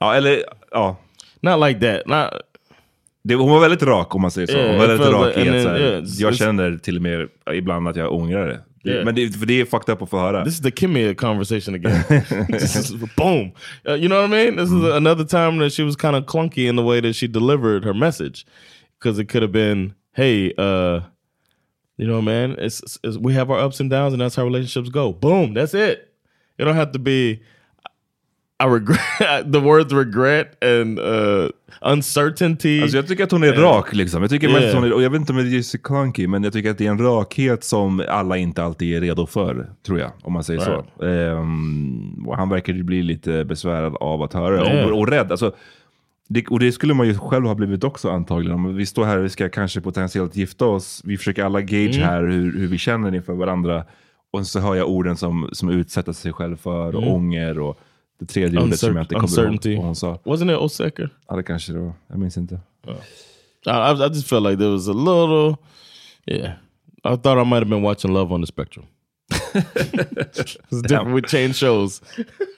Ja, 0.00 0.14
eller 0.14 0.42
ja. 0.72 0.96
Not 1.40 1.60
like 1.68 1.80
that. 1.80 2.06
Not. 2.06 2.30
Det, 3.24 3.34
hon 3.34 3.50
var 3.50 3.60
väldigt 3.60 3.82
rak 3.82 4.14
om 4.14 4.22
man 4.22 4.30
säger 4.30 4.46
så. 4.46 4.52
Yeah, 4.56 4.70
hon 4.70 4.78
var 4.78 4.86
väldigt 4.86 5.06
rak 5.12 5.36
like- 5.36 5.46
i 5.46 5.48
att 5.66 5.80
yeah, 5.80 6.04
jag 6.18 6.36
känner 6.36 6.76
till 6.78 6.96
och 6.96 7.02
med 7.02 7.28
ibland 7.54 7.88
att 7.88 7.96
jag 7.96 8.12
ångrar 8.12 8.46
det. 8.46 8.60
Yeah. 8.84 9.04
Men 9.04 9.14
det, 9.14 9.30
för 9.38 9.46
det 9.46 9.60
är 9.60 9.64
fucked 9.64 9.92
up 9.94 10.02
att 10.02 10.10
få 10.10 10.18
höra. 10.18 10.44
This 10.44 10.54
is 10.54 10.60
the 10.60 10.70
Kimmy 10.70 11.14
conversation 11.14 11.74
again. 11.74 12.02
This 12.48 12.76
is- 12.76 12.90
boom. 13.16 13.52
Uh, 13.88 13.94
you 13.94 14.08
know 14.08 14.20
what 14.22 14.30
I 14.30 14.44
mean? 14.44 14.56
This 14.56 14.70
is 14.72 14.84
another 14.92 15.24
time 15.24 15.58
that 15.58 15.72
she 15.72 15.82
was 15.84 15.96
kind 15.96 16.16
of 16.16 16.24
clunky 16.26 16.66
in 16.68 16.76
the 16.76 16.82
way 16.82 17.00
that 17.00 17.14
she 17.14 17.28
delivered 17.28 17.84
her 17.84 17.94
message. 17.94 18.44
Because 18.98 19.18
it 19.22 19.28
could 19.28 19.42
have 19.42 19.52
been, 19.52 19.94
hey, 20.12 20.52
uh, 20.58 21.00
you 21.96 22.06
know, 22.06 22.22
man, 22.22 22.56
it's, 22.58 22.98
it's 23.04 23.16
we 23.18 23.34
have 23.34 23.50
our 23.50 23.58
ups 23.58 23.80
and 23.80 23.90
downs, 23.90 24.12
and 24.14 24.20
that's 24.22 24.36
how 24.36 24.44
relationships 24.44 24.88
go. 24.90 25.12
Boom, 25.12 25.54
that's 25.54 25.74
it. 25.74 26.12
It 26.58 26.64
don't 26.64 26.76
have 26.76 26.92
to 26.92 26.98
be. 26.98 27.40
I 28.62 28.64
regret 28.74 29.52
the 29.52 29.58
words 29.58 29.92
regret 29.92 30.64
and 30.64 30.98
uh, 30.98 31.48
uncertainty. 31.80 32.82
Alltså 32.82 32.96
jag 32.96 33.06
tycker 33.06 33.24
att 33.24 33.30
hon 33.32 33.42
är 33.42 33.52
rak 33.52 33.94
liksom. 33.94 34.22
Jag 34.22 34.30
tycker 34.30 34.48
Yeah. 34.48 34.68
att 34.68 34.74
hon 34.74 34.84
är, 34.84 34.92
och 34.92 35.02
jag 35.02 35.10
vet 35.10 35.20
inte 35.20 35.32
om 35.32 35.38
det 35.38 35.58
är 35.58 35.62
så 35.62 35.78
clunky, 35.78 36.26
men 36.26 36.44
jag 36.44 36.52
tycker 36.52 36.70
att 36.70 36.78
det 36.78 36.86
är 36.86 36.90
en 36.90 36.98
rakhet 36.98 37.64
som 37.64 38.02
alla 38.08 38.36
inte 38.36 38.64
alltid 38.64 38.96
är 38.96 39.00
redo 39.00 39.26
för, 39.26 39.70
tror 39.86 39.98
jag. 39.98 40.10
Om 40.22 40.32
man 40.32 40.44
säger 40.44 40.60
så. 40.60 41.04
Ehm, 41.06 42.24
och 42.28 42.36
han 42.36 42.48
verkar 42.48 42.72
ju 42.72 42.82
bli 42.82 43.02
lite 43.02 43.44
besvärad 43.44 43.96
av 44.00 44.22
att 44.22 44.32
höra. 44.32 44.64
Yeah. 44.74 44.90
Och, 44.90 44.98
och 44.98 45.08
rädd. 45.08 45.30
Alltså, 45.30 45.52
det, 46.28 46.46
och 46.46 46.58
det 46.60 46.72
skulle 46.72 46.94
man 46.94 47.06
ju 47.06 47.18
själv 47.18 47.46
ha 47.46 47.54
blivit 47.54 47.84
också 47.84 48.10
antagligen. 48.10 48.54
Om 48.54 48.76
vi 48.76 48.86
står 48.86 49.04
här 49.04 49.18
och 49.18 49.24
vi 49.24 49.28
ska 49.28 49.48
kanske 49.48 49.80
potentiellt 49.80 50.36
gifta 50.36 50.66
oss. 50.66 51.02
Vi 51.04 51.16
försöker 51.16 51.44
alla 51.44 51.60
gauge 51.60 51.96
Mm. 51.96 52.08
här 52.08 52.22
hur, 52.22 52.58
hur 52.58 52.66
vi 52.66 52.78
känner 52.78 53.14
inför 53.14 53.32
varandra. 53.32 53.84
Och 54.32 54.46
så 54.46 54.60
hör 54.60 54.74
jag 54.74 54.88
orden 54.88 55.16
som, 55.16 55.48
som 55.52 55.68
utsätter 55.70 56.12
sig 56.12 56.32
själv 56.32 56.56
för, 56.56 56.96
och 56.96 57.02
Mm. 57.02 57.14
ånger 57.14 57.58
och 57.58 57.78
det 58.22 58.32
tredje 58.32 58.60
ordet 58.60 58.78
som 58.78 58.96
jag 58.96 59.02
inte 59.02 59.14
kommer 59.14 59.44
ihåg 59.44 59.76
vad 59.76 59.86
hon 59.86 59.96
sa. 59.96 60.18
Wasn't 60.24 60.54
it 60.54 60.58
osäker? 60.60 61.10
Ja, 61.28 61.36
det 61.36 61.42
kanske 61.42 61.72
det 61.72 61.78
var. 61.78 61.92
Jag 62.08 62.18
minns 62.18 62.36
inte. 62.36 62.54
I, 63.66 63.70
I 63.70 63.70
I 63.70 64.08
just 64.08 64.28
felt 64.28 64.42
like 64.46 64.56
there 64.58 64.70
was 64.70 64.88
a 64.88 64.92
little, 64.92 65.56
yeah. 66.26 66.52
I 67.04 67.16
thought 67.16 67.38
I 67.38 67.44
might 67.44 67.58
have 67.62 67.70
been 67.70 67.82
watching 67.82 68.12
Love 68.12 68.34
on 68.34 68.40
the 68.40 68.46
Spectrum. 68.46 68.86
it's 69.54 70.82
different. 70.82 71.14
We 71.14 71.22
change 71.22 71.54
shows. 71.56 72.00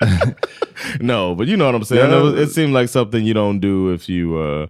no, 1.00 1.34
but 1.34 1.46
you 1.46 1.56
know 1.56 1.66
what 1.66 1.74
I'm 1.74 1.84
saying. 1.84 2.10
Yeah. 2.10 2.18
It, 2.20 2.22
was- 2.22 2.40
it 2.40 2.52
seemed 2.52 2.72
like 2.74 2.88
something 2.88 3.24
you 3.24 3.34
don't 3.34 3.60
do 3.60 3.92
if 3.92 4.08
you, 4.08 4.36
uh, 4.38 4.66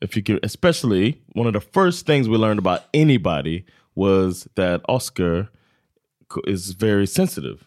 if 0.00 0.16
you 0.16 0.22
could. 0.22 0.40
Especially 0.44 1.20
one 1.34 1.46
of 1.46 1.52
the 1.52 1.60
first 1.60 2.06
things 2.06 2.28
we 2.28 2.36
learned 2.36 2.58
about 2.58 2.80
anybody 2.94 3.64
was 3.94 4.48
that 4.54 4.80
Oscar 4.88 5.48
is 6.46 6.72
very 6.72 7.06
sensitive. 7.06 7.64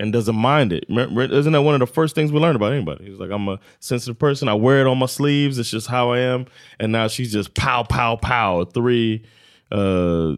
And 0.00 0.12
doesn't 0.12 0.36
mind 0.36 0.72
it. 0.72 0.84
Isn't 0.88 1.52
that 1.52 1.62
one 1.62 1.74
of 1.74 1.80
the 1.80 1.92
first 1.94 2.14
things 2.14 2.32
we 2.32 2.40
learned 2.40 2.56
about 2.56 2.72
anybody? 2.72 3.04
He's 3.04 3.18
like, 3.18 3.30
I'm 3.30 3.48
a 3.48 3.58
sensitive 3.80 4.18
person. 4.18 4.48
I 4.48 4.54
wear 4.54 4.80
it 4.80 4.86
on 4.86 4.98
my 4.98 5.06
sleeves. 5.06 5.58
It's 5.58 5.70
just 5.70 5.88
how 5.88 6.12
I 6.12 6.20
am. 6.20 6.46
And 6.80 6.92
now 6.92 7.08
she's 7.08 7.32
just 7.32 7.54
pow, 7.54 7.82
pow, 7.82 8.16
pow. 8.16 8.64
Three 8.64 9.24
uh, 9.70 10.36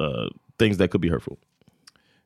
uh, 0.00 0.28
things 0.58 0.78
that 0.78 0.90
could 0.90 1.02
be 1.02 1.08
hurtful. 1.08 1.36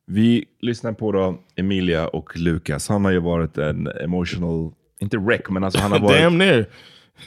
Vi 0.08 0.44
lyssnar 0.60 0.92
på 0.92 1.12
då 1.12 1.38
Emilia 1.56 2.08
och 2.08 2.36
Lukas. 2.36 2.88
Han 2.88 3.04
har 3.04 3.12
ju 3.12 3.18
varit 3.20 3.58
en 3.58 3.86
emotional, 3.86 4.72
inte 4.98 5.18
wreck, 5.18 5.50
men 5.50 5.64
alltså 5.64 5.80
han 5.80 5.92
har 5.92 5.98
varit... 6.08 6.22
Damn 6.22 6.38
near. 6.38 6.66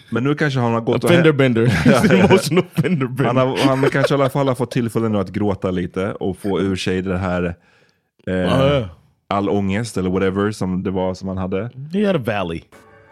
Men 0.09 0.23
nu 0.23 0.35
kanske 0.35 0.59
han 0.59 0.73
har 0.73 0.81
gått 0.81 1.07
fender 1.07 1.31
bender. 1.31 1.63
Emotional 2.25 2.65
fender 2.75 3.07
bender. 3.07 3.25
Han, 3.25 3.37
har, 3.37 3.57
han 3.57 3.89
kanske 3.89 4.13
i 4.13 4.15
alla 4.15 4.29
fall 4.29 4.47
har 4.47 4.55
fått 4.55 4.71
tillfälle 4.71 5.09
nu 5.09 5.17
att 5.17 5.29
gråta 5.29 5.71
lite 5.71 6.13
och 6.13 6.37
få 6.37 6.61
ur 6.61 6.75
sig 6.75 7.01
det 7.01 7.17
här 7.17 7.55
eh, 8.27 8.33
Ja, 8.33 8.73
ja. 8.73 8.89
All 9.33 9.49
ångest 9.49 9.97
eller 9.97 10.09
whatever 10.09 10.51
som 10.51 10.83
det 10.83 10.91
var 10.91 11.13
som 11.13 11.27
han 11.27 11.37
hade. 11.37 11.69
He 11.93 12.07
had 12.07 12.15
a 12.15 12.21
valley. 12.25 12.61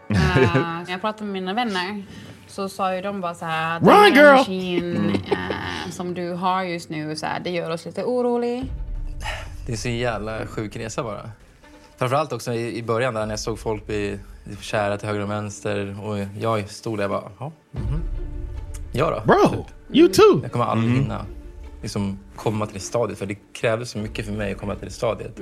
Eh, 0.09 0.17
när 0.45 0.91
jag 0.91 1.01
pratade 1.01 1.23
med 1.25 1.33
mina 1.33 1.53
vänner 1.53 2.03
så 2.47 2.69
sa 2.69 2.95
ju 2.95 3.01
de 3.01 3.21
bara 3.21 3.33
så 3.33 3.45
här. 3.45 3.79
Run, 3.79 3.87
Den 3.87 4.13
girl! 4.13 4.25
energin 4.27 5.11
eh, 5.31 5.91
som 5.91 6.13
du 6.13 6.31
har 6.33 6.63
just 6.63 6.89
nu, 6.89 7.15
så 7.15 7.25
här, 7.25 7.39
det 7.39 7.49
gör 7.49 7.69
oss 7.71 7.85
lite 7.85 8.03
orolig. 8.03 8.63
Det 9.65 9.71
är 9.73 9.77
så 9.77 9.89
jävla 9.89 10.45
sjuk 10.47 10.75
resa 10.75 11.03
bara. 11.03 11.29
Framförallt 11.97 12.33
också 12.33 12.53
i, 12.53 12.77
i 12.77 12.83
början 12.83 13.13
där 13.13 13.25
när 13.25 13.33
jag 13.33 13.39
såg 13.39 13.59
folk 13.59 13.85
bli 13.85 14.19
kära 14.61 14.97
till 14.97 15.07
höger 15.07 15.21
och 15.23 15.31
vänster 15.31 15.97
och 16.03 16.17
jag 16.39 16.69
stod 16.69 16.97
där 16.97 17.03
och 17.05 17.09
bara, 17.09 17.31
ja, 17.39 17.51
mhm. 17.71 17.99
Ja 18.93 19.09
då. 19.09 19.21
Bro, 19.33 19.65
you 19.93 20.07
too. 20.09 20.39
Jag 20.43 20.51
kommer 20.51 20.65
aldrig 20.65 20.91
Mhm. 20.91 21.01
hinna 21.01 21.25
liksom, 21.81 22.19
komma 22.35 22.65
till 22.65 22.73
det 22.75 22.79
stadiet 22.79 23.19
för 23.19 23.25
det 23.25 23.35
krävdes 23.53 23.89
så 23.91 23.97
mycket 23.97 24.25
för 24.25 24.33
mig 24.33 24.51
att 24.51 24.57
komma 24.57 24.75
till 24.75 24.85
det 24.87 24.93
stadiet. 24.93 25.39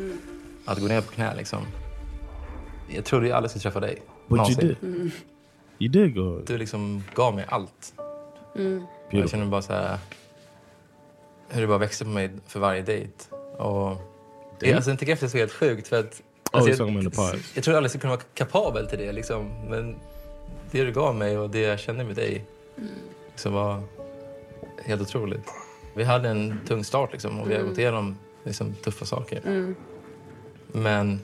Att 0.66 0.80
gå 0.80 0.88
ner 0.88 1.02
på 1.02 1.12
knä 1.12 1.36
liksom. 1.36 1.60
Jag 2.88 3.06
trodde 3.06 3.28
jag 3.28 3.36
aldrig 3.38 3.50
skulle 3.52 3.62
träffa 3.62 3.80
dig. 3.80 4.02
But 4.28 4.30
you 4.30 4.38
någonsin. 4.38 4.68
did. 4.68 4.78
Mm. 4.84 5.12
You 5.80 5.92
did 5.92 6.16
go. 6.16 6.42
Du 6.48 6.58
liksom 6.58 7.04
gav 7.16 7.36
mig 7.36 7.46
allt. 7.48 7.94
Mm. 8.56 8.86
Jag 9.10 9.30
känner 9.30 9.46
bara 9.46 9.62
så 9.62 9.74
här... 9.74 9.98
Hur 11.50 11.62
det 11.62 11.68
bara 11.68 11.78
växte 11.78 12.04
på 12.04 12.10
mig 12.10 12.30
för 12.48 12.60
varje 12.60 12.82
dejt. 12.82 13.14
Och... 13.58 13.98
Det, 14.60 14.74
alltså, 14.74 14.90
jag 14.92 15.00
tycker 15.00 15.14
efter 15.14 15.26
det 15.26 15.28
är 15.28 15.32
så 15.32 15.38
helt 15.38 15.52
sjukt 15.52 15.88
för 15.88 16.00
att... 16.00 16.06
Oh, 16.54 16.60
Alltså, 16.60 16.70
jag, 16.86 17.14
pod. 17.16 17.40
jag 17.56 17.64
tror 17.64 17.76
aldrig 17.76 17.84
jag 17.84 17.92
skulle 17.92 18.02
kunna 18.02 18.14
vara 18.16 18.24
kapabel 18.34 18.88
till 18.88 19.00
det 19.00 19.12
liksom. 19.12 19.52
Men 19.70 19.96
det 20.72 20.84
du 20.84 20.92
gav 20.92 21.16
mig 21.16 21.38
och 21.38 21.50
det 21.50 21.60
jag 21.60 21.80
kände 21.80 22.04
med 22.04 22.16
dig 22.16 22.46
liksom 23.32 23.54
var 23.54 23.82
helt 24.86 25.02
otroligt. 25.02 25.50
Vi 25.96 26.04
hade 26.04 26.30
en 26.30 26.60
tung 26.68 26.84
start 26.84 27.12
liksom 27.12 27.40
och 27.40 27.50
vi 27.50 27.54
har 27.54 27.60
Mm. 27.60 27.70
gått 27.70 27.80
igenom 27.80 28.18
liksom, 28.44 28.74
tuffa 28.74 29.06
saker. 29.06 29.42
Mm. 29.46 29.76
Men 30.76 31.20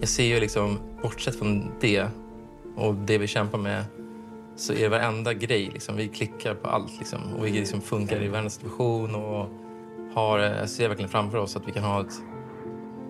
jag 0.00 0.08
ser 0.08 0.24
ju 0.24 0.40
liksom, 0.40 0.78
bortsett 1.02 1.38
från 1.38 1.70
det 1.80 2.08
och 2.76 2.94
det 2.94 3.18
vi 3.18 3.26
kämpar 3.26 3.58
med, 3.58 3.84
så 4.56 4.72
är 4.72 4.82
det 4.82 4.88
varenda 4.88 5.34
grej, 5.34 5.70
liksom, 5.72 5.96
vi 5.96 6.08
klickar 6.08 6.54
på 6.54 6.68
allt. 6.68 6.98
Liksom, 6.98 7.20
och 7.38 7.46
vi 7.46 7.50
liksom 7.50 7.80
funkar 7.80 8.22
i 8.22 8.28
varenda 8.28 8.50
situation 8.50 9.14
och 9.14 9.48
har, 10.14 10.38
jag 10.38 10.68
ser 10.68 10.88
verkligen 10.88 11.10
framför 11.10 11.38
oss 11.38 11.56
att 11.56 11.68
vi 11.68 11.72
kan 11.72 11.84
ha 11.84 12.00
ett 12.00 12.14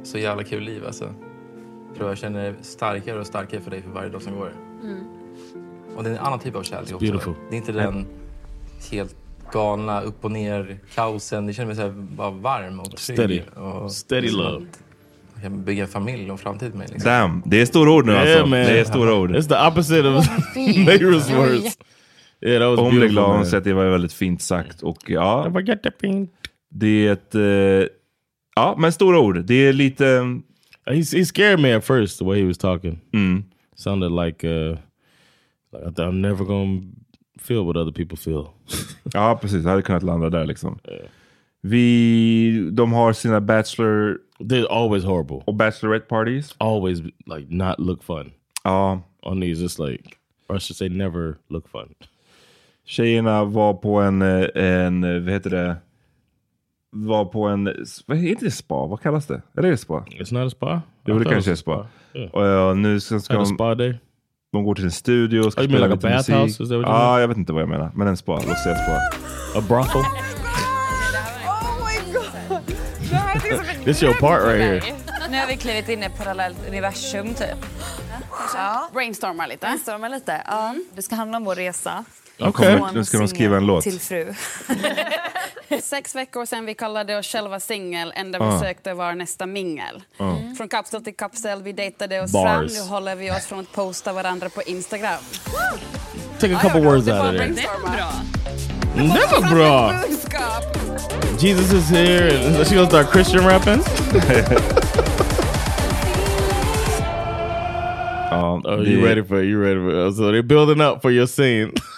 så 0.03 0.19
jävla 0.19 0.45
kul 0.45 0.63
liv. 0.63 0.87
Alltså. 0.87 1.15
Jag 1.89 1.97
tror 1.97 2.09
jag 2.09 2.19
känner 2.19 2.55
starkare 2.61 3.21
och 3.21 3.27
starkare 3.27 3.61
för 3.61 3.71
dig 3.71 3.83
för 3.83 3.91
varje 3.91 4.11
dag 4.11 4.23
som 4.23 4.37
går. 4.37 4.53
Mm. 4.83 5.05
Och 5.97 6.05
det 6.05 6.11
är 6.11 6.15
en 6.15 6.21
annan 6.21 6.39
typ 6.39 6.55
av 6.55 6.63
kärlek 6.63 6.95
också. 6.95 6.99
beautiful. 6.99 7.35
Det 7.51 7.57
är 7.57 7.59
inte 7.59 7.73
den 7.73 8.07
helt 8.91 9.17
galna 9.53 10.01
upp 10.01 10.25
och 10.25 10.31
ner 10.31 10.79
kaosen. 10.95 11.47
Det 11.47 11.53
känner 11.53 11.67
mig 11.67 11.77
så 11.77 11.83
här 11.83 11.91
bara 11.91 12.31
varm 12.31 12.81
och 12.81 12.97
trygg. 12.97 13.19
Steady. 13.19 13.43
Och 13.55 13.93
Steady 13.93 14.31
love. 14.31 14.67
Kan 15.43 15.65
bygga 15.65 15.83
en 15.83 15.89
familj 15.89 16.31
och 16.31 16.41
framtid 16.41 16.75
med. 16.75 16.91
Liksom. 16.91 17.11
Damn, 17.11 17.43
det 17.47 17.61
är 17.61 17.67
stora 17.67 17.91
ord 17.93 18.07
nu 18.07 18.13
Yeah, 18.13 18.23
alltså. 18.31 18.41
man. 18.47 18.51
Det 18.51 18.81
är 18.81 18.85
stora 18.85 19.15
ord. 19.15 19.31
It's 19.31 19.49
the 19.49 19.67
opposite 19.69 20.09
of 20.09 20.15
var 20.15 21.37
words. 21.37 21.79
Yeah, 22.41 22.61
that 22.61 22.71
was 22.71 22.79
Hon 22.81 22.97
blev 22.99 23.11
glad, 23.11 23.37
hon 23.37 23.47
säger 23.47 23.59
att 23.59 23.65
det 23.65 23.73
var 23.73 23.85
väldigt 23.85 24.13
fint 24.13 24.43
sagt. 24.43 24.83
Och 24.83 24.99
ja, 25.07 25.43
Det 25.45 25.51
var 25.51 25.61
jättefint. 25.61 26.31
det 26.71 27.07
är 27.07 27.13
ett... 27.13 27.35
eh, 27.35 27.89
ja, 28.57 28.75
men 28.79 28.93
stora 28.93 29.19
ord. 29.21 29.45
Det 29.45 29.55
är 29.55 29.73
lite... 29.73 30.05
He, 30.87 30.95
he 30.95 31.25
scared 31.25 31.61
me 31.61 31.73
at 31.75 31.85
first 31.85 32.19
the 32.19 32.25
way 32.25 32.41
he 32.41 32.47
was 32.47 32.59
talking. 32.59 33.01
Mm. 33.15 33.45
Sounded 33.77 34.11
like, 34.13 34.47
uh, 34.49 34.77
like 35.87 36.03
I'm 36.03 36.21
never 36.21 36.45
gonna 36.45 36.81
feel 37.41 37.65
what 37.65 37.77
other 37.77 37.93
people 37.93 38.17
feel. 38.17 38.45
Ja, 39.13 39.39
precis. 39.43 39.63
Det 39.65 39.71
hade 39.71 39.83
kunnat 39.83 40.03
landa 40.03 40.31
där 40.31 40.47
liksom. 40.47 40.79
Vi, 41.61 42.71
de 42.71 42.93
har 42.93 43.13
sina 43.13 43.41
Bachelor... 43.41 44.19
They're 44.41 44.67
always 44.71 45.05
horrible. 45.05 45.43
Och 45.47 45.55
Bachelorette 45.55 46.09
parties. 46.09 46.55
Always 46.59 47.01
like 47.03 47.47
not 47.49 47.79
look 47.79 48.03
fun. 48.03 48.31
Ja. 48.65 49.01
On 49.23 49.41
these, 49.41 49.63
just 49.63 49.79
like, 49.79 50.17
or 50.49 50.57
I 50.57 50.61
should 50.61 50.77
say 50.77 50.89
never 50.89 51.37
look 51.49 51.69
fun. 51.69 51.95
Tjejerna 52.85 53.45
var 53.45 53.75
på 53.75 54.01
en, 54.01 54.23
eh, 54.23 54.47
en, 54.55 55.05
eh, 55.05 55.21
vad 55.23 55.33
heter 55.33 55.51
det? 55.51 55.77
Var 56.91 57.25
på 57.25 57.45
en, 57.45 57.65
vad 58.07 58.19
heter 58.19 58.45
det 58.45 58.51
spa? 58.51 58.87
Vad 58.87 59.01
kallas 59.01 59.27
det? 59.27 59.43
Är 59.57 59.63
det 59.63 59.77
spa? 59.77 60.05
It's 60.11 60.35
not 60.35 60.47
a 60.47 60.51
spa? 60.51 60.83
Jo, 61.07 61.19
det 61.19 61.25
kanske 61.25 61.51
är 61.51 61.55
spa. 61.55 61.89
spa, 62.13 62.19
yeah. 62.19 62.31
Och 62.31 62.47
ja, 62.47 62.75
nu 62.75 63.01
ska, 63.01 63.21
ska 63.21 63.35
de, 63.35 63.47
spa 63.47 63.75
day? 63.75 63.99
de 64.53 64.65
går 64.65 64.75
till 64.75 64.85
en 64.85 64.91
studio 64.91 65.41
och 65.41 65.53
ska 65.53 65.63
Oh, 65.63 65.65
spela 65.65 65.87
like 65.87 66.09
lite 66.09 66.43
musik. 66.45 66.71
Ja, 66.71 66.79
mean? 66.79 67.21
jag 67.21 67.29
vet 67.29 67.37
inte 67.37 67.53
vad 67.53 67.63
jag 67.63 67.69
menar. 67.69 67.91
Men 67.95 68.09
en 68.09 68.17
spa. 68.17 68.33
Låt 68.33 68.59
säga 68.59 68.77
spa. 68.77 68.99
A 69.59 69.65
brothel? 69.69 70.03
This 73.85 74.03
your 74.03 74.15
part 74.15 74.43
right 74.45 74.85
here. 74.85 74.95
Nu 75.31 75.39
har 75.39 75.47
vi 75.47 75.57
klivit 75.57 75.89
in 75.89 76.03
i 76.03 76.07
ett 76.07 76.19
parallellt 76.19 76.57
universum 76.69 77.35
typ. 77.35 77.57
Ja. 78.55 78.89
Brainstorma 78.93 79.47
lite. 79.47 79.59
Brainstorma 79.61 80.09
lite. 80.09 80.43
Ja. 80.47 80.75
Det 80.95 81.03
ska 81.03 81.15
handla 81.15 81.37
om 81.37 81.45
vår 81.45 81.55
resa. 81.55 82.05
Okej. 82.41 82.79
Från 82.79 82.95
Nu 82.95 83.05
ska 83.05 83.19
de 83.19 83.29
skriva 83.29 83.57
en 83.57 83.67
låt. 83.67 83.85
Till 83.85 84.01
fru. 84.01 84.35
Sex 85.83 86.15
veckor 86.15 86.47
sedan 86.47 86.67
vi 86.67 86.75
kallade 86.75 87.17
oss 87.19 87.27
själva 87.27 87.61
singel, 87.61 88.13
enda 88.17 88.39
Ah. 88.41 88.51
vi 88.55 88.61
sökte 88.61 88.95
var 88.95 89.13
nästa 89.15 89.47
mingel. 89.47 90.03
Ah. 90.17 90.25
Mm. 90.37 90.55
Från 90.57 90.69
kapsel 90.69 91.05
till 91.05 91.17
kapsel, 91.17 91.63
vi 91.63 91.73
dejtade 91.73 92.21
oss 92.21 92.33
Bars. 92.33 92.45
fram. 92.45 92.65
Nu 92.67 92.81
håller 92.91 93.15
vi 93.17 93.31
oss 93.31 93.47
från 93.47 93.61
att 93.61 93.73
posta 93.73 94.13
varandra 94.13 94.49
på 94.49 94.63
Instagram. 94.63 95.19
Take 96.41 96.57
a 96.57 96.59
couple 96.63 96.81
words 96.81 97.09
out 97.09 97.21
of 97.21 97.31
there. 97.31 97.55
Never 98.99 99.41
bro. 99.49 100.03
Jesus 101.39 101.73
is 101.73 101.89
here 101.89 102.29
and 102.33 102.67
she 102.67 102.75
gonna 102.75 102.89
start 102.89 103.07
Christian 103.07 103.47
rapping? 103.47 103.81
Ja, 103.81 104.21
oh, 108.33 108.61
oh, 108.65 108.81
you 108.81 109.05
ready 109.05 109.23
for 109.23 109.41
it? 109.41 109.47
You 109.47 109.61
ready 109.61 109.79
for 109.79 110.09
it? 110.09 110.13
So 110.15 110.33
they're 110.33 110.43
building 110.43 110.81
up 110.81 111.01
for 111.01 111.13
your 111.13 111.29
scene. 111.29 111.75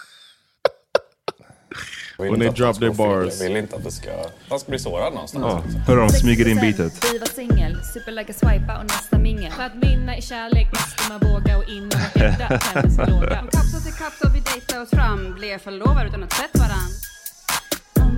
When 2.21 2.41
they 2.41 2.49
drop 2.49 2.79
their 2.79 2.93
bars. 2.93 3.41
Jag 3.41 3.49
vill 3.49 3.57
inte 3.57 3.77
att 3.77 3.85
det 3.85 3.91
ska... 3.91 4.11
Han 4.49 4.61
ska 4.61 4.71
bli 4.71 4.79
sårad 4.79 5.13
någonstans. 5.13 5.45
Ja, 5.49 5.63
hör 5.87 5.97
de 5.97 6.09
smyger 6.09 6.49
in 6.49 6.57
beatet. 6.57 7.05
Vi 7.13 7.19
var 7.19 7.27
singel, 7.27 7.77
superläge 7.95 8.33
swipa 8.33 8.79
och 8.79 8.85
nästa 8.85 9.19
mingel. 9.19 9.53
För 9.53 9.63
att 9.63 9.75
vinna 9.75 10.17
i 10.17 10.23
kärlek 10.23 10.69
måste 10.73 11.13
man 11.13 11.33
våga 11.33 11.59
och 11.59 11.69
in 11.69 11.87
och 11.87 11.95
hävda 12.21 12.59
tennislåda. 12.59 13.39
Från 13.39 13.49
kapsel 13.49 13.83
till 13.83 13.93
kapsel, 13.93 14.31
vi 14.35 14.41
dejtade 14.41 14.81
oss 14.81 14.91
fram. 14.91 15.35
Blev 15.35 15.59
förlovade 15.59 16.09
utan 16.09 16.23
att 16.23 16.33
sett 16.33 16.59
varann. 16.59 16.91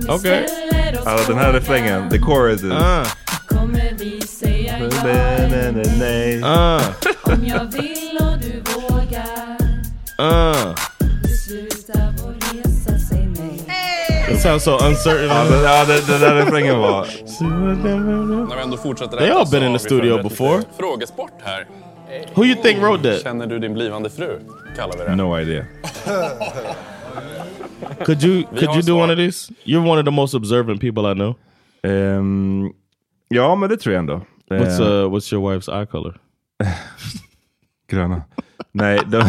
Okej. 0.09 0.47
Alltså 1.05 1.31
den 1.31 1.41
här 1.41 1.53
refrängen, 1.53 2.09
the 2.09 2.19
chorus. 2.19 2.63
Ah. 2.63 3.05
Kommer 3.47 3.93
vi 3.99 4.21
säga 4.21 4.79
ja 4.79 5.71
Nej. 5.99 6.41
Ah. 6.43 6.81
om 7.23 7.45
jag 7.45 7.65
vill 7.65 8.19
och 8.21 8.37
du 8.41 8.61
vågar. 8.71 9.43
Vår 10.17 10.73
resa, 11.53 11.93
säg 11.93 12.01
nej. 12.01 12.12
It 14.33 14.39
sounds 14.41 14.63
so 14.63 14.77
uncertain. 14.87 15.27
Ja, 15.29 15.43
den, 15.43 15.63
ja, 15.63 15.85
den, 15.85 16.01
den 16.07 16.21
där 16.21 16.35
refrängen 16.35 16.79
var... 16.79 17.07
När 18.47 18.55
vi 18.55 18.61
ändå 18.61 18.77
fortsätter 18.77 19.17
They 19.17 19.29
all 19.29 19.47
been 19.51 19.63
in 19.63 19.73
the 19.73 19.79
studio 19.79 20.23
before. 20.23 20.61
Frågesport 20.77 21.31
här. 21.43 21.67
Who 22.35 22.45
you 22.45 22.55
think 22.55 22.79
wrote 22.81 23.03
that? 23.03 23.23
Känner 23.23 23.47
du 23.47 23.59
din 23.59 23.73
blivande 23.73 24.09
fru? 24.09 24.39
Kallar 24.75 24.97
vi 24.97 25.03
det. 25.03 25.15
No 25.15 25.39
idea. 25.39 25.65
Could 28.05 28.23
you 28.23 28.43
could 28.43 28.75
you 28.75 28.81
do 28.81 28.95
one 28.95 29.13
of 29.13 29.17
these? 29.17 29.53
You're 29.63 29.87
one 29.89 29.99
of 29.99 30.05
the 30.05 30.11
most 30.11 30.33
observant 30.33 30.81
people 30.81 31.11
I 31.11 31.13
know. 31.13 31.35
Ehm, 31.83 32.71
ja, 33.29 33.55
men 33.55 33.69
det 33.69 33.77
tror 33.77 33.93
jag 33.93 33.99
ändå. 33.99 34.21
What's 34.49 34.81
Eh, 34.81 34.87
uh 35.05 35.09
what's 35.11 35.33
your 35.33 35.51
wife's 35.51 35.81
eye 35.81 35.85
color? 35.85 36.17
Gröna. 37.87 38.21
Nej, 38.71 38.99
de, 39.07 39.19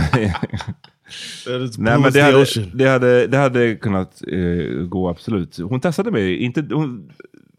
Nej 1.79 1.99
men 2.01 2.13
det 2.13 2.21
hade, 2.21 2.45
det, 2.75 2.89
hade, 2.89 3.27
det 3.27 3.37
hade 3.37 3.75
kunnat 3.77 4.23
eh, 4.29 4.87
gå 4.87 5.09
absolut. 5.09 5.59
Hon 5.59 5.81
testade 5.81 6.11
mig, 6.11 6.37
inte, 6.37 6.67
hon, 6.71 7.13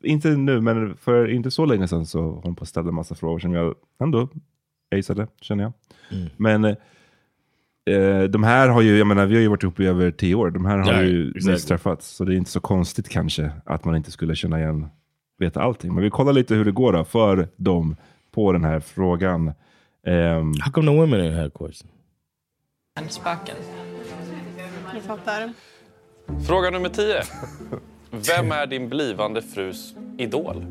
inte 0.04 0.30
nu 0.30 0.62
men 0.62 0.98
för 0.98 1.32
inte 1.32 1.52
så 1.52 1.66
länge 1.66 1.88
sedan 1.88 2.06
så 2.06 2.42
hon 2.44 2.66
ställde 2.66 2.90
en 2.90 2.96
massa 2.96 3.16
frågor 3.16 3.40
som 3.40 3.54
jag 3.54 3.76
ändå 4.02 4.30
aceade, 4.96 5.28
känner 5.42 5.64
jag. 5.64 5.74
Mm. 6.12 6.30
Men 6.38 6.66
eh, 6.66 8.24
de 8.30 8.44
här 8.44 8.70
har 8.70 8.82
ju, 8.82 8.98
jag 8.98 9.08
menar 9.08 9.26
vi 9.26 9.36
har 9.36 9.42
ju 9.42 9.48
varit 9.48 9.64
ihop 9.64 9.80
i 9.80 9.86
över 9.86 10.12
tio 10.12 10.36
år. 10.36 10.50
De 10.52 10.66
här 10.66 10.78
har 10.78 10.94
Ja, 10.94 11.02
ju 11.02 11.28
exactly. 11.30 11.52
nyss 11.52 11.66
träffats. 11.66 12.16
Så 12.16 12.26
det 12.26 12.34
är 12.34 12.38
inte 12.38 12.52
så 12.52 12.60
konstigt 12.60 13.10
kanske 13.10 13.52
att 13.66 13.86
man 13.86 13.96
inte 13.96 14.12
skulle 14.12 14.36
känna 14.36 14.60
igen, 14.60 14.88
veta 15.40 15.62
allting. 15.62 15.94
Men 15.94 16.04
vi 16.04 16.10
kollar 16.10 16.34
lite 16.34 16.56
hur 16.56 16.66
det 16.66 16.72
går 16.72 16.94
då 16.94 17.04
för 17.04 17.48
dem 17.56 17.96
på 18.32 18.52
den 18.52 18.64
här 18.64 18.80
frågan. 18.80 19.52
Ehm, 20.08 20.54
How 20.62 20.72
come 20.72 20.92
the 20.92 20.98
women 20.98 21.20
ain't 21.22 21.42
had 21.42 21.54
questions? 21.54 21.86
Spöken. 23.10 23.56
Jag 24.94 25.04
fattar. 25.04 25.54
Fråga 26.48 26.70
nummer 26.70 26.90
10. 26.90 27.24
Vem 28.12 28.52
är 28.52 28.68
din 28.68 28.90
blivande 28.90 29.42
frus 29.42 29.94
idol? 30.18 30.66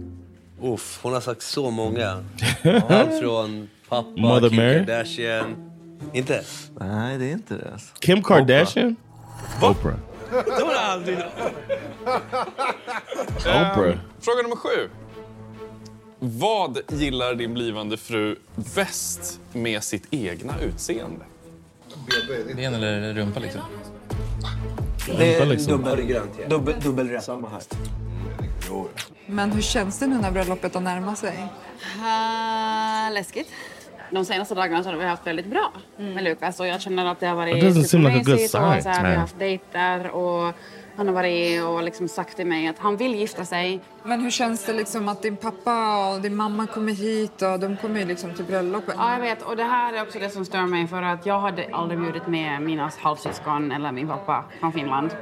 Uff, 0.63 0.99
hon 1.03 1.13
har 1.13 1.21
sagt 1.21 1.43
så 1.43 1.71
många. 1.71 2.25
Allt 2.89 3.21
från 3.21 3.69
pappa, 3.89 4.09
Mother 4.17 4.49
Kim 4.49 4.57
Mary? 4.57 4.87
Kardashian. 4.87 5.71
Inte? 6.13 6.45
Nej, 6.81 7.19
det 7.19 7.25
är 7.25 7.33
inte 7.33 7.55
det. 7.57 7.71
Alltså. 7.73 7.95
Kim 7.99 8.23
Kardashian? 8.23 8.97
Oprah. 9.63 9.97
Det 10.31 10.65
var 10.65 10.75
aldrig... 10.75 11.19
Oprah. 13.41 13.91
Ehm, 13.91 13.99
Fråga 14.21 14.43
nummer 14.43 14.57
sju. 14.57 14.89
Vad 16.19 16.79
gillar 16.89 17.35
din 17.35 17.55
blivande 17.55 17.97
fru 17.97 18.37
bäst 18.75 19.41
med 19.53 19.83
sitt 19.85 20.07
egna 20.11 20.61
utseende? 20.61 21.25
Ben 22.57 22.75
eller 22.75 23.15
rumpa 23.15 23.41
liksom? 23.41 23.61
Det 25.07 25.35
är 25.35 25.47
liksom. 25.47 25.73
dubbelgrönt. 25.73 26.31
Ja. 26.43 26.49
Dubbel, 26.49 26.75
dubbelrött. 26.81 27.25
Samma 27.25 27.49
här. 27.49 27.63
Men 29.27 29.53
hur 29.53 29.63
känns 29.63 29.99
det 29.99 30.07
nu 30.07 30.19
när 30.19 30.31
bröllopet 30.31 30.75
har 30.75 30.81
närmat 30.81 31.19
sig? 31.19 31.49
Uh, 31.97 33.15
läskigt. 33.15 33.49
De 34.11 34.25
senaste 34.25 34.55
dagarna 34.55 34.83
så 34.83 34.91
har 34.91 34.97
vi 34.97 35.05
haft 35.05 35.27
väldigt 35.27 35.47
bra 35.47 35.73
med 35.97 36.25
Lukas 36.25 36.61
och 36.61 36.67
jag 36.67 36.81
känner 36.81 37.07
att 37.07 37.21
det 37.21 37.27
har 37.27 37.47
It 37.47 37.55
varit 37.55 37.65
like 37.65 37.89
supermysigt 37.89 38.55
här, 38.55 39.03
vi 39.03 39.09
har 39.09 39.17
haft 39.17 39.39
dejter 39.39 40.11
och 40.11 40.55
han 40.97 41.07
har 41.07 41.15
varit 41.15 41.63
och 41.63 41.83
liksom 41.83 42.09
sagt 42.09 42.37
till 42.37 42.47
mig 42.47 42.69
att 42.69 42.79
han 42.79 42.97
vill 42.97 43.15
gifta 43.15 43.45
sig. 43.45 43.81
Men 44.03 44.21
hur 44.21 44.31
känns 44.31 44.65
det 44.65 44.73
liksom 44.73 45.09
att 45.09 45.23
din 45.23 45.37
pappa 45.37 46.09
och 46.09 46.21
din 46.21 46.37
mamma 46.37 46.67
kommer 46.67 46.93
hit 46.93 47.43
och 47.43 47.61
de 47.61 47.77
kommer 47.77 48.01
ju 48.01 48.07
liksom 48.07 48.35
till 48.35 48.45
bröllopet? 48.45 48.95
Ja, 48.99 49.13
jag 49.13 49.21
vet. 49.21 49.43
Och 49.43 49.57
det 49.57 49.65
här 49.65 49.93
är 49.93 50.03
också 50.03 50.19
det 50.19 50.31
som 50.31 50.45
stör 50.45 50.67
mig 50.67 50.87
för 50.87 51.03
att 51.03 51.27
jag 51.27 51.41
hade 51.41 51.69
aldrig 51.73 52.01
bjudit 52.01 52.27
med 52.27 52.63
mina 52.63 52.91
halvsyskon 52.99 53.73
eller 53.73 53.93
min 53.93 54.09
pappa 54.09 54.45
från 54.61 54.73
Finland 54.73 55.17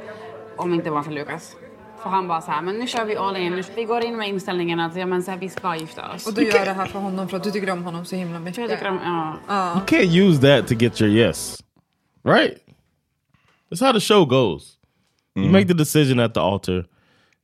om 0.56 0.70
det 0.70 0.76
inte 0.76 0.90
var 0.90 1.02
för 1.02 1.10
Lukas. 1.10 1.56
För 2.02 2.10
han 2.10 2.28
bara 2.28 2.40
så 2.40 2.50
här, 2.50 2.62
men 2.62 2.78
nu 2.78 2.86
kör 2.86 3.04
vi 3.04 3.16
all 3.16 3.36
in. 3.36 3.64
Vi 3.76 3.84
går 3.84 4.04
in 4.04 4.16
med 4.16 4.28
inställningen 4.28 4.80
att 4.80 4.96
ja, 4.96 5.06
men 5.06 5.22
så 5.22 5.30
här, 5.30 5.38
vi 5.38 5.48
ska 5.48 5.76
gifta 5.76 6.12
oss. 6.14 6.26
Och 6.26 6.34
du 6.34 6.42
gör 6.42 6.64
det 6.64 6.72
här 6.72 6.86
för 6.86 6.98
honom 6.98 7.28
för 7.28 7.36
att 7.36 7.44
du 7.44 7.50
tycker 7.50 7.70
om 7.70 7.84
honom 7.84 8.04
så 8.04 8.16
himla 8.16 8.38
mycket? 8.38 8.58
Jag 8.58 8.70
tycker 8.70 8.88
om, 8.90 9.00
ja. 9.04 9.34
Ja. 9.48 9.72
You 9.72 9.84
can't 9.86 10.28
use 10.28 10.40
that 10.40 10.68
to 10.68 10.74
get 10.74 11.00
your 11.00 11.12
yes. 11.12 11.62
Right? 12.24 12.58
That's 13.70 13.86
how 13.86 13.92
the 13.92 14.00
show 14.00 14.26
goes. 14.26 14.76
You 15.34 15.48
make 15.48 15.66
the 15.66 15.74
decision 15.74 16.20
at 16.20 16.34
the 16.34 16.40
altar. 16.40 16.84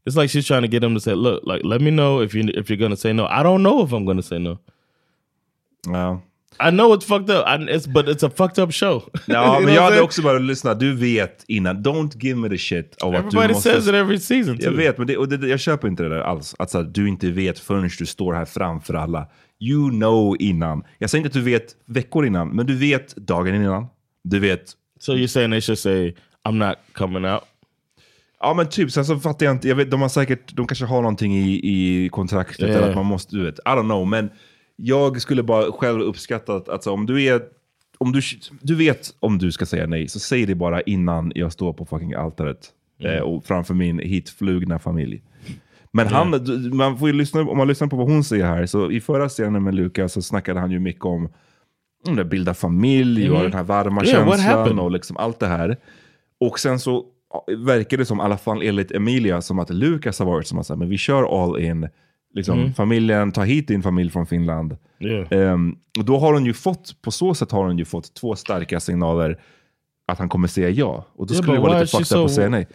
It's 0.06 0.16
like 0.16 0.30
she's 0.30 0.46
trying 0.46 0.62
to 0.62 0.68
get 0.68 0.82
him 0.82 0.94
to 0.94 1.00
say, 1.00 1.14
"Look, 1.14 1.42
like, 1.44 1.64
let 1.64 1.80
me 1.80 1.90
know 1.90 2.22
if 2.22 2.34
you 2.34 2.48
if 2.54 2.70
you're 2.70 2.76
gonna 2.76 2.96
say 2.96 3.12
no." 3.12 3.26
I 3.26 3.42
don't 3.42 3.62
know 3.62 3.84
if 3.84 3.92
I'm 3.92 4.04
gonna 4.04 4.22
say 4.22 4.38
no. 4.38 4.58
Ja. 5.86 6.20
I 6.60 6.70
know 6.70 6.92
it's 6.92 7.04
fucked 7.04 7.30
up, 7.30 7.46
I, 7.46 7.56
it's 7.68 7.86
but 7.86 8.08
it's 8.08 8.22
a 8.22 8.30
fucked 8.30 8.58
up 8.58 8.72
show. 8.72 9.02
Ja, 9.26 9.60
men 9.64 9.74
jag 9.74 9.82
hade 9.82 10.00
också 10.00 10.22
bara 10.22 10.38
lyssnat. 10.38 10.80
Du 10.80 10.94
vet 10.94 11.44
innan. 11.48 11.82
Don't 11.82 12.24
give 12.24 12.38
me 12.38 12.48
the 12.48 12.58
shit. 12.58 13.02
Av 13.02 13.14
att 13.14 13.30
du 13.30 13.38
Everybody 13.38 13.54
måste... 13.54 13.70
says 13.70 13.88
it 13.88 13.94
every 13.94 14.18
season, 14.18 14.56
Jag 14.60 14.72
too. 14.72 14.76
vet, 14.76 14.98
men 14.98 15.06
det, 15.06 15.16
och 15.16 15.28
det, 15.28 15.48
jag 15.48 15.60
köper 15.60 15.88
inte 15.88 16.02
det 16.02 16.08
där 16.08 16.20
alls. 16.20 16.54
Att 16.58 16.70
så 16.70 16.78
här, 16.78 16.84
du 16.84 17.08
inte 17.08 17.30
vet 17.30 17.58
förrän 17.58 17.90
du 17.98 18.06
står 18.06 18.34
här 18.34 18.44
framför 18.44 18.94
alla. 18.94 19.28
You 19.60 19.90
know 19.90 20.36
innan. 20.38 20.84
Jag 20.98 21.10
säger 21.10 21.24
inte 21.24 21.38
att 21.38 21.44
du 21.44 21.50
vet 21.50 21.76
veckor 21.86 22.26
innan, 22.26 22.48
men 22.48 22.66
du 22.66 22.74
vet 22.74 23.16
dagen 23.16 23.54
innan. 23.54 23.86
Du 24.24 24.38
vet... 24.38 24.72
So 25.00 25.12
you're 25.12 25.26
saying 25.26 25.50
they 25.50 25.60
should 25.60 25.78
say, 25.78 26.14
I'm 26.44 26.68
not 26.68 26.76
coming 26.92 27.24
out? 27.24 27.42
Ja 28.40 28.54
men 28.54 28.68
typ, 28.68 28.90
sen 28.90 29.04
så 29.04 29.16
fattar 29.18 29.46
jag 29.46 29.54
inte. 29.54 29.68
Jag 29.68 29.76
vet, 29.76 29.90
de 29.90 30.00
har 30.02 30.08
säkert, 30.08 30.56
de 30.56 30.66
kanske 30.66 30.84
har 30.84 31.02
någonting 31.02 31.36
i, 31.36 31.60
i 31.62 32.08
kontraktet 32.08 32.60
Yeah. 32.60 32.76
eller 32.76 32.88
att 32.88 32.94
man 32.96 33.06
måste, 33.06 33.36
du 33.36 33.44
vet. 33.44 33.58
I 33.58 33.62
don't 33.68 33.84
know, 33.84 34.06
men 34.06 34.30
jag 34.76 35.20
skulle 35.20 35.42
bara 35.42 35.72
själv 35.72 36.00
uppskatta 36.00 36.54
att 36.54 36.68
alltså, 36.68 36.90
om 36.90 37.06
du 37.06 37.22
är 37.24 37.42
om 37.98 38.12
du, 38.12 38.20
du 38.62 38.74
vet 38.74 39.10
om 39.20 39.38
du 39.38 39.52
ska 39.52 39.66
säga 39.66 39.86
nej, 39.86 40.08
så 40.08 40.18
säg 40.18 40.46
det 40.46 40.54
bara 40.54 40.80
innan 40.80 41.32
jag 41.34 41.52
står 41.52 41.72
på 41.72 41.84
fucking 41.84 42.14
altaret. 42.14 42.68
Mm. 43.00 43.12
Eh, 43.16 43.20
och 43.22 43.44
framför 43.44 43.74
min 43.74 43.98
hitflugna 43.98 44.78
familj. 44.78 45.22
Men 45.92 46.06
Mm. 46.06 46.14
han, 46.16 46.76
man 46.76 46.98
får 46.98 47.08
ju 47.08 47.14
lyssna, 47.14 47.40
om 47.40 47.56
man 47.56 47.68
lyssnar 47.68 47.88
på 47.88 47.96
vad 47.96 48.10
hon 48.10 48.24
säger 48.24 48.44
här, 48.46 48.66
så 48.66 48.90
i 48.90 49.00
förra 49.00 49.28
scenen 49.28 49.62
med 49.64 49.74
Lukas 49.74 50.12
så 50.12 50.22
snackade 50.22 50.60
han 50.60 50.70
ju 50.70 50.78
mycket 50.78 51.04
om 51.04 51.28
mm, 52.06 52.16
det 52.16 52.24
bilda 52.24 52.54
familj 52.54 53.30
och 53.30 53.34
Mhm. 53.36 53.42
den 53.44 53.52
här 53.52 53.62
varma 53.62 54.04
Yeah, 54.04 54.26
känslan 54.36 54.78
och 54.78 54.90
liksom 54.90 55.16
allt 55.16 55.40
det 55.40 55.46
här. 55.46 55.76
Och 56.40 56.58
sen 56.58 56.80
så 56.80 57.04
verkar 57.58 57.96
det 57.96 58.04
som, 58.04 58.18
i 58.18 58.22
alla 58.22 58.38
fall 58.38 58.62
enligt 58.62 58.90
Emilia, 58.92 59.40
som 59.40 59.58
att 59.58 59.70
Lukas 59.70 60.18
har 60.18 60.26
varit 60.26 60.46
som 60.46 60.58
att 60.58 60.66
säga, 60.66 60.76
men 60.76 60.88
vi 60.88 60.98
kör 60.98 61.42
all 61.44 61.60
in. 61.60 61.88
Liksom, 62.34 62.58
Mm. 62.60 62.74
Familjen, 62.74 63.32
ta 63.32 63.42
hit 63.42 63.68
din 63.68 63.82
familj 63.82 64.10
från 64.10 64.26
Finland. 64.26 64.76
Yeah. 65.00 65.26
Ehm, 65.52 65.76
och 65.98 66.04
då 66.04 66.18
har 66.18 66.32
hon 66.34 66.46
ju 66.46 66.52
fått, 66.54 67.02
på 67.02 67.10
så 67.10 67.34
sätt 67.34 67.50
har 67.50 67.64
hon 67.64 67.78
ju 67.78 67.84
fått 67.84 68.14
två 68.14 68.36
starka 68.36 68.80
signaler 68.80 69.40
att 70.06 70.18
han 70.18 70.28
kommer 70.28 70.48
säga 70.48 70.70
ja. 70.70 71.06
Och 71.14 71.26
då 71.26 71.34
Yeah, 71.34 71.42
skulle 71.42 71.56
det 71.56 71.62
vara 71.62 71.80
lite 71.80 71.96
fucked 71.96 72.18
up 72.18 72.24
att 72.24 72.32
säga 72.32 72.48
nej. 72.48 72.66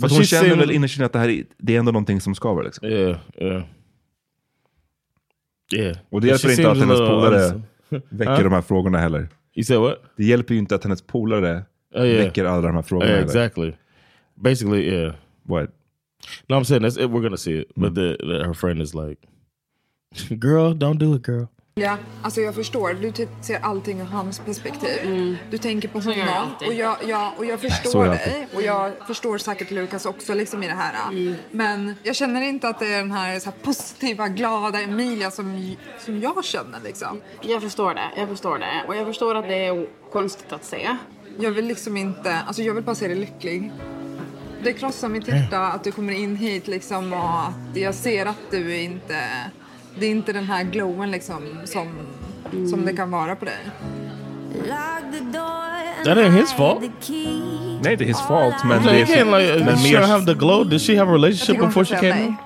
För 0.00 0.08
hon 0.08 0.24
känner 0.24 0.42
seemed- 0.48 0.58
väl 0.58 0.70
innerst 0.70 0.96
inne 0.96 1.06
att 1.06 1.12
det 1.12 1.18
här 1.18 1.28
är, 1.28 1.44
det 1.58 1.74
är 1.74 1.78
ändå 1.78 1.92
någonting 1.92 2.20
som 2.20 2.34
skaver. 2.34 2.62
Liksom. 2.64 2.88
Yeah, 2.88 3.18
yeah. 3.40 3.62
Yeah. 5.74 5.96
Och 6.10 6.20
det 6.20 6.26
hjälper 6.26 6.50
inte 6.50 6.70
att 6.70 6.78
hennes 6.78 6.98
polare 6.98 7.60
väcker 8.08 8.44
de 8.44 8.52
här 8.52 8.62
frågorna 8.62 8.98
heller. 8.98 9.28
You 9.70 9.80
what? 9.80 9.94
Det 10.16 10.24
hjälper 10.24 10.54
ju 10.54 10.60
inte 10.60 10.74
att 10.74 10.82
hennes 10.84 11.02
polare 11.02 11.62
Oh, 11.96 12.06
yeah. 12.06 12.24
väcker 12.24 12.44
alla 12.44 12.62
de 12.62 12.74
här 12.74 12.82
frågorna 12.82 13.10
Yeah, 13.10 13.24
exactly. 13.24 13.72
Basically, 14.34 14.94
yeah. 14.94 15.14
What? 15.42 15.70
No, 16.48 16.56
I'm 16.56 16.64
saying 16.64 16.82
that's 16.82 16.96
it. 16.96 17.10
We're 17.10 17.22
gonna 17.22 17.36
see 17.36 17.60
it, 17.60 17.72
but 17.74 17.94
the, 17.94 18.16
the, 18.18 18.44
her 18.46 18.54
friend 18.54 18.82
is 18.82 18.94
like, 18.94 19.18
"Girl, 20.28 20.72
don't 20.72 20.98
do 20.98 21.16
it, 21.16 21.28
girl." 21.28 21.46
Ja, 21.80 21.96
alltså 22.22 22.40
jag 22.40 22.54
förstår. 22.54 22.94
Du 22.94 23.26
ser 23.40 23.60
allting 23.60 24.00
ur 24.00 24.04
hans 24.04 24.38
perspektiv. 24.38 25.36
Du 25.50 25.58
tänker 25.58 25.88
på 25.88 26.00
honom 26.00 26.50
och 26.66 26.74
jag, 26.74 26.96
jag, 27.06 27.32
och 27.38 27.46
jag 27.46 27.60
förstår 27.70 28.04
dig. 28.06 28.48
Och 28.54 28.62
jag 28.62 28.92
förstår 29.06 29.38
säkert 29.38 29.70
Lukas 29.70 30.06
också 30.06 30.34
liksom 30.34 30.62
i 30.62 30.66
det 30.66 30.74
här. 30.74 31.12
Men 31.50 31.94
jag 32.02 32.16
känner 32.16 32.42
inte 32.42 32.68
att 32.68 32.78
det 32.78 32.86
är 32.86 32.98
den 32.98 33.10
här, 33.10 33.38
så 33.38 33.50
här 33.50 33.56
positiva, 33.62 34.28
glada 34.28 34.80
Emilia 34.80 35.30
som, 35.30 35.76
som 35.98 36.20
jag 36.20 36.44
känner 36.44 36.80
liksom. 36.84 37.20
Jag 37.42 37.62
förstår 37.62 37.94
det, 37.94 38.10
jag 38.16 38.28
förstår 38.28 38.58
det. 38.58 38.84
Och 38.88 38.96
jag 38.96 39.06
förstår 39.06 39.34
att 39.34 39.48
det 39.48 39.66
är 39.66 39.86
konstigt 40.12 40.52
att 40.52 40.64
se. 40.64 40.96
Jag 41.38 41.50
vill 41.50 41.66
liksom 41.66 41.96
inte, 41.96 42.38
alltså 42.46 42.62
jag 42.62 42.74
vill 42.74 42.84
bara 42.84 42.94
se 42.94 43.08
dig 43.08 43.16
lycklig. 43.16 43.72
Det 44.62 44.72
krossar 44.72 45.08
mitt 45.08 45.28
hjärta 45.28 45.58
att 45.58 45.84
du 45.84 45.92
kommer 45.92 46.12
in 46.12 46.36
hit 46.36 46.66
liksom 46.68 47.12
och 47.12 47.40
att 47.40 47.76
jag 47.76 47.94
ser 47.94 48.26
att 48.26 48.50
du 48.50 48.76
inte, 48.76 49.20
det 49.98 50.06
är 50.06 50.10
inte 50.10 50.32
den 50.32 50.44
här 50.44 50.64
glowen 50.64 51.10
liksom 51.10 51.42
som, 51.64 51.88
som 52.70 52.84
det 52.84 52.92
kan 52.92 53.10
vara 53.10 53.36
på 53.36 53.44
dig. 53.44 53.58
That 56.04 56.18
ain't 56.18 56.40
his 56.40 56.52
fault. 56.52 56.80
Nej, 57.82 57.96
det 57.96 58.04
är 58.04 58.08
his 58.08 58.20
fault. 58.20 58.64
Men, 58.64 58.82
So 58.82 58.88
det 58.88 59.02
är, 59.02 59.24
like. 59.24 59.64
men 59.64 59.76
she 59.76 59.92
mer, 59.92 60.06
have 60.06 60.26
the 60.26 60.34
glow. 60.34 60.64
Did 60.64 60.80
she 60.80 60.98
have 60.98 61.10
a 61.10 61.14
relationship 61.14 61.58
before 61.60 61.84
ska 61.84 61.96
she 61.96 62.10
came? 62.10 62.36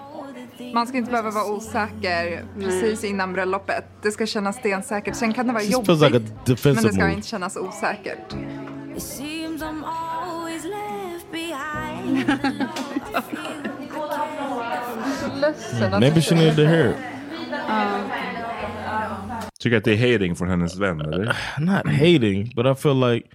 Man 0.74 0.86
ska 0.86 0.98
inte 0.98 1.10
behöva 1.10 1.30
vara 1.30 1.44
osäker 1.44 2.44
precis 2.60 3.04
innan 3.04 3.32
bröllopet. 3.32 3.84
Det 4.02 4.12
ska 4.12 4.26
kännas 4.26 4.56
stensäkert. 4.56 5.16
Sen 5.16 5.32
kan 5.34 5.46
det 5.46 5.52
vara 5.52 5.62
jobbigt, 5.62 5.88
like 5.88 6.20
men 6.64 6.74
det 6.74 6.92
ska 6.92 7.02
move. 7.02 7.12
inte 7.12 7.28
kännas 7.28 7.56
osäkert. 7.56 8.34
Maybe 16.00 16.20
she 16.20 16.34
needed 16.34 16.56
to 16.56 16.66
hear 16.66 16.90
it. 16.90 16.96
tycker 19.58 19.76
att 19.76 19.84
det 19.84 19.92
är 19.92 19.96
hating 20.12 20.36
från 20.36 20.48
hennes 20.48 20.76
vän, 20.76 21.00
eller? 21.00 21.36
Not 21.58 21.86
hating, 21.86 22.52
but 22.56 22.66
I 22.66 22.74
feel 22.74 22.94
like 22.94 23.28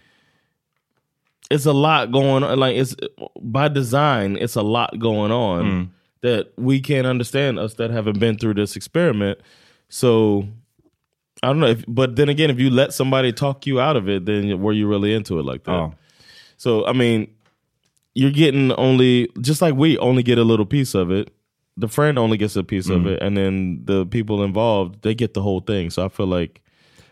it's 1.50 1.70
a 1.70 1.74
lot 1.74 2.12
going 2.12 2.44
on. 2.44 2.60
Like 2.60 2.76
it's 2.82 2.96
by 3.42 3.70
design, 3.70 4.38
it's 4.38 4.58
a 4.58 4.62
lot 4.64 5.00
going 5.00 5.32
on 5.32 5.66
Mm. 5.66 5.88
that 6.22 6.48
we 6.58 6.80
can't 6.80 7.08
understand. 7.08 7.60
Us 7.60 7.76
that 7.76 7.92
haven't 7.92 8.20
been 8.20 8.38
through 8.38 8.54
this 8.56 8.76
experiment. 8.76 9.38
So 9.90 10.44
I 11.44 11.48
don't 11.48 11.60
know. 11.60 11.68
If, 11.68 11.84
but 11.88 12.16
then 12.16 12.30
again, 12.30 12.50
if 12.50 12.60
you 12.60 12.70
let 12.70 12.94
somebody 12.94 13.32
talk 13.34 13.66
you 13.68 13.80
out 13.80 13.96
of 13.98 14.08
it, 14.10 14.26
then 14.26 14.60
were 14.62 14.74
you 14.74 14.88
really 14.88 15.14
into 15.14 15.38
it 15.40 15.44
like 15.46 15.64
that? 15.66 15.72
Oh. 15.72 15.94
So 16.58 16.86
I 16.86 16.94
mean, 16.94 17.28
you're 18.14 18.32
getting 18.32 18.72
only 18.74 19.30
just 19.42 19.62
like 19.62 19.76
we 19.76 19.98
only 19.98 20.24
get 20.24 20.38
a 20.38 20.44
little 20.44 20.66
piece 20.66 20.96
of 20.96 21.12
it. 21.12 21.32
The 21.78 21.90
friend 21.90 22.18
only 22.18 22.38
gets 22.38 22.56
a 22.56 22.64
piece 22.64 22.90
of 22.90 23.02
Mm. 23.02 23.08
it, 23.08 23.22
and 23.22 23.36
then 23.36 23.82
the 23.84 24.06
people 24.06 24.44
involved 24.44 25.02
they 25.02 25.14
get 25.14 25.34
the 25.34 25.42
whole 25.42 25.60
thing. 25.60 25.90
So 25.90 26.06
I 26.06 26.08
feel 26.10 26.28
like 26.28 26.62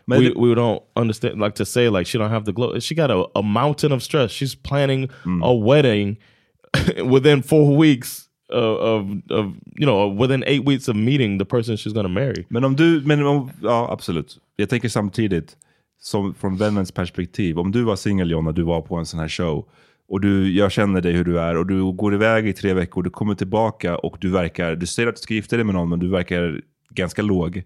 we, 0.06 0.30
we 0.32 0.54
don't 0.54 0.82
understand 0.96 1.38
like 1.38 1.54
to 1.56 1.66
say 1.66 1.88
like 1.90 2.06
she 2.06 2.16
don't 2.18 2.30
have 2.30 2.46
the 2.46 2.52
glow. 2.54 2.78
She 2.78 2.94
got 2.94 3.10
a, 3.10 3.26
a 3.36 3.42
mountain 3.42 3.92
of 3.92 4.02
stress. 4.02 4.30
She's 4.30 4.54
planning 4.54 5.08
Mm. 5.24 5.44
a 5.44 5.54
wedding 5.54 6.16
within 7.04 7.42
four 7.42 7.76
weeks 7.76 8.23
of, 8.52 8.78
of 8.80 9.02
of 9.30 9.46
you 9.78 9.86
know 9.86 10.22
within 10.22 10.44
eight 10.46 10.64
weeks 10.68 10.88
of 10.88 10.96
meeting 10.96 11.38
the 11.38 11.44
person 11.44 11.76
she's 11.76 11.94
gonna 11.94 12.08
marry. 12.08 12.44
Men 12.48 12.64
om 12.64 12.76
du, 12.76 13.02
men 13.06 13.26
om, 13.26 13.50
ja 13.62 13.88
absolut. 13.92 14.38
Jag 14.56 14.68
tänker 14.68 14.88
samtidigt, 14.88 15.56
som 16.00 16.34
från 16.34 16.56
vännens 16.56 16.92
perspektiv, 16.92 17.58
om 17.58 17.72
du 17.72 17.82
var 17.82 17.96
singel 17.96 18.30
John 18.30 18.46
och 18.46 18.54
du 18.54 18.62
var 18.62 18.80
på 18.80 18.96
en 18.96 19.06
sån 19.06 19.20
här 19.20 19.28
show, 19.28 19.68
och 20.08 20.20
du, 20.20 20.52
jag 20.52 20.72
känner 20.72 21.00
dig 21.00 21.12
hur 21.12 21.24
du 21.24 21.40
är, 21.40 21.56
och 21.56 21.66
du 21.66 21.92
går 21.92 22.14
iväg 22.14 22.48
i 22.48 22.52
tre 22.52 22.74
veckor, 22.74 23.02
du 23.02 23.10
kommer 23.10 23.34
tillbaka 23.34 23.96
och 23.96 24.16
du 24.20 24.30
verkar, 24.30 24.76
du 24.76 24.86
säger 24.86 25.08
att 25.08 25.16
du 25.16 25.20
ska 25.22 25.34
gifta 25.34 25.56
dig 25.56 25.64
med 25.64 25.74
någon, 25.74 25.88
men 25.88 25.98
du 25.98 26.08
verkar 26.08 26.60
ganska 26.90 27.22
låg. 27.22 27.62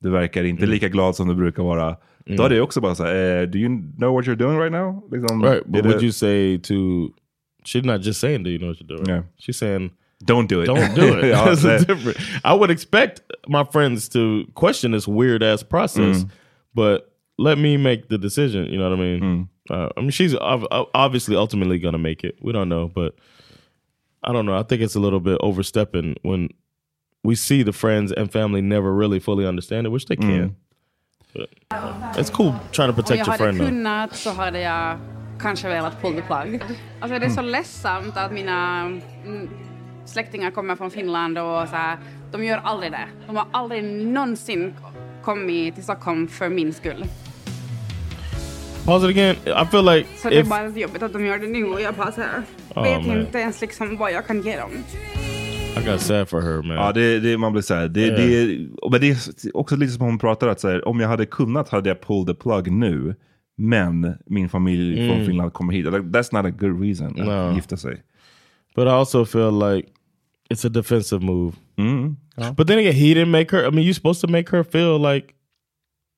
Du 0.00 0.10
verkar 0.10 0.44
inte 0.44 0.66
lika 0.66 0.88
glad 0.88 1.16
som 1.16 1.28
du 1.28 1.34
brukar 1.34 1.62
vara. 1.62 1.96
Då 2.36 2.42
är 2.42 2.48
det 2.48 2.60
också 2.60 2.80
bara 2.80 2.94
så 2.94 3.04
här, 3.04 3.42
eh, 3.42 3.48
do 3.48 3.58
you 3.58 3.68
know 3.96 4.14
what 4.14 4.24
you're 4.26 4.34
doing 4.36 4.58
right 4.58 4.72
now? 4.72 5.08
Liksom, 5.12 5.42
Right, 5.44 5.66
but 5.66 5.82
det- 5.82 5.88
would 5.88 6.02
you 6.02 6.12
say 6.12 6.58
to? 6.58 6.74
She's 7.64 7.86
not 7.86 8.04
just 8.06 8.20
saying, 8.20 8.42
"Do 8.42 8.50
you 8.50 8.58
know 8.58 8.68
what 8.70 8.80
you're 8.80 8.96
doing?" 8.96 9.08
Yeah. 9.08 9.24
She's 9.38 9.52
saying, 9.52 9.90
Don't 10.24 10.48
do 10.48 10.60
it. 10.62 10.66
Don't 10.66 10.94
do 10.94 11.18
it. 11.18 11.32
That's 11.44 11.62
det- 11.62 11.86
different. 11.86 12.16
I 12.44 12.52
would 12.54 12.70
expect 12.70 13.20
my 13.48 13.64
friends 13.64 14.08
to 14.10 14.44
question 14.54 14.92
this 14.92 15.06
weird 15.06 15.42
ass 15.42 15.62
process, 15.62 16.24
Mm. 16.24 16.30
but 16.74 17.12
let 17.38 17.58
me 17.58 17.76
make 17.76 18.08
the 18.08 18.18
decision. 18.18 18.64
You 18.66 18.78
know 18.78 18.90
what 18.90 18.98
I 18.98 19.02
mean? 19.02 19.20
Mm. 19.20 19.48
Uh, 19.70 19.88
I 19.96 20.00
mean, 20.00 20.10
she's 20.10 20.34
obviously 20.94 21.36
ultimately 21.36 21.78
gonna 21.78 21.98
make 21.98 22.24
it. 22.24 22.36
We 22.40 22.52
don't 22.52 22.68
know, 22.68 22.88
but 22.94 23.14
I 24.22 24.32
don't 24.32 24.46
know. 24.46 24.56
I 24.58 24.62
think 24.62 24.80
it's 24.82 24.96
a 24.96 25.00
little 25.00 25.20
bit 25.20 25.38
overstepping 25.40 26.16
when 26.22 26.48
we 27.24 27.34
see 27.34 27.62
the 27.64 27.72
friends 27.72 28.12
and 28.12 28.30
family 28.32 28.62
never 28.62 28.92
really 28.94 29.20
fully 29.20 29.46
understand 29.46 29.86
it, 29.86 29.90
which 29.90 30.06
they 30.06 30.16
can. 30.16 30.28
Mm. 30.30 30.54
But 31.34 31.50
uh, 31.70 32.14
it's 32.16 32.30
cool 32.30 32.54
trying 32.72 32.88
to 32.88 32.94
protect 32.94 33.18
jag 33.18 33.26
your 33.26 33.32
hade 33.36 33.38
friend. 33.42 33.60
though. 33.60 33.66
kunnat 33.68 34.14
så 34.16 34.30
hade 34.30 34.60
jag 34.60 34.98
kanske 35.40 35.68
velat 35.68 36.00
pull 36.02 36.14
the 36.14 36.22
plug. 36.22 36.60
Alltså 37.00 37.18
det 37.18 37.26
är 37.26 37.30
så 37.30 37.42
ledsamt 37.42 38.16
att 38.16 38.32
mina 38.32 38.80
mm, 39.24 39.48
släktingar 40.06 40.50
kommer 40.50 40.76
från 40.76 40.90
Finland 40.90 41.38
och 41.38 41.68
så 41.68 41.76
här, 41.76 41.96
de 42.32 42.44
gör 42.44 42.58
aldrig 42.64 42.92
det. 42.92 43.08
De 43.26 43.36
har 43.36 43.46
aldrig 43.52 43.84
någonsin 43.84 44.74
kommit 45.22 45.74
till 45.74 45.84
Stockholm 45.84 46.28
för 46.28 46.48
min 46.48 46.72
skull. 46.72 47.04
Pause 48.84 49.04
it 49.10 49.16
again. 49.16 49.36
I 49.62 49.66
feel 49.70 49.84
like 49.84 50.08
Så 50.16 50.28
det 50.30 50.38
är 50.38 50.44
bara 50.44 50.68
jobbigt 50.68 51.02
att 51.02 51.12
de 51.12 51.24
gör 51.24 51.38
det 51.38 51.46
nu 51.46 51.64
och 51.64 51.80
jag 51.80 51.94
bara 51.94 52.12
så 52.12 52.20
här, 52.20 52.42
Oh, 52.74 52.82
vet 52.82 53.06
man. 53.06 53.20
inte 53.20 53.38
ens 53.38 53.60
liksom 53.60 53.96
vad 53.96 54.12
jag 54.12 54.26
kan 54.26 54.42
ge 54.42 54.56
dem. 54.56 54.70
I 55.82 55.86
got 55.90 56.00
sad 56.00 56.28
for 56.28 56.40
her, 56.40 56.62
man. 56.62 56.76
Ja, 56.76 56.92
det, 56.92 57.20
det, 57.20 57.38
man 57.38 57.52
blir 57.52 57.62
såhär, 57.62 57.88
det, 57.88 58.00
Yeah. 58.00 58.16
det, 58.20 58.90
men 58.90 59.00
det 59.00 59.08
är 59.10 59.16
också 59.56 59.76
lite 59.76 59.92
som 59.92 60.04
hon 60.04 60.18
pratar 60.18 60.48
att 60.48 60.60
så 60.60 60.68
här, 60.68 60.88
om 60.88 61.00
jag 61.00 61.08
hade 61.08 61.26
kunnat 61.26 61.68
hade 61.68 61.88
jag 61.88 62.00
pulled 62.02 62.26
the 62.26 62.42
plug 62.42 62.70
nu, 62.72 63.14
men 63.56 64.14
min 64.26 64.48
familj 64.48 64.98
Mm. 65.02 65.16
från 65.16 65.26
Finland 65.26 65.52
kommer 65.52 65.72
hit. 65.72 65.84
Like, 65.84 65.96
that's 65.98 66.34
not 66.42 66.44
a 66.46 66.54
good 66.58 66.82
reason 66.82 67.12
No. 67.16 67.30
att 67.30 67.54
gifta 67.54 67.76
sig. 67.76 68.02
But 68.76 68.84
I 68.86 68.88
also 68.88 69.24
feel 69.24 69.58
like 69.58 69.88
it's 70.50 70.64
a 70.64 70.68
defensive 70.70 71.22
move. 71.24 71.54
Mm. 71.78 72.16
But 72.56 72.66
then 72.66 72.78
again, 72.78 72.94
he 72.94 73.14
didn't 73.14 73.30
make 73.30 73.50
her. 73.50 73.66
I 73.66 73.70
mean, 73.70 73.84
you're 73.84 73.94
supposed 73.94 74.20
to 74.20 74.26
make 74.28 74.48
her 74.50 74.64
feel 74.64 74.98
like 74.98 75.34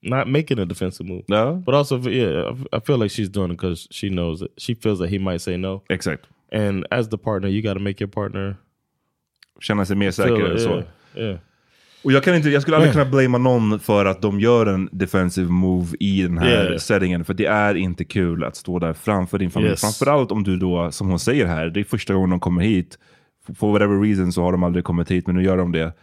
not 0.01 0.27
making 0.27 0.59
a 0.59 0.65
defensive 0.65 1.05
move. 1.07 1.23
No. 1.29 1.61
But 1.65 1.75
also, 1.75 1.97
yeah, 2.09 2.55
I- 2.73 2.79
feel 2.79 2.97
like 2.97 3.11
she's 3.11 3.29
doing 3.29 3.51
it 3.51 3.57
because 3.59 3.87
she 3.91 4.09
knows 4.09 4.41
it. 4.41 4.51
She 4.57 4.75
feels 4.75 4.99
that 4.99 5.09
he 5.09 5.19
might 5.19 5.41
say 5.41 5.57
no. 5.57 5.81
Exakt. 5.89 6.25
And 6.51 6.85
as 6.91 7.09
the 7.09 7.17
partner, 7.17 7.49
you 7.49 7.61
got 7.61 7.73
to 7.73 7.79
make 7.79 7.99
your 8.03 8.11
partner 8.11 8.55
Känna 9.61 9.85
sig 9.85 9.95
mer 9.95 10.11
säker 10.11 10.55
it. 10.55 10.61
Yeah, 10.61 10.83
yeah. 11.15 11.39
Och 12.03 12.11
jag, 12.11 12.23
kan 12.23 12.35
inte, 12.35 12.49
jag 12.49 12.61
skulle 12.61 12.77
aldrig 12.77 12.93
Yeah. 12.95 13.03
kunna 13.09 13.11
blamea 13.11 13.37
någon 13.39 13.79
för 13.79 14.05
att 14.05 14.21
de 14.21 14.39
gör 14.39 14.65
en 14.65 14.89
defensive 14.91 15.49
move 15.51 15.97
i 15.99 16.21
den 16.21 16.37
här 16.37 16.65
Yeah. 16.65 16.77
settingen. 16.77 17.25
För 17.25 17.33
det 17.33 17.45
är 17.45 17.75
inte 17.75 18.03
kul 18.05 18.43
att 18.43 18.55
stå 18.55 18.79
där 18.79 18.93
framför 18.93 19.37
din 19.37 19.51
familj. 19.51 19.69
Yes. 19.71 19.81
Framförallt 19.81 20.31
om 20.31 20.43
du 20.43 20.57
då, 20.57 20.91
som 20.91 21.07
hon 21.09 21.19
säger 21.19 21.45
här, 21.45 21.69
det 21.69 21.79
är 21.79 21.83
första 21.83 22.13
gången 22.13 22.29
de 22.29 22.39
kommer 22.39 22.61
hit. 22.61 22.99
For 23.55 23.71
whatever 23.71 23.99
reason 24.01 24.31
så 24.33 24.43
har 24.43 24.51
de 24.51 24.63
aldrig 24.63 24.83
kommit 24.83 25.11
hit, 25.11 25.27
men 25.27 25.35
nu 25.35 25.43
gör 25.43 25.57
de 25.57 25.71
det. 25.71 25.93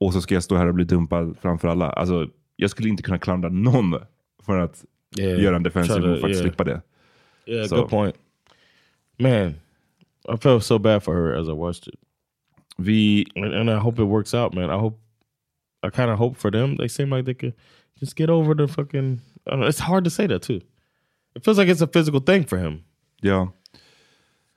Och 0.00 0.12
så 0.12 0.20
ska 0.20 0.34
jag 0.34 0.42
stå 0.42 0.56
här 0.56 0.66
och 0.66 0.74
bli 0.74 0.84
dumpad 0.84 1.36
framför 1.42 1.68
alla. 1.68 1.90
Alltså, 1.90 2.28
jag 2.56 2.70
skulle 2.70 2.88
inte 2.88 3.02
kunna 3.02 3.18
klandra 3.18 3.48
någon 3.50 3.94
för 4.46 4.58
att 4.58 4.84
Yeah. 5.18 5.42
göra 5.42 5.56
en 5.56 5.62
defensive 5.62 5.98
to- 6.00 6.06
move 6.06 6.20
för 6.20 6.26
att 6.26 6.32
yeah. 6.32 6.42
slippa 6.42 6.64
det. 6.64 6.80
Yeah, 7.46 7.66
Så. 7.66 7.76
good 7.76 7.88
point. 7.90 8.14
Man, 9.18 9.54
I 10.34 10.36
felt 10.40 10.64
so 10.64 10.78
bad 10.78 11.02
for 11.02 11.14
her 11.14 11.34
as 11.40 11.48
I 11.48 11.52
watched 11.52 11.88
it. 11.94 12.00
Vi, 12.78 13.26
and, 13.36 13.54
and 13.54 13.70
I 13.70 13.74
hope 13.74 14.02
it 14.02 14.08
works 14.08 14.34
out, 14.34 14.54
man. 14.54 14.64
I 14.70 14.80
hope, 14.80 14.98
I 15.86 15.90
kind 15.90 16.10
of 16.10 16.18
hope 16.18 16.36
for 16.40 16.50
them. 16.50 16.76
They 16.76 16.88
seem 16.88 17.10
like 17.12 17.24
they 17.24 17.34
could 17.34 17.52
just 18.00 18.16
get 18.18 18.28
over 18.30 18.54
the 18.54 18.68
fucking. 18.68 19.20
I 19.46 19.50
don't 19.50 19.60
know, 19.60 19.68
it's 19.68 19.80
hard 19.80 20.04
to 20.04 20.10
say 20.10 20.26
that 20.26 20.42
too. 20.42 20.60
It 21.36 21.44
feels 21.44 21.58
like 21.58 21.70
it's 21.72 21.82
a 21.82 21.86
physical 21.86 22.20
thing 22.20 22.44
for 22.44 22.58
him. 22.58 22.82
Yeah. 23.22 23.46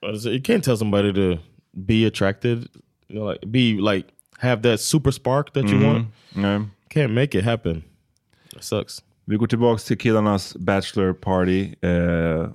It's- 0.02 0.24
You 0.24 0.40
can't 0.42 0.64
tell 0.64 0.76
somebody 0.76 1.12
to 1.12 1.38
be 1.86 2.06
attracted, 2.06 2.68
you 3.08 3.16
know, 3.16 3.24
like 3.32 3.40
be 3.50 3.78
like 3.80 4.08
have 4.38 4.62
that 4.62 4.80
super 4.80 5.10
spark 5.12 5.52
that 5.52 5.64
you 5.68 5.86
want. 5.86 6.06
Nej. 6.34 6.60
Can't 6.90 7.12
make 7.12 7.38
it 7.38 7.44
happen. 7.44 7.82
It 8.56 8.64
sucks. 8.64 9.02
Vi 9.24 9.36
går 9.36 9.46
tillbaka 9.46 9.78
till 9.78 9.98
killarnas 9.98 10.56
bachelor 10.56 11.12
party. 11.12 11.74
Eh, 11.82 12.50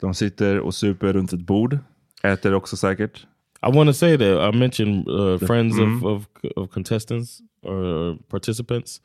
de 0.00 0.14
sitter 0.14 0.60
och 0.60 0.74
super 0.74 1.12
runt 1.12 1.32
ett 1.32 1.40
bord. 1.40 1.78
Äter 2.22 2.54
också 2.54 2.76
säkert. 2.76 3.26
I 3.62 3.70
want 3.76 3.88
to 3.88 3.94
say 3.94 4.16
that 4.18 4.54
I 4.54 4.58
mentioned 4.58 5.08
uh, 5.08 5.38
friends 5.38 5.78
Mm. 5.78 6.04
of, 6.04 6.04
of 6.04 6.26
of 6.56 6.70
contestants 6.70 7.40
or 7.62 8.16
participants, 8.28 9.00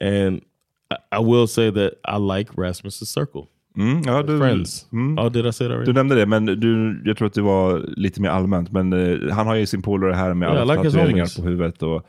and 0.00 0.42
I, 0.90 0.96
I 1.16 1.18
will 1.18 1.46
say 1.48 1.70
that 1.70 1.92
I 2.04 2.18
like 2.18 2.50
Rasmus's 2.56 3.08
circle. 3.10 3.48
Mm, 3.76 4.02
ja, 4.06 4.22
du, 4.22 4.38
Friends. 4.38 4.86
Mm. 4.92 5.18
Oh, 5.18 5.30
did 5.32 5.46
I 5.46 5.52
say 5.52 5.66
that 5.66 5.72
already? 5.72 5.86
Du 5.86 5.92
nämnde 5.92 6.14
det, 6.14 6.26
men 6.26 6.46
du, 6.46 7.02
jag 7.04 7.16
tror 7.16 7.26
att 7.28 7.34
det 7.34 7.42
var 7.42 7.84
lite 7.96 8.20
mer 8.20 8.28
allmänt. 8.28 8.72
Men 8.72 8.92
eh, 8.92 9.32
han 9.34 9.46
har 9.46 9.54
ju 9.54 9.66
sin 9.66 9.82
polare 9.82 10.12
här 10.14 10.34
med 10.34 10.46
Yeah, 10.48 10.60
alla 10.62 10.74
like 10.74 10.90
tatueringar 10.90 11.36
på 11.42 11.48
huvudet. 11.48 11.82
Och 11.82 12.06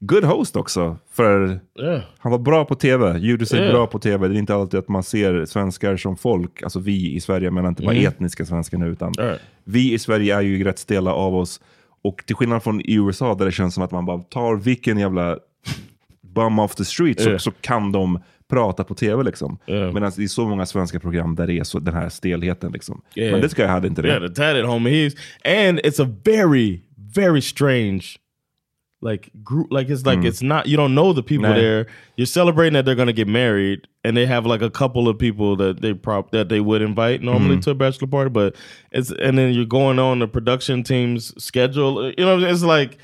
good 0.00 0.24
host 0.24 0.56
också. 0.56 0.96
För 1.12 1.60
Yeah. 1.80 2.00
han 2.18 2.32
var 2.32 2.38
bra 2.38 2.64
på 2.64 2.74
tv. 2.74 3.18
Gjorde 3.18 3.46
sig 3.46 3.58
Yeah. 3.60 3.72
bra 3.72 3.86
på 3.86 3.98
tv. 3.98 4.28
Det 4.28 4.34
är 4.34 4.38
inte 4.38 4.54
alltid 4.54 4.80
att 4.80 4.88
man 4.88 5.02
ser 5.02 5.44
svenskar 5.44 5.96
som 5.96 6.16
folk. 6.16 6.62
Alltså 6.62 6.78
vi 6.80 7.12
i 7.14 7.20
Sverige, 7.20 7.50
men 7.50 7.66
inte 7.66 7.82
bara 7.82 7.92
Mm. 7.96 8.06
etniska 8.06 8.44
svenskar 8.46 8.78
nu. 8.78 8.86
Utan 8.88 9.12
Right. 9.18 9.40
vi 9.64 9.92
i 9.92 9.98
Sverige 9.98 10.36
är 10.36 10.40
ju 10.40 10.64
rätt 10.64 10.78
stela 10.78 11.12
av 11.14 11.34
oss. 11.36 11.60
Och 12.04 12.22
till 12.26 12.36
skillnad 12.36 12.62
från 12.62 12.80
i 12.80 12.94
USA 12.94 13.34
där 13.34 13.44
det 13.46 13.52
känns 13.52 13.74
som 13.74 13.82
att 13.82 13.90
man 13.92 14.04
bara 14.06 14.18
tar 14.18 14.56
vilken 14.56 14.98
jävla 14.98 15.38
bum 16.34 16.58
off 16.58 16.74
the 16.74 16.84
street 16.84 17.20
så, 17.20 17.28
Yeah. 17.28 17.38
så 17.38 17.50
kan 17.60 17.92
de 17.92 18.18
prata 18.52 18.84
på 18.84 18.94
tv 18.94 19.22
liksom. 19.22 19.58
Yeah. 19.66 19.92
Medan 19.92 20.12
det 20.16 20.22
är 20.24 20.28
så 20.28 20.48
många 20.48 20.66
svenska 20.66 21.00
program 21.00 21.34
där 21.34 21.46
det 21.46 21.58
är 21.58 21.64
så, 21.64 21.78
den 21.78 21.94
här 21.94 22.08
stelheten 22.08 22.72
liksom. 22.72 23.02
Yeah. 23.16 23.40
Men 23.40 23.48
ska 23.50 23.62
jag 23.62 23.68
hade 23.68 23.86
inte 23.88 24.02
det. 24.02 24.08
Yeah, 24.08 24.22
the 24.22 24.34
tatted 24.34 24.64
homie. 24.64 24.90
He's 24.92 25.16
and 25.44 25.78
it's 25.80 26.02
a 26.02 26.08
very, 26.24 26.80
very 27.14 27.40
strange 27.42 28.04
like 29.10 29.30
group 29.44 29.72
like 29.72 29.88
it's 29.92 30.06
like 30.06 30.18
Mm. 30.20 30.26
it's 30.28 30.42
not 30.42 30.66
you 30.66 30.76
don't 30.76 30.94
know 30.94 31.12
the 31.14 31.22
people 31.22 31.48
Nah. 31.48 31.54
there. 31.54 31.86
You're 32.16 32.26
celebrating 32.40 32.74
that 32.74 32.84
they're 32.84 32.94
gonna 33.04 33.12
get 33.12 33.28
married 33.28 33.80
and 34.04 34.16
they 34.16 34.26
have 34.26 34.46
like 34.52 34.64
a 34.64 34.70
couple 34.70 35.08
of 35.10 35.18
people 35.18 35.56
that 35.64 35.80
they 35.82 35.94
prop 35.94 36.30
that 36.30 36.48
they 36.48 36.60
would 36.60 36.82
invite 36.82 37.20
normally 37.22 37.56
Mm. 37.56 37.62
to 37.64 37.70
a 37.70 37.74
bachelor 37.74 38.08
party, 38.10 38.30
but 38.30 38.54
it's 38.92 39.10
and 39.10 39.36
then 39.38 39.52
you're 39.54 39.64
going 39.80 39.98
on 39.98 40.18
the 40.20 40.26
production 40.28 40.82
team's 40.84 41.32
schedule. 41.42 42.12
You 42.18 42.24
know, 42.26 42.38
it's 42.50 42.62
like 42.62 42.98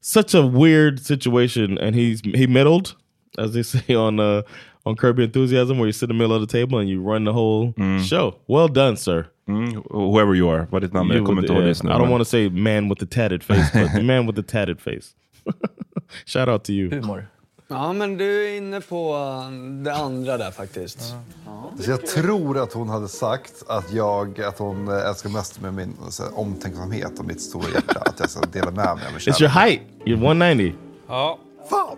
such 0.00 0.34
a 0.34 0.42
weird 0.42 0.98
situation 1.00 1.78
and 1.78 1.94
he's 1.94 2.20
he 2.34 2.46
middled, 2.46 2.94
as 3.38 3.52
they 3.52 3.62
say 3.74 3.94
on 3.94 4.18
uh 4.20 4.42
on 4.84 4.96
Kirby 4.96 5.24
Enthusiasm, 5.24 5.78
where 5.78 5.86
you 5.86 5.92
sit 5.92 6.10
in 6.10 6.16
the 6.16 6.22
middle 6.22 6.36
of 6.36 6.48
the 6.48 6.60
table 6.60 6.78
and 6.78 6.88
you 6.88 7.02
run 7.02 7.24
the 7.24 7.32
whole 7.32 7.74
show. 8.02 8.34
Well 8.46 8.68
done, 8.68 8.96
sir. 8.96 9.26
Mm, 9.48 9.82
whoever 9.90 10.34
you 10.34 10.48
are, 10.48 10.66
vad 10.70 10.82
ditt 10.82 10.92
namn 10.92 11.10
är, 11.10 11.14
jag 11.14 11.26
kommer 11.26 11.42
inte 11.42 11.52
ihåg 11.52 11.62
just 11.62 11.82
nu. 11.82 11.90
I 11.90 11.94
don't 11.94 12.10
want 12.10 12.20
to 12.20 12.24
say 12.24 12.48
man 12.48 12.88
with 12.88 13.00
the 13.00 13.06
tatted 13.06 13.42
face, 13.42 13.70
but 13.74 13.92
the 13.92 14.02
man 14.12 14.26
with 14.26 14.36
the 14.36 14.42
tatted 14.42 14.80
face. 14.80 15.14
Shout 16.24 16.48
out 16.48 16.64
to 16.64 16.72
you. 16.72 16.90
Humor. 16.90 17.26
Ja, 17.68 17.92
men 17.92 18.16
du 18.16 18.48
är 18.48 18.56
inne 18.56 18.80
på 18.80 19.14
uh, 19.14 19.82
det 19.82 19.94
andra 19.94 20.38
där 20.38 20.50
faktiskt. 20.50 21.14
Så 21.80 21.90
jag 21.90 22.06
tror 22.06 22.62
att 22.62 22.72
hon 22.72 22.88
hade 22.88 23.08
sagt 23.08 23.52
att, 23.68 23.92
jag, 23.92 24.40
att 24.40 24.58
hon 24.58 24.88
eh, 24.88 25.08
älskar 25.08 25.30
mest 25.30 25.60
med 25.60 25.74
min 25.74 25.96
så 26.08 26.22
här, 26.22 26.38
omtänksamhet 26.38 27.18
och 27.18 27.24
mitt 27.24 27.40
stora 27.40 27.68
hjärta. 27.74 28.00
Att 28.06 28.20
jag 28.20 28.30
ska 28.30 28.40
dela 28.40 28.66
med 28.66 28.74
mig 28.74 28.88
av 28.88 28.98
min 28.98 29.18
It's 29.18 29.42
your 29.42 29.50
height. 29.50 29.80
You're 30.04 30.14
190. 30.14 30.72
Ja. 31.08 31.38
Fan! 31.70 31.96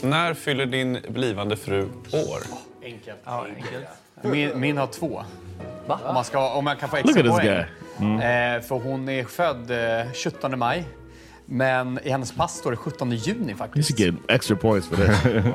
När 0.00 0.34
fyller 0.34 0.66
din 0.66 0.98
blivande 1.08 1.56
fru 1.56 1.82
år? 2.12 2.38
Enkelt. 2.84 3.18
Ja, 3.24 3.46
enkelt. 3.56 3.86
Min, 4.22 4.60
min 4.60 4.78
har 4.78 4.86
två. 4.86 5.22
Va? 5.86 6.00
Om, 6.04 6.14
man 6.14 6.24
ska, 6.24 6.54
om 6.54 6.64
man 6.64 6.76
kan 6.76 6.88
få 6.88 6.96
Look 6.96 7.06
extra 7.06 7.20
at 7.20 7.26
this 7.26 7.34
poäng. 7.36 7.46
guy. 7.46 7.64
Mm. 8.18 8.56
Eh, 8.56 8.62
för 8.62 8.74
hon 8.78 9.08
är 9.08 9.24
född 9.24 9.70
eh, 9.70 10.12
17 10.14 10.58
maj. 10.58 10.84
Men 11.46 11.98
i 12.04 12.10
hennes 12.10 12.32
pass 12.32 12.56
står 12.58 12.70
det 12.70 12.76
17 12.76 13.10
juni 13.10 13.48
You 13.48 13.56
faktiskt. 13.56 13.88
should 13.98 14.14
get 14.14 14.14
extra 14.30 14.56
points 14.56 14.88
for 14.88 14.96
that. 14.96 15.54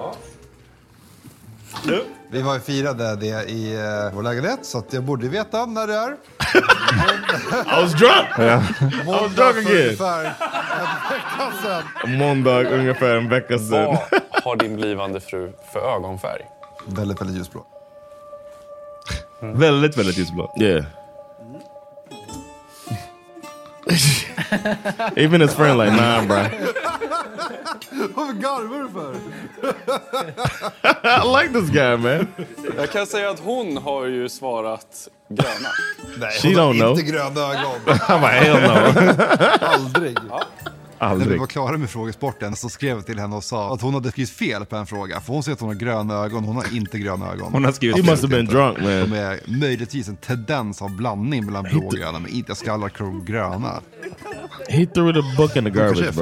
Vi 2.33 2.41
var 2.41 2.53
ju 2.53 2.59
firade 2.59 3.15
det 3.15 3.49
i 3.51 3.77
uh, 3.77 4.15
vår 4.15 4.23
lägenhet, 4.23 4.59
så 4.65 4.77
att 4.77 4.93
jag 4.93 5.03
borde 5.03 5.27
veta 5.27 5.65
när 5.65 5.87
det 5.87 5.95
är. 5.95 6.11
I 6.11 7.81
was 7.81 7.93
drunk! 7.93 8.27
Ja. 8.37 8.63
I 8.81 9.07
was 9.07 9.35
drunk 9.35 9.57
again. 9.57 9.85
Ungefär 9.87 10.25
en 10.25 10.29
vecka 11.09 11.51
sedan. 11.61 12.17
Måndag 12.17 12.69
ungefär 12.69 13.15
en 13.15 13.29
vecka 13.29 13.59
sedan. 13.59 13.97
Vad 14.31 14.43
har 14.43 14.55
din 14.55 14.75
blivande 14.75 15.19
fru 15.19 15.51
för 15.73 15.95
ögonfärg? 15.95 16.41
Väldigt, 16.85 17.21
väldigt 17.21 17.37
ljusblå. 17.37 17.65
Väldigt, 19.41 19.97
väldigt 19.97 20.17
ljusblå. 20.17 20.55
Yeah. 20.59 20.85
Even 25.15 25.41
his 25.41 25.53
friend 25.53 25.77
like, 25.77 25.91
nah 25.91 26.25
bro. 26.25 26.43
Varför 28.15 28.33
garvar 28.33 28.79
du 28.83 28.89
för? 28.89 29.15
I 31.41 31.43
like 31.43 31.59
this 31.59 31.69
guy 31.69 31.97
man. 31.97 32.27
Jag 32.77 32.91
kan 32.91 33.05
säga 33.07 33.29
att 33.29 33.39
hon 33.39 33.77
har 33.77 34.05
ju 34.05 34.29
svarat 34.29 35.07
gröna. 35.29 35.69
Nej, 36.17 36.31
She 36.31 36.47
hon 36.47 36.55
har 36.57 36.73
don't 36.73 36.79
know. 36.79 36.89
inte 36.91 37.03
gröna 37.11 37.41
ögon. 37.41 37.97
Han 38.01 38.21
bara, 38.21 38.31
hell 38.31 38.61
no. 38.61 39.13
Aldrig. 39.65 40.17
När 41.01 41.15
vi 41.15 41.21
Aldrig. 41.21 41.39
var 41.39 41.47
klara 41.47 41.77
med 41.77 41.89
frågesporten 41.89 42.55
så 42.55 42.69
skrev 42.69 42.97
jag 42.97 43.05
till 43.05 43.19
henne 43.19 43.35
och 43.35 43.43
sa 43.43 43.73
att 43.73 43.81
hon 43.81 43.93
hade 43.93 44.11
skrivit 44.11 44.29
fel 44.29 44.65
på 44.65 44.75
en 44.75 44.85
fråga. 44.85 45.21
För 45.21 45.33
hon 45.33 45.43
säger 45.43 45.53
att 45.53 45.59
hon 45.59 45.69
har 45.69 45.75
gröna 45.75 46.13
ögon, 46.13 46.43
hon 46.43 46.55
har 46.55 46.75
inte 46.75 46.99
gröna 46.99 47.31
ögon. 47.31 47.53
Hon 47.53 47.65
har 47.65 47.71
skrivit 47.71 47.95
fel. 47.95 48.05
must 48.05 48.21
have 48.21 48.35
been 48.35 48.45
drunk 48.45 48.77
man. 48.77 48.87
De 48.87 49.13
är 49.13 49.39
möjligtvis 49.59 50.07
en 50.07 50.15
tendens 50.15 50.81
av 50.81 50.95
blandning 50.95 51.45
mellan 51.45 51.63
blå 51.63 51.87
och 51.87 51.93
gröna, 51.93 52.19
men 52.19 52.31
inte 52.31 52.55
skallar 52.55 52.89
krom 52.89 53.25
gröna. 53.25 53.81
He 54.69 54.85
threw 54.85 55.13
the 55.13 55.37
book 55.37 55.55
in 55.55 55.63
the 55.63 55.69
garbage 55.69 56.15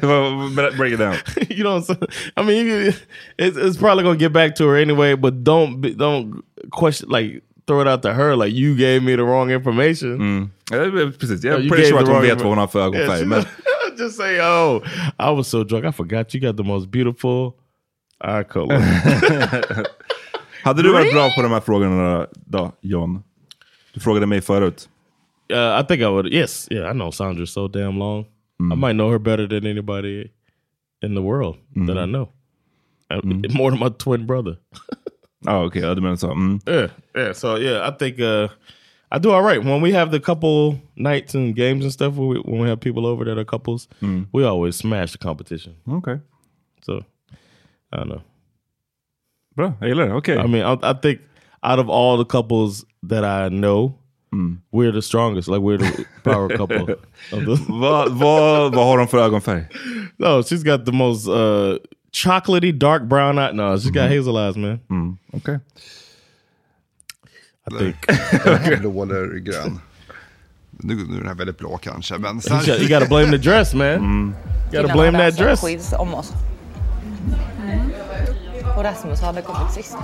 bro. 0.00 0.70
Break 0.76 0.92
it 0.92 0.98
down. 0.98 1.16
you 1.48 1.62
know 1.62 1.80
saying? 1.82 2.02
I 2.36 2.42
mean, 2.42 2.66
you, 2.66 2.92
it's, 3.38 3.56
it's 3.56 3.78
probably 3.78 4.04
gonna 4.04 4.18
get 4.18 4.32
back 4.32 4.56
to 4.56 4.64
her 4.64 4.82
anyway, 4.82 5.16
but 5.16 5.44
don't 5.44 5.96
don't 5.96 6.42
question 6.70 7.08
like 7.10 7.42
throw 7.66 7.80
it 7.82 7.88
out 7.88 8.02
to 8.02 8.12
her 8.12 8.36
like 8.36 8.52
you 8.52 8.74
gave 8.76 9.02
me 9.02 9.16
the 9.16 9.22
wrong 9.22 9.50
information. 9.50 10.14
Mm. 10.14 10.50
Ja, 10.70 11.12
Precis, 11.18 11.44
jag 11.44 11.54
är 11.54 11.68
pretty 11.68 11.82
gave 11.82 11.88
sure 11.88 12.00
att 12.00 12.08
hon 12.08 12.22
vet 12.22 12.38
vad 12.38 12.48
hon 12.48 12.58
har 12.58 12.66
för 12.66 12.78
Yeah, 12.78 12.94
ögonfärg. 12.94 13.26
Men 13.26 13.44
just 13.98 14.16
say, 14.16 14.40
oh, 14.40 14.82
I 15.18 15.30
was 15.30 15.48
so 15.48 15.64
drunk, 15.64 15.84
I 15.84 15.92
forgot 15.92 16.34
you 16.34 16.40
got 16.40 16.56
the 16.56 16.64
most 16.64 16.90
beautiful 16.90 17.52
eye 18.20 18.44
color. 18.44 18.78
hade 20.64 20.82
du 20.82 20.92
varit 20.92 21.12
bra 21.12 21.30
på 21.36 21.42
de 21.42 21.52
här 21.52 21.60
frågorna 21.60 22.26
då, 22.46 22.72
John? 22.80 23.22
Du 23.94 24.00
frågade 24.00 24.26
mig 24.26 24.40
förut. 24.40 24.88
uh, 25.52 25.80
I 25.80 25.82
think 25.82 26.02
I 26.02 26.08
would. 26.08 26.32
Yes, 26.32 26.68
yeah, 26.70 26.90
I 26.90 26.92
know 26.92 27.10
Sandra 27.10 27.46
so 27.46 27.68
damn 27.68 27.98
long. 27.98 28.26
I 28.70 28.76
might 28.76 28.92
know 28.92 29.10
her 29.10 29.18
better 29.18 29.48
than 29.48 29.66
anybody 29.66 30.30
in 31.02 31.14
the 31.16 31.22
world 31.22 31.56
that 31.86 31.98
I 31.98 32.06
know. 32.06 32.28
Uh, 33.10 33.20
More 33.24 33.70
than 33.72 33.80
my 33.80 33.88
twin 33.88 34.26
brother. 34.26 34.56
Okej, 35.46 35.82
ja, 35.82 35.94
du 35.94 36.00
menar 36.00 36.16
så. 36.16 36.30
Mm. 36.30 36.60
Yeah, 36.66 36.90
yeah. 37.16 37.32
So 37.32 37.58
yeah, 37.58 37.88
I 37.88 37.90
think 37.98 38.20
uh, 38.20 38.48
I 39.14 39.18
do 39.18 39.30
all 39.30 39.42
right 39.42 39.62
when 39.62 39.82
we 39.82 39.92
have 39.92 40.10
the 40.10 40.20
couple 40.20 40.80
nights 40.96 41.34
and 41.34 41.54
games 41.54 41.84
and 41.84 41.92
stuff. 41.92 42.14
When 42.16 42.28
we, 42.28 42.38
when 42.40 42.60
we 42.62 42.68
have 42.68 42.80
people 42.80 43.06
over 43.06 43.24
that 43.26 43.38
are 43.38 43.44
couples, 43.44 43.86
we 44.32 44.42
always 44.44 44.74
smash 44.76 45.12
the 45.12 45.18
competition. 45.18 45.74
Okay, 45.86 46.18
So 46.80 47.04
I 47.92 47.96
don't 47.98 48.08
know. 48.08 48.22
bro. 49.54 49.74
jag 49.80 49.96
learn. 49.96 50.12
Okay, 50.12 50.38
I 50.38 50.46
mean, 50.46 50.62
I, 50.64 50.90
I 50.90 50.94
think 50.94 51.20
out 51.62 51.78
of 51.78 51.90
all 51.90 52.16
the 52.16 52.24
couples 52.24 52.84
that 53.02 53.24
I 53.24 53.48
know, 53.50 53.94
we're 54.72 54.92
the 54.92 55.02
strongest. 55.02 55.48
Like 55.48 55.60
we're 55.60 55.76
the 55.78 56.06
power 56.24 56.48
couple. 56.56 56.88
Of 57.32 57.44
the, 57.44 57.56
Vad 57.68 58.12
vad- 58.12 58.74
vad 58.74 58.86
har 58.86 58.98
de 58.98 59.08
för 59.08 59.18
ögonfärg? 59.18 59.66
no, 60.18 60.42
she's 60.42 60.62
got 60.64 60.86
the 60.86 60.92
most 60.92 61.28
uh, 61.28 61.76
chocolatey 62.12 62.72
dark 62.78 63.02
brown 63.08 63.38
eye. 63.38 63.52
No, 63.52 63.76
she's 63.76 63.90
got 63.90 64.08
hazel 64.10 64.38
eyes, 64.38 64.56
man. 64.56 64.80
Mm. 64.90 65.18
I 67.70 67.78
think. 67.78 68.80
blå 68.80 69.02
eller 69.02 69.38
grön. 69.38 69.80
Nu, 70.70 70.94
nu 70.94 71.14
är 71.14 71.18
den 71.18 71.28
här 71.28 71.34
väldigt 71.34 71.58
blå 71.58 71.76
kanske, 71.76 72.18
men... 72.18 72.40
You 72.50 72.58
gotta, 72.58 72.76
you 72.76 72.88
gotta 72.88 73.06
blame 73.06 73.30
the 73.30 73.38
dress, 73.50 73.74
man. 73.74 74.34
You 74.72 74.82
gotta 74.82 74.94
blame 74.94 75.18
that 75.18 75.38
dress. 75.38 75.60
quiz 75.60 75.92
om 75.92 76.14
oss. 76.14 76.32
Och 78.76 78.84
Rasmus 78.84 79.20
hade 79.20 79.42
kommit 79.42 79.72
sist. 79.72 79.96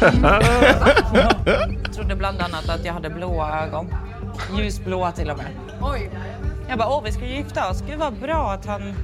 Jag 0.00 1.92
trodde 1.94 2.16
bland 2.16 2.40
annat 2.40 2.68
att 2.68 2.84
jag 2.84 2.92
hade 2.92 3.10
blåa 3.10 3.66
ögon. 3.66 3.86
Ljusblåa 4.58 5.12
till 5.12 5.30
och 5.30 5.36
med. 5.36 5.46
Oj. 5.80 6.10
Jag 6.68 6.78
bara, 6.78 6.88
åh 6.88 7.02
vi 7.04 7.12
ska 7.12 7.24
gifta 7.24 7.70
oss. 7.70 7.82
Gud 7.88 7.98
vad 7.98 8.14
bra 8.14 8.52
att 8.52 8.66
han... 8.66 8.94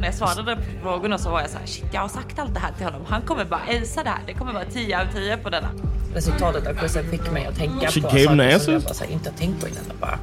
När 0.00 0.06
jag 0.06 0.14
svarade 0.14 0.56
på 0.56 0.62
frågorna 0.82 1.18
så 1.18 1.30
var 1.30 1.40
jag 1.40 1.50
så 1.50 1.58
här, 1.58 1.66
shit 1.66 1.84
jag 1.92 2.00
har 2.00 2.08
sagt 2.08 2.38
allt 2.38 2.54
det 2.54 2.60
här 2.60 2.72
till 2.72 2.84
honom. 2.84 3.00
Han 3.06 3.22
kommer 3.22 3.44
bara 3.44 3.60
älska 3.68 4.02
det 4.02 4.08
här. 4.10 4.20
Det 4.26 4.34
kommer 4.34 4.52
vara 4.52 4.64
10 4.64 5.00
av 5.00 5.04
10 5.14 5.36
på 5.36 5.50
denna. 5.50 5.68
Resultatet 6.14 6.66
av 6.66 6.74
quizen 6.74 7.04
fick 7.10 7.32
mig 7.32 7.46
att 7.46 7.56
tänka 7.56 7.86
She 7.88 8.00
på 8.00 8.08
gave 8.08 8.20
him 8.20 8.38
the 8.38 8.58
saker 8.58 8.58
som 8.58 8.72
jag 8.72 8.76
answers? 8.76 8.84
bara 8.84 8.94
så 8.94 9.04
här, 9.04 9.12
inte 9.12 9.30
har 9.30 9.36
tänkt 9.36 9.60
på 9.60 9.68
innan. 9.68 9.82
Jag 9.88 9.96
bara, 9.96 10.18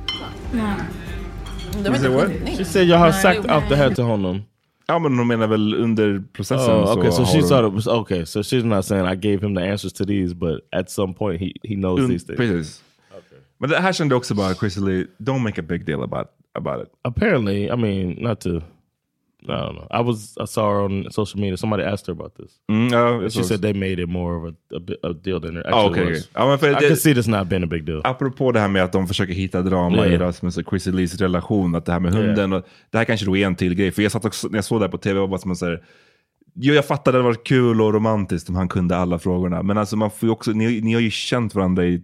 De 1.84 1.89
har 1.89 1.95
inte 1.95 2.07
hunnit. 2.09 2.57
She 2.57 2.65
said 2.65 2.88
jag 2.88 2.97
har 2.97 3.11
sagt 3.11 3.45
allt 3.49 3.69
det 3.69 3.75
här 3.75 3.93
till 3.93 4.03
honom. 4.03 4.41
Ja, 4.88 4.99
men 4.99 5.17
hon 5.17 5.28
menar 5.28 5.47
väl 5.47 5.75
under 5.75 6.23
processen 6.34 6.73
Oh, 6.75 6.97
okay, 6.97 7.11
so, 7.11 7.21
har 7.23 7.25
she 7.34 7.39
hon- 7.39 7.49
thought 7.49 7.67
it 7.67 7.73
was 7.73 7.88
okay. 7.88 8.25
So 8.25 8.39
she's 8.41 8.63
not 8.65 8.86
saying 8.86 9.05
I 9.11 9.15
gave 9.15 9.45
him 9.45 9.55
the 9.55 9.71
answers 9.71 9.93
to 9.93 10.05
these, 10.05 10.36
but 10.36 10.59
at 10.71 10.89
some 10.91 11.13
point 11.13 11.41
he 11.41 11.51
he 11.63 11.75
knows 11.75 11.99
Mm, 11.99 12.11
these 12.11 12.25
things. 12.25 12.38
Precis. 12.38 12.82
Men 13.59 13.69
det 13.69 13.78
här 13.80 13.93
kände 13.93 14.13
jag 14.13 14.17
också 14.17 14.36
bara, 14.36 14.53
Chrissy 14.53 14.82
Lee, 14.82 15.05
don't 15.19 15.39
make 15.39 15.61
a 15.61 15.65
big 15.67 15.86
deal 15.86 16.03
about, 16.03 16.28
about 16.57 16.84
it. 16.84 16.89
Apparently, 17.01 17.63
I 17.65 17.75
mean, 17.75 18.09
not 18.30 18.39
to. 18.41 18.61
I 19.43 19.45
don't 19.51 19.73
know. 19.75 19.88
I 20.01 20.03
was 20.03 20.38
I 20.38 20.47
saw 20.47 20.61
her 20.73 20.79
on 20.85 21.11
social 21.11 21.39
media. 21.41 21.57
Somebody 21.57 21.83
asked 21.83 22.07
her 22.07 22.13
about 22.21 22.35
this. 22.35 22.51
Mm, 22.71 22.88
jag 22.93 23.23
she 23.23 23.29
såg- 23.29 23.45
said 23.45 23.61
they 23.61 23.73
made 23.73 24.01
it 24.03 24.09
more 24.09 24.35
of 24.38 24.53
a, 24.53 24.57
a, 25.07 25.13
deal 25.23 25.41
than 25.41 25.57
it 25.57 25.65
Ah, 25.65 25.69
actually 25.69 25.89
okej, 25.91 26.03
was. 26.13 26.29
okej. 26.35 26.49
Ja, 26.51 26.57
för 26.57 26.69
I 26.69 26.73
det- 26.73 26.88
can 26.88 26.97
see 26.97 27.13
this 27.15 27.27
not 27.27 27.47
being 27.47 27.63
a 27.63 27.67
big 27.67 27.85
deal. 27.85 28.01
Apropå 28.03 28.51
det 28.51 28.59
här 28.59 28.67
med 28.67 28.83
att 28.83 28.91
de 28.91 29.07
försöker 29.07 29.33
hitta 29.33 29.61
drama 29.61 29.97
Yeah. 29.97 30.13
i 30.13 30.17
Rasmus 30.17 30.57
och 30.57 30.63
Chrissy 30.69 30.91
Lees 30.91 31.21
relation, 31.21 31.75
att 31.75 31.85
det 31.85 31.91
här 31.91 31.99
med 31.99 32.13
hunden, 32.13 32.53
och, 32.53 32.63
det 32.91 32.97
här 32.97 33.05
kanske 33.05 33.25
då 33.25 33.38
är 33.38 33.45
en 33.45 33.55
till 33.55 33.75
grej. 33.75 33.91
För 33.91 34.01
jag 34.01 34.11
satt 34.11 34.25
också, 34.25 34.47
när 34.47 34.57
jag 34.57 34.65
såg 34.65 34.79
det 34.79 34.85
här 34.85 34.91
på 34.91 34.97
tv, 34.97 35.19
var 35.19 35.27
bara 35.27 35.39
som 35.39 35.51
att 35.51 35.57
säga, 35.57 35.79
Jo, 36.59 36.73
jag 36.73 36.85
fattade 36.85 37.17
att 37.17 37.23
det 37.23 37.27
var 37.27 37.45
kul 37.45 37.81
och 37.81 37.93
romantiskt 37.93 38.49
om 38.49 38.55
han 38.55 38.67
kunde 38.67 38.95
alla 38.97 39.19
frågorna. 39.19 39.63
Men 39.63 39.77
alltså 39.77 39.95
man 39.95 40.11
får 40.11 40.29
också, 40.29 40.51
ni, 40.51 40.81
ni 40.81 40.93
har 40.93 41.01
ju 41.01 41.11
känt 41.11 41.55
varandra 41.55 41.85
i 41.85 42.01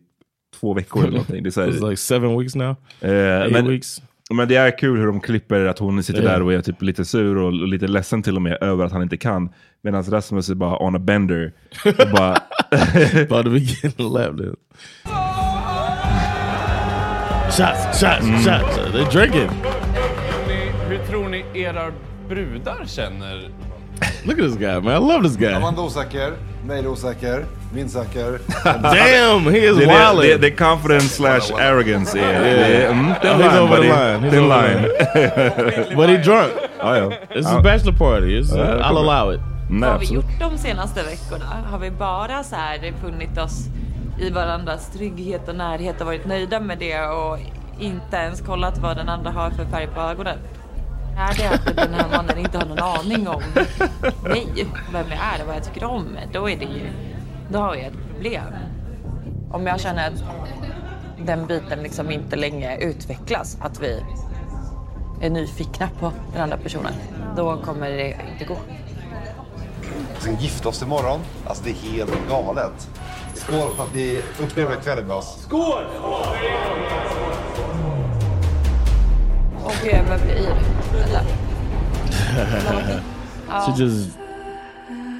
två 0.59 0.73
veckor 0.73 1.01
eller 1.01 1.11
någonting. 1.11 1.43
Det 1.43 1.49
är 1.49 1.51
så 1.51 1.61
här, 1.61 1.67
It's 1.71 1.89
like 1.89 1.97
seven 1.97 2.39
weeks 2.39 2.55
now. 2.55 2.75
Eight 3.01 3.51
men, 3.51 3.67
weeks. 3.67 4.01
Men 4.33 4.47
det 4.47 4.55
är 4.55 4.77
kul 4.77 4.97
hur 4.99 5.05
de 5.07 5.19
klipper 5.19 5.65
att 5.65 5.79
hon 5.79 6.03
sitter 6.03 6.21
där 6.21 6.41
och 6.41 6.53
är 6.53 6.61
typ 6.61 6.81
lite 6.81 7.05
sur 7.05 7.37
och, 7.37 7.45
och 7.47 7.53
lite 7.67 7.87
ledsen 7.87 8.23
till 8.23 8.35
och 8.35 8.41
med 8.41 8.57
över 8.61 8.85
att 8.85 8.91
han 8.91 9.01
inte 9.01 9.17
kan. 9.17 9.49
Medan 9.83 10.03
Rasmus 10.03 10.49
är 10.49 10.55
bara 10.55 10.83
on 10.83 10.95
a 10.95 10.99
bender. 10.99 11.51
Och 11.85 12.09
bara... 12.17 12.37
Getting 13.57 14.13
laughed 14.13 14.41
at. 14.49 14.55
Shots, 17.57 17.99
shots, 18.01 18.27
Mm. 18.27 18.39
shots. 18.39 18.77
They're 18.77 19.11
drinking. 19.11 19.49
Hur 20.89 20.97
tror 21.09 21.29
ni 21.29 21.45
era 21.53 21.91
brudar 22.29 22.85
känner? 22.85 23.49
Look 24.23 24.39
at 24.39 24.45
this 24.45 24.55
guy, 24.57 24.79
man. 24.81 24.93
I 24.95 24.99
love 25.13 25.23
this 25.23 25.37
guy. 25.37 25.53
Amanda 25.53 25.81
osäker, 25.81 26.33
Neil 26.65 26.87
osäker, 26.87 27.45
min 27.73 27.89
säker. 27.89 28.39
Damn, 28.63 29.51
he 29.51 29.57
is 29.59 29.77
wild. 29.77 30.21
det, 30.21 30.37
det, 30.37 30.47
är 30.47 30.55
confidence 30.55 31.07
slash 31.15 31.51
arrogance. 31.59 32.19
Är, 32.19 32.41
det 32.43 32.49
är, 32.49 32.89
mm, 32.91 33.11
Oh, 33.11 33.19
thin 33.21 33.31
he's 33.31 33.37
line, 33.39 33.59
over 33.63 33.75
the 33.75 33.81
buddy. 33.81 33.87
line. 33.87 34.21
He's 34.23 34.31
Thin 34.31 34.31
the 34.31 34.47
line. 34.47 35.87
line. 35.87 35.95
But 35.97 36.09
he 36.09 36.17
drunk. 36.17 36.51
Ja, 36.79 36.97
ja. 36.97 37.09
This 37.09 37.45
is 37.45 37.51
a 37.51 37.61
bachelor 37.63 37.93
party. 37.97 38.39
It's, 38.41 38.55
det 38.55 38.79
I'll 38.83 38.97
allow 39.09 39.33
it. 39.35 39.41
Nej, 39.69 39.79
Vad 39.81 39.89
har 39.89 39.99
vi 39.99 40.13
gjort 40.15 40.39
de 40.39 40.57
senaste 40.57 41.03
veckorna? 41.03 41.45
Har 41.71 41.79
vi 41.79 41.91
bara 41.91 42.43
så 42.43 42.55
här 42.55 42.93
funnit 43.01 43.37
oss 43.37 43.65
i 44.19 44.29
varandras 44.29 44.89
trygghet 44.91 45.49
och 45.49 45.55
närhet 45.55 46.01
och 46.01 46.07
varit 46.07 46.25
nöjda 46.25 46.59
med 46.59 46.77
det 46.79 46.99
och 47.01 47.37
inte 47.79 48.15
ens 48.17 48.41
kollat 48.41 48.77
vad 48.77 48.97
den 48.97 49.09
andra 49.09 49.31
har 49.31 49.49
för 49.49 49.65
färg 49.65 49.87
på 49.95 50.01
ögonen? 50.01 50.37
Är 51.17 51.37
det 51.37 51.47
att 51.47 51.75
den 51.75 51.93
här 51.93 52.09
mannen 52.09 52.37
inte 52.37 52.57
har 52.57 52.65
någon 52.65 52.79
aning 52.79 53.27
om 53.27 53.41
mig, 54.23 54.67
vem 54.91 55.05
jag 55.09 55.19
är 55.19 55.41
och 55.41 55.47
vad 55.47 55.55
jag 55.55 55.63
tycker 55.63 55.83
om, 55.83 56.17
då 56.33 56.49
är 56.49 56.57
det 56.57 56.65
ju, 56.65 56.89
då 57.49 57.59
har 57.59 57.75
jag 57.75 57.85
ett 57.85 58.13
problem. 58.13 58.43
Om 59.51 59.67
jag 59.67 59.79
känner 59.79 60.07
att 60.07 60.23
den 61.25 61.47
biten 61.47 61.83
liksom 61.83 62.11
inte 62.11 62.35
längre 62.35 62.77
utvecklas, 62.77 63.57
att 63.61 63.81
vi 63.81 64.03
är 65.21 65.29
nyfikna 65.29 65.89
på 65.99 66.11
den 66.33 66.41
andra 66.41 66.57
personen, 66.57 66.93
då 67.35 67.57
kommer 67.57 67.89
det 67.89 68.17
inte 68.31 68.45
gå. 68.45 68.57
Vi 70.15 70.21
ska 70.21 70.31
gifta 70.31 70.69
oss 70.69 70.81
imorgon. 70.81 71.19
Alltså 71.47 71.63
det 71.63 71.69
är 71.69 71.73
helt 71.73 72.29
galet. 72.29 72.89
Skål 73.33 73.75
för 73.75 73.83
att 73.83 73.93
ni 73.95 74.21
upplever 74.41 74.75
kvällen 74.75 75.07
med 75.07 75.15
oss. 75.15 75.41
Skål! 75.41 75.83
Åh 79.83 79.89
gud, 79.89 79.95
jag 79.99 80.05
börjar 80.05 80.19
bli 80.25 80.33
yr. 80.33 80.55
Vänta. 80.93 81.21
Ja. 83.49 83.75
She 83.77 83.83
just... 83.83 84.17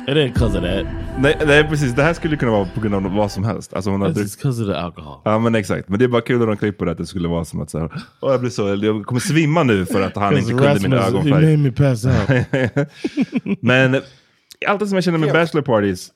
It 0.08 0.18
ain't 0.18 0.34
cause 0.34 0.58
of 0.58 0.64
that. 0.64 0.86
Nej, 1.20 1.38
nej, 1.46 1.64
precis. 1.64 1.94
Det 1.96 2.04
här 2.04 2.14
skulle 2.14 2.38
kunna 2.38 2.52
vara 2.52 2.66
på 2.76 2.82
grund 2.82 2.96
av 2.96 3.16
vad 3.16 3.32
som 3.32 3.44
helst. 3.44 3.74
Alltså 3.74 3.90
hon 3.92 4.02
har 4.02 4.08
It's 4.08 4.12
druckit... 4.14 4.24
just 4.24 4.42
cause 4.42 4.62
of 4.62 4.68
the 4.68 4.76
alcohol. 4.76 5.20
Ja 5.26 5.40
men 5.40 5.56
exakt, 5.56 5.90
men 5.90 6.00
det 6.00 6.06
är 6.06 6.10
bara 6.10 6.22
kul 6.22 6.40
när 6.40 6.48
de 6.48 6.58
klipper 6.58 6.86
det 6.86 6.92
att 6.92 6.98
det 6.98 7.06
skulle 7.06 7.28
vara 7.28 7.46
som 7.46 7.62
att 7.62 7.70
så 7.70 7.80
här, 7.80 7.90
Åh, 8.22 8.32
jag 8.32 8.40
blir 8.40 8.50
så, 8.50 8.80
jag 8.82 9.06
kommer 9.06 9.20
svimma 9.22 9.64
nu 9.64 9.86
för 9.86 10.02
att 10.02 10.16
han 10.16 10.38
inte 10.38 10.50
kunde 10.50 10.80
min 10.80 10.94
Rasmus, 10.94 11.04
he 11.04 11.08
ögonfärg. 11.08 11.32
made 11.32 11.58
me 11.58 11.72
pass 11.72 12.06
out. 12.06 13.58
men 13.62 14.02
allt 14.68 14.80
det 14.80 14.88
som 14.88 14.96
jag 14.96 15.04
känner 15.04 15.18
med 15.18 15.34
bachelor 15.34 15.62
parties, 15.62 16.12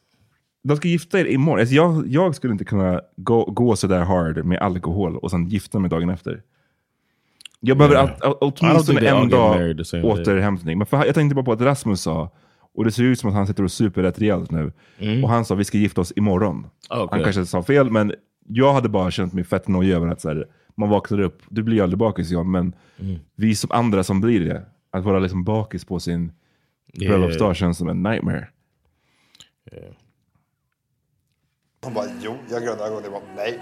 de 0.63 0.77
ska 0.77 0.87
gifta 0.87 1.19
er 1.19 1.25
imorgon. 1.25 1.59
Alltså 1.59 1.75
jag, 1.75 2.07
jag 2.07 2.35
skulle 2.35 2.51
inte 2.53 2.65
kunna 2.65 3.01
gå, 3.17 3.45
gå 3.45 3.75
så 3.75 3.87
där 3.87 3.99
hard 4.03 4.45
med 4.45 4.59
alkohol 4.59 5.17
och 5.17 5.31
sen 5.31 5.47
gifta 5.49 5.79
mig 5.79 5.89
dagen 5.89 6.09
efter. 6.09 6.41
Jag 7.59 7.77
behöver 7.77 7.95
Yeah. 7.95 8.09
att- 8.21 8.37
åtminstone 8.41 9.07
en 9.07 9.29
dag 9.29 9.79
återhämtning. 10.03 10.77
Men 10.77 10.87
för, 10.87 11.05
jag 11.05 11.15
tänkte 11.15 11.35
bara 11.35 11.45
på 11.45 11.51
att 11.51 11.61
Rasmus 11.61 12.01
sa, 12.01 12.31
och 12.73 12.85
det 12.85 12.91
ser 12.91 13.03
ut 13.03 13.19
som 13.19 13.29
att 13.29 13.35
han 13.35 13.47
sitter 13.47 13.63
och 13.63 13.71
super 13.71 14.01
rätt 14.03 14.19
rejält 14.21 14.51
nu. 14.51 14.71
Och 15.23 15.29
han 15.29 15.45
sa 15.45 15.55
vi 15.55 15.63
ska 15.63 15.77
gifta 15.77 16.01
oss 16.01 16.13
imorgon. 16.15 16.67
Okay. 16.89 17.07
Han 17.11 17.23
kanske 17.23 17.45
sa 17.45 17.63
fel, 17.63 17.91
men 17.91 18.13
jag 18.47 18.73
hade 18.73 18.89
bara 18.89 19.11
känt 19.11 19.33
mig 19.33 19.43
fett 19.43 19.67
nojig 19.67 19.91
över 19.93 20.07
att 20.07 20.21
så 20.21 20.29
här, 20.29 20.45
man 20.75 20.89
vaknar 20.89 21.19
upp, 21.19 21.41
du 21.49 21.63
blir 21.63 21.83
aldrig 21.83 21.97
bakis 21.99 22.31
John, 22.31 22.51
men 22.51 22.73
Mm. 22.99 23.15
vi 23.35 23.55
som 23.55 23.71
andra 23.71 24.03
som 24.03 24.21
blir 24.21 24.39
det, 24.39 24.65
att 24.91 25.03
vara 25.03 25.19
liksom 25.19 25.43
bakis 25.43 25.85
på 25.85 25.99
sin 25.99 26.31
Yeah. 27.01 27.11
bröllopsdag 27.17 27.55
känns 27.55 27.77
som 27.77 27.89
en 27.89 28.03
nightmare. 28.03 28.47
Hon 31.84 31.93
bara, 31.93 32.05
jo, 32.21 32.38
jag 32.49 32.55
har 32.55 32.61
gröna 32.61 32.84
ögon. 32.84 33.03
Jag 33.03 33.11
bara, 33.11 33.21
nej. 33.36 33.59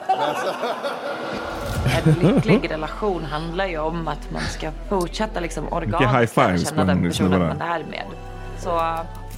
En 2.06 2.14
lycklig 2.14 2.72
relation 2.72 3.24
handlar 3.24 3.66
ju 3.66 3.78
om 3.78 4.08
att 4.08 4.32
man 4.32 4.42
ska 4.42 4.72
fortsätta 4.90 5.40
liksom 5.40 5.64
high 5.64 5.74
organiskt 5.74 6.34
fives 6.34 6.70
känna 6.70 6.86
den 6.86 7.04
personen 7.04 7.40
man 7.40 7.62
är 7.62 7.80
med. 7.80 8.06
Så 8.60 8.70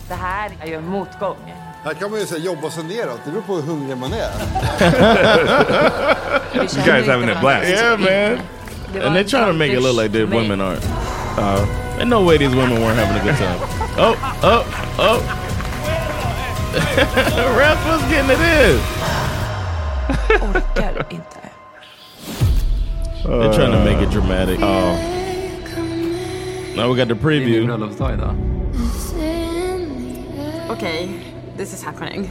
det 0.07 0.13
här 0.13 0.51
är 0.61 0.67
ju 0.67 0.75
en 0.75 0.87
motgång. 0.87 1.35
Här 1.83 1.93
kan 1.93 2.11
man 2.11 2.19
ju 2.19 2.25
säga 2.25 2.43
jobba 2.45 2.69
sig 2.69 2.83
neråt. 2.83 3.19
Det 3.25 3.31
beror 3.31 3.41
på 3.41 3.55
hur 3.55 3.61
hungrig 3.61 3.97
man 3.97 4.13
är. 4.13 4.29
Känner 6.67 6.85
guys 6.85 7.07
having 7.07 7.29
a 7.29 7.37
blast. 7.41 7.69
Yeah, 7.69 7.99
man. 7.99 8.39
And 9.03 9.15
they're 9.15 9.23
trying 9.23 9.47
to 9.47 9.53
make 9.53 9.73
it 9.73 9.81
look 9.81 9.97
like 10.01 10.11
för 10.11 10.25
women 10.25 10.61
aren't. 10.61 10.85
Uh, 11.37 11.65
there's 11.97 12.05
no 12.05 12.21
way 12.23 12.37
these 12.37 12.55
women 12.55 12.81
weren't 12.81 12.99
having 12.99 13.21
a 13.21 13.25
good 13.25 13.37
time. 13.37 13.59
Oh, 13.97 14.15
oh, 14.43 14.63
oh. 14.99 15.21
Rasmus 17.57 18.01
getting 18.09 18.31
it 18.31 18.39
in. 18.39 18.79
Oh, 20.29 20.53
Orkar 20.53 21.05
inte. 21.09 21.49
They're 23.25 23.53
trying 23.53 23.71
to 23.71 23.83
make 23.83 24.01
it 24.01 24.11
dramatic. 24.11 24.59
Oh. 24.61 24.95
Now 26.75 26.89
we 26.89 26.95
got 26.95 27.07
the 27.07 27.15
preview. 27.15 27.65
bröllopsdag 27.65 28.13
idag. 28.13 28.35
Okay, 30.69 31.09
this 31.57 31.73
is 31.73 31.83
happening. 31.83 32.29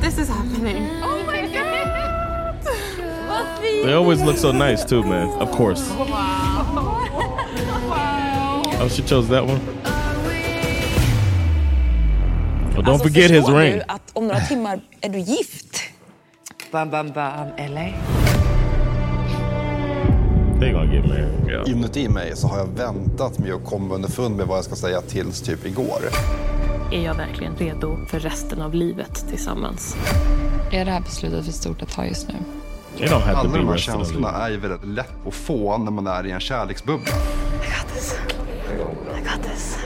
This 0.00 0.18
is 0.18 0.28
happening. 0.28 0.88
Oh 1.02 1.24
my 1.26 1.42
god! 1.48 2.56
Vad 3.26 3.58
fint! 3.60 3.86
They 3.86 3.92
always 3.94 4.22
look 4.22 4.36
so 4.36 4.52
nice 4.52 4.84
too, 4.84 5.02
man. 5.02 5.28
Of 5.40 5.50
course. 5.50 5.90
Wow! 5.90 6.06
wow! 7.88 8.62
Oh, 8.80 8.88
she 8.88 9.02
chose 9.02 9.28
that 9.28 9.44
one. 9.44 9.83
Well, 12.74 12.82
don't 12.82 12.88
Alltså, 12.92 13.04
forget 13.08 13.30
his 13.30 13.48
ring. 13.48 13.72
Du 13.72 13.82
att 13.88 14.10
om 14.12 14.26
några 14.26 14.40
timmar 14.40 14.80
är 15.00 15.08
du 15.08 15.18
gift? 15.18 15.80
Bam, 16.72 16.90
bam, 16.90 17.12
bam, 17.12 17.46
eller? 17.56 17.96
They 20.60 20.72
gonna 20.72 20.94
get 20.94 21.06
married. 21.06 21.68
Inuti 21.68 22.08
mig 22.08 22.36
så 22.36 22.48
har 22.48 22.58
jag 22.58 22.66
väntat 22.66 23.38
med 23.38 23.52
att 23.54 23.64
komma 23.64 23.94
underfund 23.94 24.36
med 24.36 24.46
vad 24.46 24.56
jag 24.58 24.64
ska 24.64 24.74
säga 24.74 25.00
tills 25.00 25.40
typ 25.40 25.66
igår. 25.66 25.98
Är 26.92 27.04
jag 27.04 27.14
verkligen 27.14 27.56
redo 27.56 27.96
för 28.10 28.18
resten 28.20 28.62
av 28.62 28.74
livet 28.74 29.24
tillsammans? 29.28 29.96
Är 30.72 30.84
det 30.84 30.90
här 30.90 31.00
beslutet 31.00 31.44
för 31.44 31.52
stort 31.52 31.82
att 31.82 31.90
ta 31.92 32.04
just 32.06 32.28
nu? 32.28 32.34
Alla 33.10 33.42
de 33.42 33.68
här 33.68 33.76
känslorna 33.76 34.30
är 34.30 34.50
ju 34.50 34.56
väldigt 34.56 34.84
lätt 34.88 35.26
att 35.26 35.34
få 35.34 35.78
när 35.78 35.90
man 35.90 36.06
är 36.06 36.26
i 36.26 36.30
en 36.30 36.40
kärleksbubbla. 36.40 37.12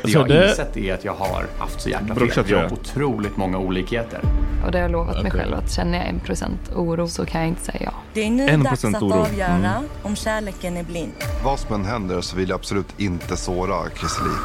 Det 0.05 0.11
jag 0.11 0.21
har 0.21 0.49
insett 0.49 0.77
är 0.77 0.95
att 0.95 1.05
jag 1.05 1.15
har 1.15 1.47
haft 1.59 1.81
så 1.81 1.89
jäkla 1.89 2.15
fel. 2.15 2.31
Tror 2.31 2.45
har 2.57 2.63
jag. 2.63 2.73
otroligt 2.73 3.37
många 3.37 3.59
olikheter. 3.59 4.21
Och 4.67 4.73
det 4.73 4.79
har 4.79 4.83
jag 4.83 4.91
lovat 4.91 5.23
mig 5.23 5.31
Okej. 5.31 5.41
själv 5.41 5.55
att 5.55 5.73
känner 5.73 5.99
jag 5.99 6.09
en 6.09 6.21
procent 6.21 6.61
oro 6.75 7.09
så 7.09 7.27
kan 7.27 7.41
jag 7.41 7.49
inte 7.49 7.65
säga 7.65 7.79
ja. 7.85 7.93
Det 8.15 8.21
är 8.27 8.31
nu 8.31 8.49
En 8.49 8.63
dags 8.63 8.71
procent 8.71 8.97
att 8.97 9.03
oro. 9.03 9.13
avgöra 9.15 9.49
Mm. 9.55 9.85
om 10.03 10.17
kärleken 10.17 10.77
är 10.77 10.83
blind. 10.85 11.13
Vad 11.45 11.61
som 11.61 11.75
än 11.75 11.85
händer 11.85 12.21
så 12.21 12.37
vill 12.37 12.49
jag 12.49 12.57
absolut 12.57 13.01
inte 13.01 13.37
såra 13.37 13.91
Chrissie 13.91 14.25
Lee. 14.25 14.39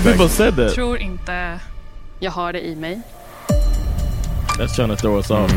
People 0.00 0.28
said 0.28 0.56
that. 0.56 0.74
tror 0.74 0.98
inte 0.98 1.60
jag 2.20 2.30
har 2.30 2.52
det 2.52 2.66
i 2.66 2.76
mig. 2.76 3.00
That's 4.58 4.74
trying 4.76 4.88
to 4.90 4.96
throw 4.96 5.16
us 5.16 5.30
off. 5.30 5.52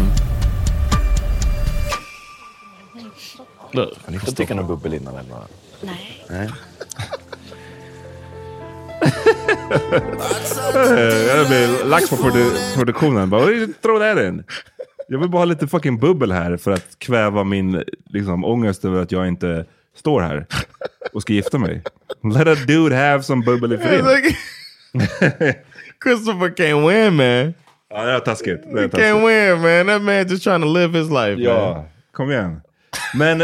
Look. 3.72 3.93
Kan 4.06 4.08
ni 4.08 4.14
inte 4.14 4.32
dricka 4.32 4.56
någon 4.56 4.68
bubbel 4.68 4.93
innan 4.93 5.14
eller? 5.16 5.38
Nej. 5.82 6.25
Nej. 6.30 6.49
jag 11.27 11.47
blir 11.47 11.86
lax 11.86 12.09
på 12.09 12.15
produ- 12.15 12.75
produktionen. 12.75 13.30
Bara, 13.30 13.45
"Oj, 13.45 13.67
throw 13.82 13.99
that 13.99 14.17
in. 14.23 14.43
Jag 15.07 15.19
vill 15.19 15.30
bara 15.30 15.38
ha 15.38 15.45
lite 15.45 15.67
fucking 15.67 15.99
bubbel 15.99 16.32
här 16.32 16.57
för 16.57 16.71
att 16.71 16.99
kväva 16.99 17.43
min 17.43 17.84
liksom, 18.09 18.45
ångest 18.45 18.86
över 18.86 19.01
att 19.01 19.11
jag 19.11 19.27
inte 19.27 19.65
står 19.95 20.21
här 20.21 20.45
och 21.13 21.21
ska 21.21 21.34
gifta 21.34 21.57
mig. 21.57 21.84
Let 22.34 22.47
a 22.47 22.55
dude 22.67 22.95
have 22.95 23.23
some 23.23 23.45
bubbly 23.45 23.77
frim. 23.77 24.05
Christopher 26.03 26.49
can't 26.49 26.89
win 26.89 27.15
man. 27.15 27.53
Ja, 27.89 28.05
det 28.05 28.11
är 28.11 28.19
taskigt. 28.19 28.63
Det 28.63 28.80
är 28.80 28.82
He 28.84 28.89
taskigt. 28.89 29.05
can't 29.07 29.27
win 29.27 29.61
man. 29.61 29.88
That 29.88 30.01
man 30.01 30.27
just 30.27 30.43
trying 30.43 30.61
to 30.61 30.67
live 30.73 30.99
his 30.99 31.09
life 31.09 31.41
Ja, 31.41 31.73
man. 31.75 31.86
kom 32.11 32.32
igen. 32.32 32.61
Men 33.13 33.43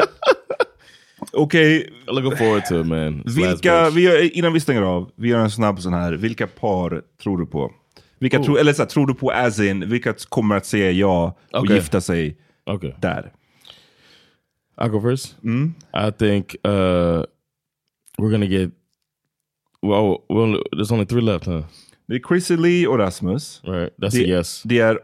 okej. 1.35 1.89
Looking 2.07 2.37
forward 2.37 2.65
to 2.65 2.79
it 2.79 2.85
man. 2.87 3.23
It's 3.23 3.35
Vilka, 3.35 3.89
vi 3.89 4.01
gör, 4.01 4.37
innan 4.37 4.53
vi 4.53 4.59
stänger 4.59 4.81
av, 4.81 5.11
vi 5.15 5.29
gör 5.29 5.39
en 5.39 5.51
snabb 5.51 5.79
sån 5.81 5.93
här. 5.93 6.13
Vilka 6.13 6.47
par 6.47 7.01
tror 7.23 7.37
du 7.37 7.45
på? 7.45 7.71
Vilka 8.19 8.39
Oh. 8.39 8.43
tro, 8.45 8.57
eller 8.57 8.73
så 8.73 8.81
här, 8.81 8.89
tror 8.89 9.07
du 9.07 9.13
på 9.13 9.29
as 9.31 9.59
in, 9.59 9.89
vilka 9.89 10.13
kommer 10.29 10.55
att 10.55 10.65
säga 10.65 10.91
ja 10.91 11.37
och 11.53 11.59
Okay. 11.63 11.75
gifta 11.75 12.01
sig 12.01 12.37
Okay. 12.65 12.91
där? 13.01 13.31
I'll 14.77 14.89
go 14.89 15.01
first. 15.01 15.35
Mm. 15.43 15.73
I 16.09 16.11
think 16.19 16.55
uh, 16.67 16.71
we're 18.17 18.31
gonna 18.31 18.45
get. 18.45 18.69
Well, 19.81 20.17
we 20.29 20.35
only, 20.35 20.59
there's 20.75 20.91
only 20.93 21.05
three 21.05 21.21
left, 21.21 21.45
huh? 21.45 21.63
Det 22.07 22.15
är 22.15 22.19
Chrissy 22.27 22.57
Lee 22.57 22.87
och 22.87 22.97
Rasmus. 22.97 23.61
Right, 23.63 23.93
that's 23.97 24.09
det, 24.11 24.23
a 24.23 24.27
yes. 24.37 24.63
Det 24.63 24.79
är, 24.79 24.99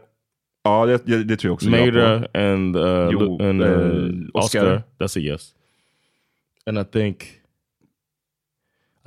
ja 0.64 0.86
det, 0.86 1.06
det, 1.06 1.24
det 1.24 1.36
tror 1.36 1.48
jag 1.48 1.54
också 1.54 1.70
på. 1.70 2.38
and 2.38 2.76
uh, 2.76 3.08
Jo, 3.12 3.38
and 3.42 3.62
eh, 3.62 3.68
uh, 3.68 4.14
Oscar. 4.34 4.60
Oscar. 4.64 4.82
That's 4.98 5.18
a 5.18 5.20
yes. 5.20 5.50
And 6.66 6.78
I 6.78 6.84
think, 6.84 7.22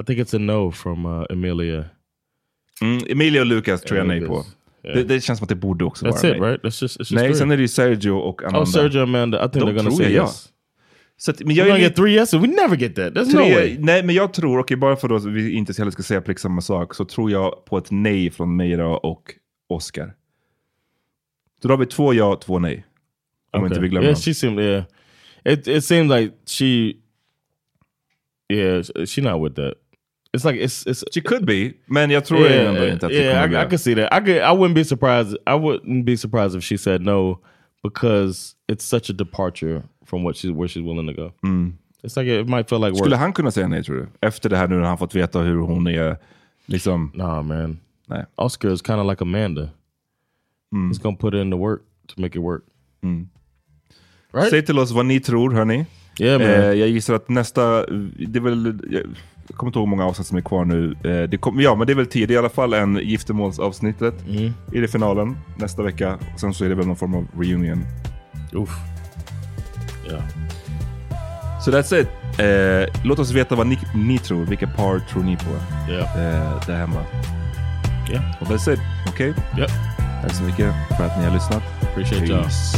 I 0.02 0.04
think 0.06 0.20
it's 0.20 0.36
a 0.36 0.40
no 0.40 0.72
from 0.72 1.06
uh, 1.06 1.26
Emilia. 1.30 1.86
Mm, 2.82 3.04
Emilia 3.10 3.42
och 3.42 3.48
Lucas 3.48 3.82
tror 3.82 3.98
jag 3.98 4.08
nej 4.08 4.22
på. 4.22 4.46
Yeah. 4.84 4.98
Det, 4.98 5.04
det 5.04 5.22
känns 5.22 5.40
som 5.40 5.44
att 5.46 5.50
det 5.50 5.56
borde 5.56 5.86
också 5.86 6.06
That's 6.06 6.10
vara 6.24 6.36
it, 6.36 6.42
nej. 6.42 6.50
right? 6.50 6.64
That's 6.64 6.84
just- 6.84 6.98
it's 6.98 7.00
just 7.00 7.12
nej, 7.12 7.24
three. 7.28 7.36
sen 7.36 7.52
är 7.52 7.58
det 7.58 7.62
ju 7.62 7.68
Sergio 7.68 8.12
och 8.12 8.44
Amanda. 8.44 8.60
Oh, 8.60 8.66
Sergio 8.66 9.00
and 9.02 9.16
Amanda. 9.16 9.38
I 9.46 9.50
think 9.50 9.54
De 9.54 9.72
they're 9.72 9.78
gonna 9.78 9.92
say 9.92 10.14
jag, 10.14 10.26
yes. 10.26 10.52
Så 11.18 11.32
att, 11.32 11.40
men 11.40 11.56
jag 11.56 11.68
gonna 11.68 11.80
get 11.80 11.96
three 11.96 12.14
yeses. 12.14 12.34
We 12.44 12.48
never 12.48 12.76
get 12.78 12.96
that. 12.96 13.14
There's 13.14 13.26
no 13.26 13.32
Tre, 13.32 13.56
way. 13.56 13.78
nej, 13.80 14.04
men 14.04 14.16
jag 14.16 14.34
tror, 14.34 14.60
okej 14.60 14.78
bara 14.78 14.96
för 14.96 15.16
att 15.16 15.26
vi 15.26 15.52
inte 15.52 15.74
heller 15.78 15.92
ska 15.92 16.04
säga 16.04 16.22
prick 16.22 16.40
samma 16.40 16.62
sak, 16.62 16.94
så 16.96 17.06
tror 17.06 17.32
jag 17.32 17.66
på 17.66 17.78
ett 17.78 17.92
nej 17.92 18.32
från 18.32 18.56
Meira 18.56 18.88
och 18.88 19.34
Oscar. 19.70 20.14
Så 21.62 21.68
då 21.68 21.74
har 21.74 21.78
vi 21.80 21.86
två 21.86 22.14
ja, 22.14 22.36
två 22.44 22.60
nej. 22.60 22.86
Om 23.52 23.62
vi 23.64 23.68
inte 23.68 23.80
vill 23.80 23.90
glömma. 23.90 24.06
Yeah, 24.06 24.20
she 24.20 24.34
seemed. 24.34 24.60
Yeah, 24.66 24.84
it 25.46 25.68
it 25.68 25.86
seemed 25.86 26.20
like 26.22 26.36
she. 26.46 26.94
Yeah, 28.50 28.84
she 29.06 29.22
not 29.22 29.42
with 29.42 29.56
that. 29.56 29.76
It's 30.34 30.46
like 30.46 30.56
it's 30.56 30.86
it's. 30.86 31.04
She 31.12 31.22
could 31.22 31.46
be, 31.46 31.74
man. 31.88 32.10
jag 32.10 32.26
tror 32.26 32.48
ändå 32.48 32.88
inte 32.88 33.06
att 33.06 33.12
det 33.12 33.18
yeah, 33.18 33.44
kommer 33.44 33.64
I, 33.64 33.66
I 33.66 33.70
can 33.70 33.80
see 33.80 33.96
that. 33.96 34.14
I 34.14 34.26
could. 34.26 34.38
I 34.38 34.54
wouldn't 34.56 34.76
be 34.76 34.84
surprised. 34.84 35.38
I 35.48 35.54
wouldn't 35.54 36.04
be 36.04 36.18
surprised 36.18 36.58
if 36.58 36.64
she 36.64 36.78
said 36.78 37.02
no 37.02 37.40
because 37.84 38.56
it's 38.68 38.84
such 38.84 39.10
a 39.10 39.14
departure 39.14 39.84
from 40.06 40.24
what 40.24 40.36
she's 40.36 40.52
where 40.52 40.68
she's 40.68 40.84
willing 40.84 41.08
to 41.08 41.14
go. 41.14 41.34
Mm. 41.44 41.74
It's 42.04 42.18
like 42.18 42.28
it 42.28 42.48
might 42.48 42.70
feel 42.70 42.80
like 42.80 42.94
work. 42.94 43.00
Skulle 43.00 43.16
han 43.16 43.34
kunna 43.34 43.52
säga 43.52 43.68
nej 43.68 43.84
tror 43.84 43.96
du? 43.96 44.08
Efter 44.28 44.50
det 44.50 44.58
här 44.58 44.68
nu 44.68 44.76
när 44.76 44.88
han 44.88 44.98
fått 44.98 45.16
veta 45.16 45.40
hur 45.40 45.58
hon 45.58 45.88
är, 45.88 46.18
liksom... 46.66 47.12
Nah, 47.14 47.44
man. 47.44 47.80
Nej. 48.08 48.26
Oscar 48.36 48.70
is 48.70 48.82
kind 48.82 49.00
of 49.00 49.10
like 49.10 49.24
Amanda. 49.24 49.70
Mm. 50.74 50.90
He's 50.90 51.02
gonna 51.02 51.18
put 51.18 51.34
in 51.34 51.52
the 51.52 51.58
work 51.58 51.82
to 52.08 52.22
make 52.22 52.40
it 52.40 52.44
work. 52.44 52.64
Mm. 53.04 53.30
Right? 54.34 54.50
Säg 54.50 54.66
till 54.66 54.80
oss 54.80 54.92
vad 54.92 55.06
ni 55.06 55.20
tror, 55.20 55.52
hörni. 55.52 55.86
Yeah, 56.20 56.42
eh, 56.42 56.50
jag 56.74 56.90
gissar 56.90 57.14
att 57.14 57.30
nästa, 57.30 57.86
det 58.28 58.40
är 58.40 58.42
väl, 58.42 58.80
jag 59.48 59.58
kommer 59.58 59.70
inte 59.70 59.80
ihåg 59.80 59.88
hur 59.88 59.96
många 59.96 60.06
avsnitt 60.06 60.28
som 60.28 60.38
är 60.38 60.42
kvar 60.42 60.66
nu. 60.66 60.96
Eh, 61.04 61.30
det 61.30 61.38
kom, 61.38 61.62
ja, 61.62 61.76
men 61.76 61.88
det 61.88 61.94
är 61.94 61.96
väl 61.96 62.06
tid, 62.08 62.32
är 62.32 62.36
i 62.36 62.38
alla 62.38 62.50
fall 62.50 62.74
en 62.74 62.96
giftermålsavsnittet 62.96 64.14
Mm. 64.30 64.54
i 64.74 64.80
det 64.80 64.88
finalen 64.88 65.38
nästa 65.58 65.84
vecka. 65.84 66.18
Sen 66.38 66.54
så 66.54 66.66
är 66.66 66.70
det 66.70 66.76
väl 66.76 66.88
någon 66.88 66.96
form 66.96 67.16
av 67.16 67.28
reunion. 67.40 67.86
Uff. 68.54 68.70
Ja. 70.10 70.18
Så 71.66 71.72
that's 71.72 72.02
it. 72.02 72.08
Eh, 72.40 73.02
låt 73.06 73.20
oss 73.20 73.32
veta 73.32 73.56
vad 73.56 73.68
ni, 73.68 73.80
ni 73.96 74.18
tror. 74.20 74.46
Vilka 74.46 74.68
par 74.68 75.00
tror 75.00 75.24
ni 75.24 75.36
på 75.38 75.92
Yeah. 75.92 76.66
där 76.68 76.76
hemma? 76.78 77.02
Yeah. 78.12 78.42
Och 78.42 78.48
that's 78.48 78.74
it. 78.74 78.80
Okej? 79.08 79.34
Yep. 79.60 79.70
Tack 80.22 80.34
så 80.34 80.44
mycket 80.44 80.74
för 80.98 81.06
att 81.06 81.18
ni 81.20 81.26
har 81.26 81.34
lyssnat. 81.34 81.64
Appreciate. 81.84 82.28
Peace. 82.28 82.78